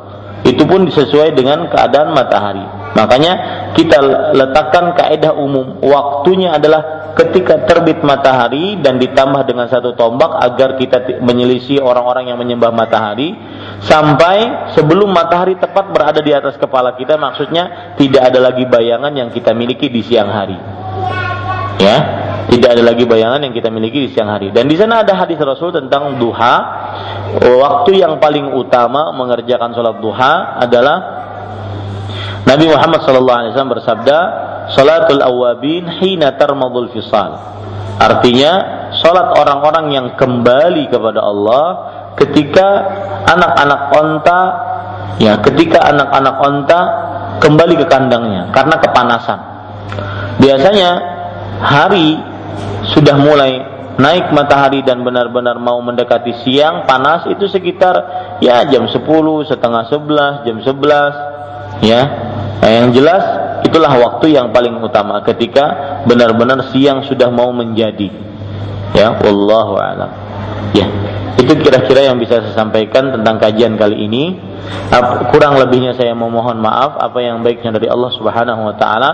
Itu 0.45 0.67
pun 0.69 0.85
sesuai 0.85 1.33
dengan 1.33 1.65
keadaan 1.71 2.13
matahari. 2.13 2.84
Makanya 2.95 3.33
kita 3.75 3.99
letakkan 4.31 4.95
kaidah 4.95 5.35
umum, 5.35 5.83
waktunya 5.83 6.55
adalah 6.55 7.11
ketika 7.19 7.67
terbit 7.67 7.99
matahari 7.99 8.79
dan 8.79 8.95
ditambah 8.95 9.43
dengan 9.43 9.67
satu 9.67 9.99
tombak 9.99 10.31
agar 10.39 10.79
kita 10.79 11.19
menyelisih 11.19 11.83
orang-orang 11.83 12.31
yang 12.31 12.39
menyembah 12.39 12.71
matahari 12.71 13.35
sampai 13.83 14.71
sebelum 14.75 15.11
matahari 15.11 15.59
tepat 15.59 15.91
berada 15.91 16.23
di 16.23 16.31
atas 16.31 16.55
kepala 16.55 16.95
kita 16.95 17.19
maksudnya 17.19 17.95
tidak 17.99 18.31
ada 18.31 18.39
lagi 18.39 18.63
bayangan 18.63 19.11
yang 19.11 19.27
kita 19.27 19.51
miliki 19.51 19.91
di 19.91 19.99
siang 19.99 20.31
hari. 20.31 20.55
Ya, 21.75 21.97
tidak 22.47 22.79
ada 22.79 22.83
lagi 22.95 23.03
bayangan 23.03 23.43
yang 23.43 23.51
kita 23.51 23.67
miliki 23.67 24.07
di 24.07 24.09
siang 24.15 24.31
hari. 24.31 24.55
Dan 24.55 24.71
di 24.71 24.79
sana 24.79 25.03
ada 25.03 25.19
hadis 25.19 25.35
Rasul 25.35 25.75
tentang 25.75 26.15
duha. 26.15 26.55
Waktu 27.43 27.99
yang 27.99 28.23
paling 28.23 28.55
utama 28.55 29.11
mengerjakan 29.11 29.75
sholat 29.75 29.99
duha 29.99 30.63
adalah 30.63 30.97
Nabi 32.45 32.65
Muhammad 32.69 33.01
SAW 33.01 33.73
bersabda, 33.73 34.17
"Salatul 34.77 35.21
awabin 35.21 35.89
hina 36.01 36.37
tarmadul 36.37 36.93
fisal." 36.93 37.41
Artinya, 37.97 38.53
sholat 39.01 39.33
orang-orang 39.33 39.85
yang 39.91 40.07
kembali 40.13 40.91
kepada 40.93 41.25
Allah 41.25 41.65
ketika 42.19 42.67
anak-anak 43.25 43.81
onta, 43.97 44.41
ya, 45.17 45.41
ketika 45.41 45.89
anak-anak 45.89 46.35
onta 46.43 46.79
kembali 47.39 47.73
ke 47.81 47.85
kandangnya 47.87 48.51
karena 48.53 48.75
kepanasan. 48.79 49.39
Biasanya 50.39 50.91
hari 51.63 52.19
sudah 52.91 53.15
mulai 53.17 53.75
naik 53.95 54.35
matahari 54.35 54.83
dan 54.83 55.01
benar-benar 55.07 55.55
mau 55.55 55.79
mendekati 55.79 56.43
siang 56.43 56.83
panas 56.83 57.31
itu 57.31 57.47
sekitar 57.47 57.95
ya 58.43 58.67
jam 58.67 58.91
10 58.91 58.99
setengah 59.47 59.87
11 59.87 60.43
jam 60.43 60.57
11 60.59 61.79
ya 61.79 62.24
nah, 62.61 62.71
yang 62.71 62.89
jelas 62.95 63.23
itulah 63.65 63.91
waktu 63.97 64.37
yang 64.37 64.53
paling 64.53 64.77
utama 64.79 65.23
ketika 65.25 65.99
benar-benar 66.05 66.71
siang 66.71 67.03
sudah 67.03 67.27
mau 67.33 67.49
menjadi. 67.51 68.11
Ya 68.95 69.11
wallahu 69.19 69.75
alam. 69.75 70.11
Ya 70.71 70.87
itu 71.35 71.53
kira-kira 71.61 72.07
yang 72.07 72.17
bisa 72.17 72.41
saya 72.41 72.55
sampaikan 72.55 73.11
tentang 73.11 73.37
kajian 73.37 73.75
kali 73.75 74.07
ini. 74.07 74.39
Kurang 75.29 75.61
lebihnya 75.61 75.93
saya 75.93 76.17
memohon 76.17 76.57
maaf 76.57 76.97
apa 76.97 77.21
yang 77.21 77.45
baiknya 77.45 77.75
dari 77.75 77.85
Allah 77.85 78.11
Subhanahu 78.17 78.61
wa 78.65 78.75
taala 78.79 79.09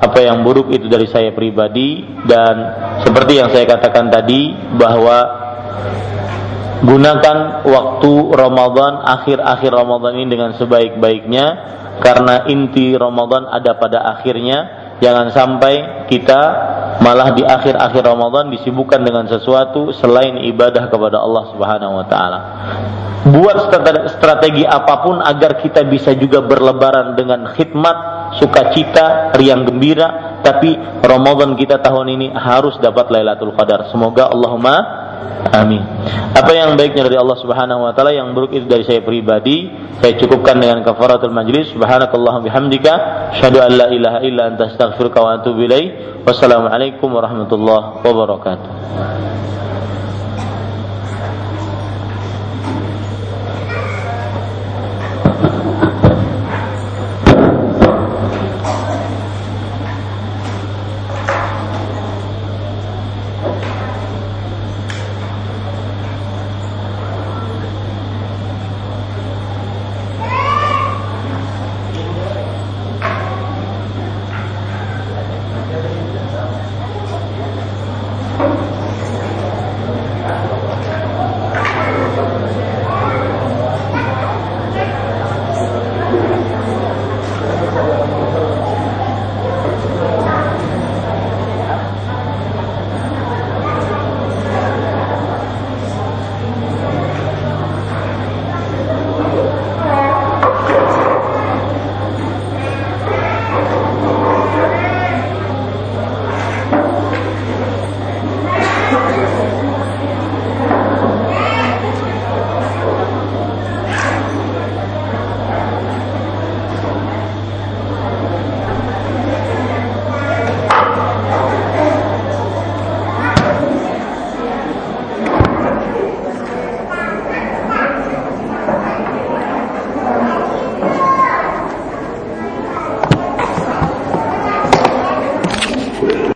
apa 0.00 0.18
yang 0.20 0.44
buruk 0.44 0.68
itu 0.72 0.84
dari 0.88 1.08
saya 1.08 1.32
pribadi 1.32 2.04
dan 2.28 2.54
seperti 3.04 3.40
yang 3.40 3.48
saya 3.48 3.64
katakan 3.64 4.12
tadi 4.12 4.52
bahwa 4.76 5.44
gunakan 6.84 7.64
waktu 7.64 8.12
Ramadan 8.36 9.02
akhir-akhir 9.02 9.72
Ramadan 9.72 10.20
ini 10.20 10.28
dengan 10.28 10.50
sebaik-baiknya 10.54 11.46
karena 12.04 12.44
inti 12.46 12.92
Ramadan 12.94 13.48
ada 13.48 13.74
pada 13.80 14.04
akhirnya. 14.04 14.84
Jangan 15.02 15.34
sampai 15.34 16.06
kita 16.06 16.42
malah 17.02 17.34
di 17.34 17.42
akhir-akhir 17.42 18.02
Ramadan 18.06 18.54
disibukkan 18.54 19.02
dengan 19.02 19.26
sesuatu 19.26 19.90
selain 19.90 20.38
ibadah 20.46 20.86
kepada 20.86 21.18
Allah 21.18 21.50
Subhanahu 21.50 21.98
wa 21.98 22.06
taala 22.06 22.40
buat 23.24 23.56
strategi 24.12 24.68
apa 24.68 25.00
pun 25.00 25.24
agar 25.24 25.56
kita 25.64 25.80
bisa 25.88 26.12
juga 26.12 26.44
berlebaran 26.44 27.16
dengan 27.16 27.48
khidmat, 27.56 27.96
sukacita, 28.36 29.32
riang 29.32 29.64
gembira, 29.64 30.40
tapi 30.44 30.76
Ramadan 31.00 31.56
kita 31.56 31.80
tahun 31.80 32.20
ini 32.20 32.26
harus 32.36 32.76
dapat 32.84 33.08
Lailatul 33.08 33.56
Qadar. 33.56 33.88
Semoga 33.88 34.28
Allahumma 34.28 34.76
amin. 35.56 35.80
Apa 36.36 36.52
yang 36.52 36.76
baiknya 36.76 37.08
dari 37.08 37.16
Allah 37.16 37.38
Subhanahu 37.40 37.80
wa 37.88 37.92
taala, 37.96 38.12
yang 38.12 38.36
buruk 38.36 38.52
itu 38.52 38.68
dari 38.68 38.84
saya 38.84 39.00
pribadi, 39.00 39.72
saya 40.04 40.20
cukupkan 40.20 40.60
dengan 40.60 40.84
kafaratul 40.84 41.32
majlis. 41.32 41.72
Subhanakallahumma 41.72 42.44
bihamdika, 42.44 42.92
asyhadu 43.40 43.64
an 43.64 43.72
la 43.72 43.86
ilaha 43.88 44.18
illa 44.20 44.52
anta 44.52 44.68
astaghfiruka 44.68 45.18
wa 45.24 45.40
atubu 45.40 45.64
ilaik. 45.64 46.20
Wassalamualaikum 46.28 47.08
warahmatullahi 47.08 48.04
wabarakatuh. 48.04 48.70